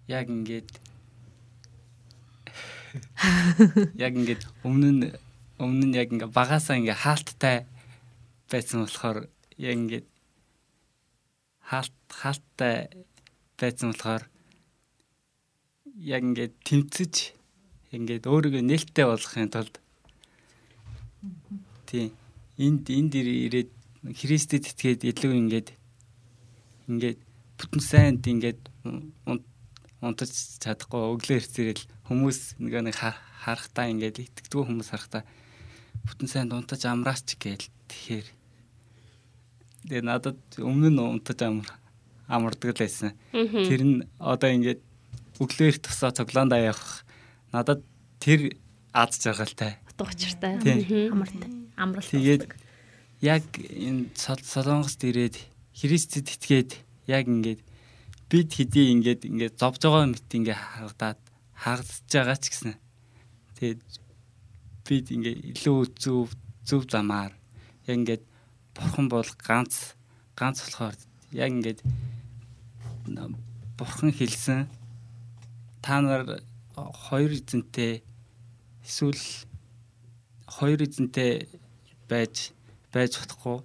яг 0.09 0.25
ингээд 0.25 0.71
яг 4.05 4.13
ингээд 4.17 4.43
өмнө 4.65 4.89
нь 4.89 5.03
өмнө 5.61 5.85
нь 5.91 5.95
яг 5.95 6.09
ингээ 6.09 6.33
багасаа 6.33 6.79
ингээ 6.81 7.03
хаалттай 7.03 7.67
байсан 8.49 8.85
болохоор 8.85 9.17
яг 9.57 9.75
ингээд 9.75 10.07
хаалт 11.69 11.97
хаалттай 12.09 12.89
байсан 13.59 13.91
болохоор 13.91 14.23
яг 15.99 16.21
ингээд 16.23 16.53
тэмцэж 16.67 17.13
ингээд 17.95 18.27
өөрийгөө 18.27 18.63
нээлттэй 18.67 19.05
болгохын 19.07 19.51
тулд 19.51 19.75
тийм 21.87 22.11
энд 22.59 22.89
энд 22.91 23.13
ир- 23.15 23.45
ирээд 23.47 23.71
Христэд 24.05 24.67
итгээд 24.69 25.01
илүү 25.07 25.33
ингээд 25.33 25.69
ингээд 26.91 27.19
бүтэн 27.57 27.81
сайнд 27.81 28.23
ингээд 28.27 28.61
унтаж 30.03 30.31
чадахгүй 30.61 31.01
өглөө 31.15 31.37
хэрцэрэл 31.39 31.83
хүмүүс 32.11 32.59
нэг 32.59 32.73
нэг 32.91 32.95
харахтаа 32.99 33.89
ингээд 33.89 34.21
итгэдэггүй 34.21 34.63
хүмүүс 34.67 34.89
харахтаа 34.91 35.23
бүтэн 36.05 36.29
сайнд 36.29 36.51
унтаж 36.53 36.85
амраач 36.85 37.33
гээл 37.39 37.65
тэгэхээр 37.89 38.27
тэгээ 39.89 40.03
надад 40.05 40.37
өмнө 40.59 40.91
нь 40.93 40.99
унтаж 40.99 41.39
амар 41.41 41.69
амардаг 42.27 42.73
л 42.73 42.81
байсан. 42.81 43.13
Тэр 43.33 43.81
нь 43.85 43.97
одоо 44.17 44.49
ингээд 44.49 44.81
өглөөр 45.41 45.75
тусаа 45.83 46.11
цоглоондоо 46.15 46.59
явах 46.59 47.03
надад 47.51 47.83
тэр 48.19 48.55
аз 48.95 49.19
жаргалтай. 49.19 49.77
Утга 49.91 50.11
учиртай. 50.11 50.59
Амартай. 51.11 51.49
Амралт. 51.75 52.07
Тэгээд 52.07 52.47
яг 53.21 53.43
энэ 53.59 54.11
солонгост 54.15 55.03
ирээд 55.03 55.35
Христэд 55.75 56.31
итгээд 56.31 56.71
яг 57.07 57.27
ингээд 57.27 57.61
бид 58.29 58.49
хэдий 58.53 58.91
ингээд 58.95 59.21
ингээд 59.27 59.55
зовж 59.59 59.83
байгаа 59.83 60.07
мэт 60.11 60.31
ингээд 60.31 60.55
харагдаад 60.55 61.19
хагасж 61.53 62.07
байгаа 62.11 62.37
ч 62.39 62.45
гэсэн 62.51 62.73
тэгээд 63.59 63.81
бид 64.87 65.05
ингээд 65.11 65.39
илүү 65.51 65.79
зөв 65.99 66.31
зөв 66.65 66.81
замаар 66.89 67.33
яг 67.87 67.95
ингээд 67.99 68.23
бурхан 68.75 69.07
бол 69.11 69.29
ганц 69.43 69.95
ганц 70.35 70.63
болохоор 70.63 70.95
яг 71.31 71.49
ингээд 71.51 71.79
бурхан 73.77 74.11
хэлсэн 74.11 74.67
та 75.85 76.01
нар 76.01 76.41
хоёр 77.05 77.29
эзэнтэй 77.37 78.01
эсвэл 78.81 79.21
хоёр 80.49 80.81
эзэнтэй 80.81 81.45
байж 82.09 82.49
байж 82.89 83.13
чадахгүй. 83.13 83.61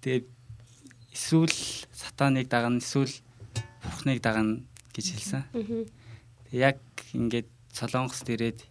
Тэгээд 0.00 0.26
эсвэл 1.12 1.56
сатаныг 1.92 2.48
дагна, 2.48 2.80
эсвэл 2.80 3.12
бурхныг 3.84 4.24
дагна 4.24 4.64
гэж 4.96 5.06
хэлсэн. 5.12 5.44
Яг 6.52 6.80
ингээд 7.12 7.52
солонгост 7.76 8.24
ирээд 8.24 8.64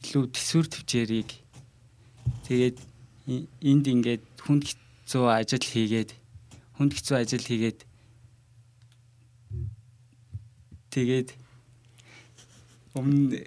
илүү 0.00 0.24
төсвөр 0.32 0.66
төвчээрийг 0.72 1.30
тэгээд 2.48 2.78
энд 3.60 3.84
ингээд 3.92 4.24
хүнд 4.40 4.64
хэцүү 4.64 5.24
ажил 5.28 5.60
хийгээд 5.60 6.16
хүнд 6.80 6.92
хэцүү 6.96 7.16
ажил 7.20 7.44
хийгээд 7.44 7.84
тэгээд 10.90 11.28
өмнө 12.98 13.38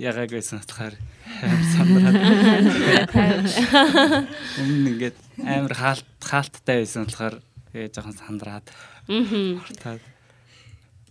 ягааг 0.00 0.30
байсан 0.32 0.60
утгаар 0.64 0.94
сандраад 1.76 2.16
өмнө 4.60 4.88
ингээд 4.90 5.16
амар 5.44 5.74
хаалт 5.76 6.08
хаалттай 6.24 6.76
байсан 6.80 7.04
болохоор 7.04 7.36
тэгээ 7.72 7.92
жоохон 7.92 8.16
сандраад 8.16 8.66
Аа. 9.08 9.98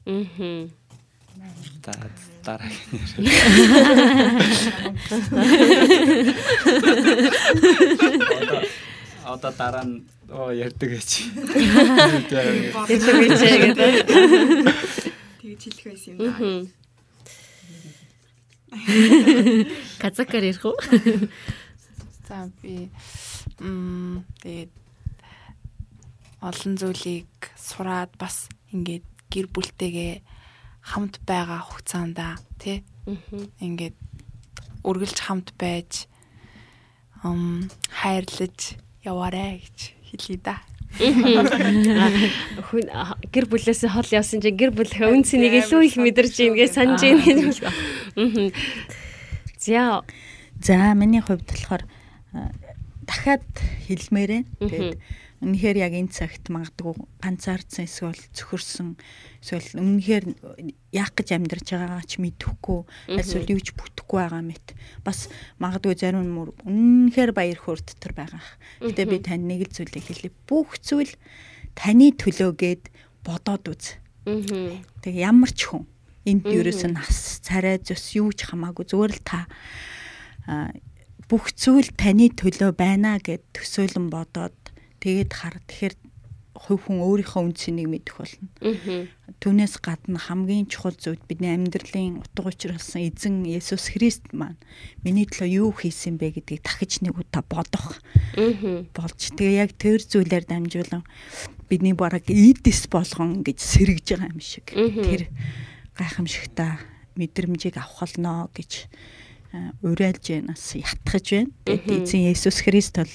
Мм. 0.06 0.70
та 1.82 1.94
дараагийн 2.44 2.90
нэр. 2.92 3.26
Одоо 9.26 9.52
дараа 9.58 9.86
нь 9.88 10.04
оо 10.30 10.52
ярьдаг 10.52 10.90
гэж. 10.92 11.10
Хэлдэг 12.90 13.16
гэж 13.24 13.42
гэдэг. 13.64 13.96
Тэгж 15.46 15.62
хэлэх 15.78 15.86
байсан 15.94 16.18
юм 16.18 16.26
даа. 16.26 16.42
Казакаар 20.02 20.50
ярих 20.50 20.66
уу? 20.66 20.74
За 22.26 22.50
би 22.66 22.90
м 23.62 24.26
тэгээд 24.42 24.74
олон 26.42 26.74
зүйлийг 26.82 27.30
сураад 27.62 28.10
бас 28.18 28.50
ингээд 28.74 29.06
гэр 29.30 29.46
бүлтэйгээ 29.54 30.26
хамт 30.82 31.22
байгаа 31.30 31.62
хугацаанда 31.62 32.42
тий 32.58 32.82
ингээд 33.62 33.94
үргэлж 34.82 35.18
хамт 35.30 35.54
байж 35.62 36.10
ам 37.22 37.70
хайрлаж 38.02 38.82
яваарэ 39.06 39.62
гэж 39.62 39.78
хэлье 40.10 40.38
да. 40.42 40.58
Хүн 41.00 42.86
гэр 43.32 43.46
бүлээс 43.52 43.84
хол 43.92 44.10
явсан 44.10 44.40
чинь 44.40 44.56
гэр 44.56 44.72
бүлийнхээ 44.72 45.12
үн 45.12 45.24
цэнийг 45.28 45.68
илүү 45.68 45.82
их 45.92 45.96
мэдэрч 46.00 46.36
ийн 46.40 46.56
гэж 46.56 46.72
санаж 46.72 47.04
ийн. 47.04 47.20
Аа. 48.16 48.52
За 49.60 50.04
За 50.62 50.94
миний 50.96 51.20
хувьд 51.20 51.44
болохоор 51.44 51.84
дахиад 53.06 53.44
хэлмээрээ. 53.88 54.44
Тэгээд 54.64 55.00
үнэхээр 55.44 55.78
яг 55.84 55.94
энэ 55.96 56.12
цагт 56.16 56.48
магадгүй 56.48 56.96
ганцаардсан 57.20 57.84
эсвэл 57.84 58.22
цөхөрсөн 58.32 58.96
эсвэл 59.44 59.76
үнэхээр 59.76 60.26
яах 60.96 61.12
гэж 61.12 61.28
амьдарч 61.36 61.68
байгаагаа 61.76 62.06
ч 62.08 62.24
мэдэхгүй 62.24 62.80
эсвэл 63.20 63.52
юу 63.52 63.62
ч 63.64 63.76
бүтэхгүй 63.76 64.20
байгаа 64.24 64.44
мэт. 64.44 64.68
Бас 65.04 65.28
магадгүй 65.60 65.96
зарим 66.00 66.24
нь 66.24 66.32
мөр 66.32 66.56
үнэхээр 66.64 67.36
баяр 67.36 67.60
хөөр 67.60 67.84
дотор 67.84 68.14
байгаа. 68.16 68.44
Гэтэ 68.80 69.04
би 69.12 69.18
тань 69.20 69.44
нэг 69.44 69.68
л 69.68 69.76
зүйлийг 69.76 70.06
хэлье. 70.08 70.32
Бүх 70.48 70.80
зүйл 70.80 71.12
таны 71.76 72.16
төлөөгээд 72.16 72.90
бодоод 73.28 73.66
үз. 73.76 74.00
Тэг 75.04 75.14
ямар 75.20 75.52
ч 75.52 75.68
хүн 75.68 75.84
энд 76.26 76.48
ерөөс 76.50 76.90
нь 76.90 76.98
нас 76.98 77.44
царай 77.46 77.78
зөс 77.78 78.18
юу 78.18 78.34
ч 78.34 78.50
хамаагүй 78.50 78.90
зүгээр 78.90 79.14
л 79.14 79.22
та 79.22 79.46
бүх 81.30 81.54
зүйл 81.54 81.90
таны 81.94 82.34
төлөө 82.34 82.74
байна 82.74 83.18
гэд 83.22 83.46
төсөөлөн 83.54 84.10
бодоод 84.10 84.58
тэгээд 85.06 85.32
хар 85.38 85.62
тэгэхээр 85.70 85.96
хувь 86.56 86.88
хүн 86.88 87.04
өөрийнхөө 87.04 87.44
үнцнийг 87.52 87.90
мэдэх 87.92 88.16
болно. 88.16 88.48
Түүнээс 89.44 89.76
гадна 89.84 90.18
хамгийн 90.18 90.66
чухал 90.72 90.96
зүйл 90.96 91.20
бидний 91.28 91.52
амьдралын 91.52 92.24
утга 92.24 92.48
учир 92.48 92.80
болсон 92.80 93.04
эзэн 93.04 93.44
Есүс 93.44 93.92
Христ 93.92 94.32
маань 94.32 94.58
миний 95.04 95.28
төлөө 95.28 95.52
юу 95.52 95.70
хийсэн 95.76 96.16
бэ 96.16 96.40
гэдгийг 96.40 96.64
дахиж 96.64 97.04
нэг 97.04 97.20
удаа 97.20 97.44
бодох 97.44 98.00
болж 98.96 99.20
тэгээ 99.36 99.62
яг 99.68 99.76
тэр 99.76 100.00
зүйлээр 100.00 100.48
дамжуулан 100.48 101.04
бидний 101.68 101.94
бараг 101.94 102.24
идис 102.32 102.88
болгон 102.88 103.44
гэж 103.44 103.60
сэргэж 103.60 104.16
байгаа 104.16 104.32
юм 104.32 104.40
шиг. 104.40 104.72
Тэр 104.72 105.28
гайхамшигтай 106.00 106.80
мэдрэмжийг 107.20 107.78
авах 107.78 108.08
болно 108.08 108.48
гэж 108.56 108.88
а, 109.52 109.76
уриалж 109.84 110.24
байнаас 110.24 110.66
ятгахж 110.72 111.28
байна. 111.36 111.52
Тэгээд 111.68 112.08
эзэн 112.08 112.32
Есүс 112.32 112.64
Христ 112.64 112.96
бол 112.96 113.14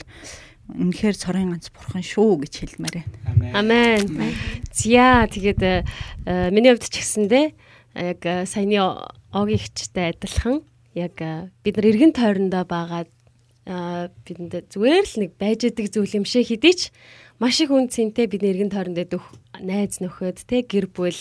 үнэхээр 0.77 1.17
цорын 1.17 1.55
ганц 1.55 1.71
бурхан 1.75 2.05
шүү 2.05 2.47
гэж 2.47 2.53
хэлмээр 2.63 2.97
байна. 3.01 3.59
Амен. 3.59 4.07
Амен. 4.07 4.35
Зя 4.71 5.27
тэгээд 5.27 5.63
э, 5.63 6.51
миний 6.51 6.71
хувьд 6.71 6.87
ч 6.87 7.03
гэсэндээ 7.03 7.47
яг 7.95 8.21
э, 8.23 8.47
саяны 8.47 8.79
огийнхчтай 9.33 10.15
адилхан 10.15 10.63
яг 10.95 11.21
э, 11.21 11.51
бид 11.65 11.77
нар 11.77 11.87
эргэн 11.87 12.13
тойрондоо 12.13 12.65
байгаад 12.65 13.11
э, 13.67 14.09
бидэнд 14.27 14.71
зүгээр 14.71 15.07
л 15.07 15.17
нэг 15.27 15.31
байж 15.39 15.67
идэг 15.67 15.91
зүйл 15.91 16.23
юм 16.23 16.27
шиг 16.27 16.47
хэдий 16.51 16.75
ч 16.75 16.81
маш 17.39 17.61
их 17.61 17.71
үн 17.71 17.91
цэнтэй 17.91 18.27
бид 18.27 18.43
эргэн 18.43 18.71
тойрондоо 18.71 19.07
дөх 19.07 19.25
найз 19.63 20.01
нөхөд 20.01 20.45
те 20.49 20.63
гэр 20.65 20.91
бүл 20.91 21.17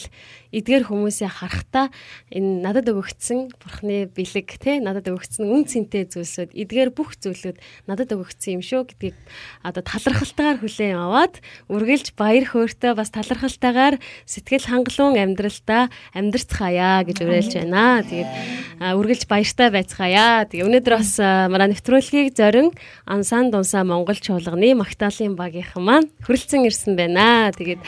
эдгээр 0.49 0.89
хүмүүсээ 0.89 1.29
харахтаа 1.29 1.93
энэ 2.33 2.65
надад 2.65 2.89
өгөгдсөн 2.89 3.53
бурхны 3.61 4.09
бэлэг 4.09 4.57
те 4.57 4.81
надад 4.81 5.05
өгөгдсөн 5.05 5.45
үн 5.45 5.69
цэнтэй 5.69 6.09
зүйлсүүд 6.09 6.57
эдгээр 6.57 6.89
бүх 6.89 7.13
зүйлүүд 7.21 7.57
надад 7.85 8.09
өгөгдсөн 8.17 8.57
юм 8.57 8.63
шүү 8.65 8.89
гэдгийг 8.89 9.17
одоо 9.61 9.85
талархалтайгаар 9.85 10.57
хүлээн 10.57 10.97
аваад 10.97 11.37
үргэлж 11.69 12.17
баяр 12.17 12.45
хөөртэй 12.49 12.97
бас 12.97 13.13
талархалтайгаар 13.13 14.01
сэтгэл 14.25 14.65
хангалуун 14.65 15.21
амьдралдаа 15.21 15.93
амьдрцгаая 16.17 17.05
гэж 17.05 17.17
уриалж 17.21 17.53
байна. 17.53 18.01
Тэгээд 18.01 18.31
үргэлж 18.79 19.23
баяртай 19.29 19.69
байцгаая. 19.69 20.49
Тэгээ 20.49 20.65
өнөөдөр 20.65 20.95
бас 20.97 21.13
манай 21.19 21.69
нэвтрүүлгийг 21.69 22.33
зорин 22.33 22.73
ансан 23.05 23.53
дунсаа 23.53 23.85
Монгол 23.85 24.17
чуулганы 24.17 24.73
Магдалины 24.73 25.37
багийнхан 25.37 25.83
маань 25.83 26.09
хүрэлцэн 26.25 26.65
ирсэн 26.65 26.97
байна. 26.97 27.53
Тэгээд 27.53 27.81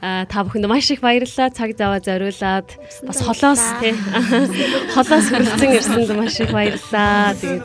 та 0.00 0.38
бүхэнд 0.44 0.66
маш 0.68 0.90
их 0.90 1.00
баярлалаа. 1.00 1.50
Цаг 1.50 1.76
зав 1.76 2.00
зориулаад 2.04 2.68
бас 3.06 3.18
холоос 3.22 3.62
тий 3.80 3.94
холоос 4.94 5.26
хүрэлцэн 5.32 5.70
ирсэнд 5.76 6.10
маш 6.16 6.36
их 6.40 6.50
баярлалаа. 6.52 7.32
Тэгээд 7.40 7.64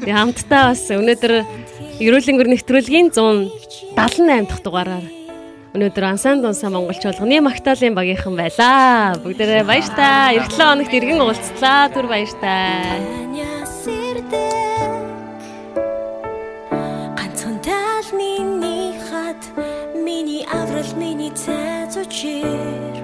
тэгээ 0.00 0.16
хамтдаа 0.16 0.62
бас 0.72 0.82
өнөөдөр 0.88 1.34
Ерөөлийн 1.96 2.36
гэр 2.36 2.52
нэвтрүүлгийн 2.52 3.08
178 3.08 3.96
дахь 3.96 4.60
дугаараар 4.60 5.16
өнөөдөр 5.76 6.04
ансан 6.08 6.40
дунсаа 6.44 6.68
Монгол 6.72 6.96
чуулганы 6.96 7.40
Магдалины 7.40 7.96
багийнхан 7.96 8.36
байлаа. 8.36 9.16
Бүгдээрээ 9.20 9.64
баяр 9.64 9.88
та. 9.92 10.32
Эх 10.32 10.48
7 10.52 10.76
хоногт 10.76 10.92
иргэн 10.92 11.20
уулзлаа. 11.20 11.88
Түр 11.92 12.08
баяр 12.08 12.32
та. 12.40 12.52
Талны 20.96 21.12
нэг 21.14 21.36
хат 21.36 22.95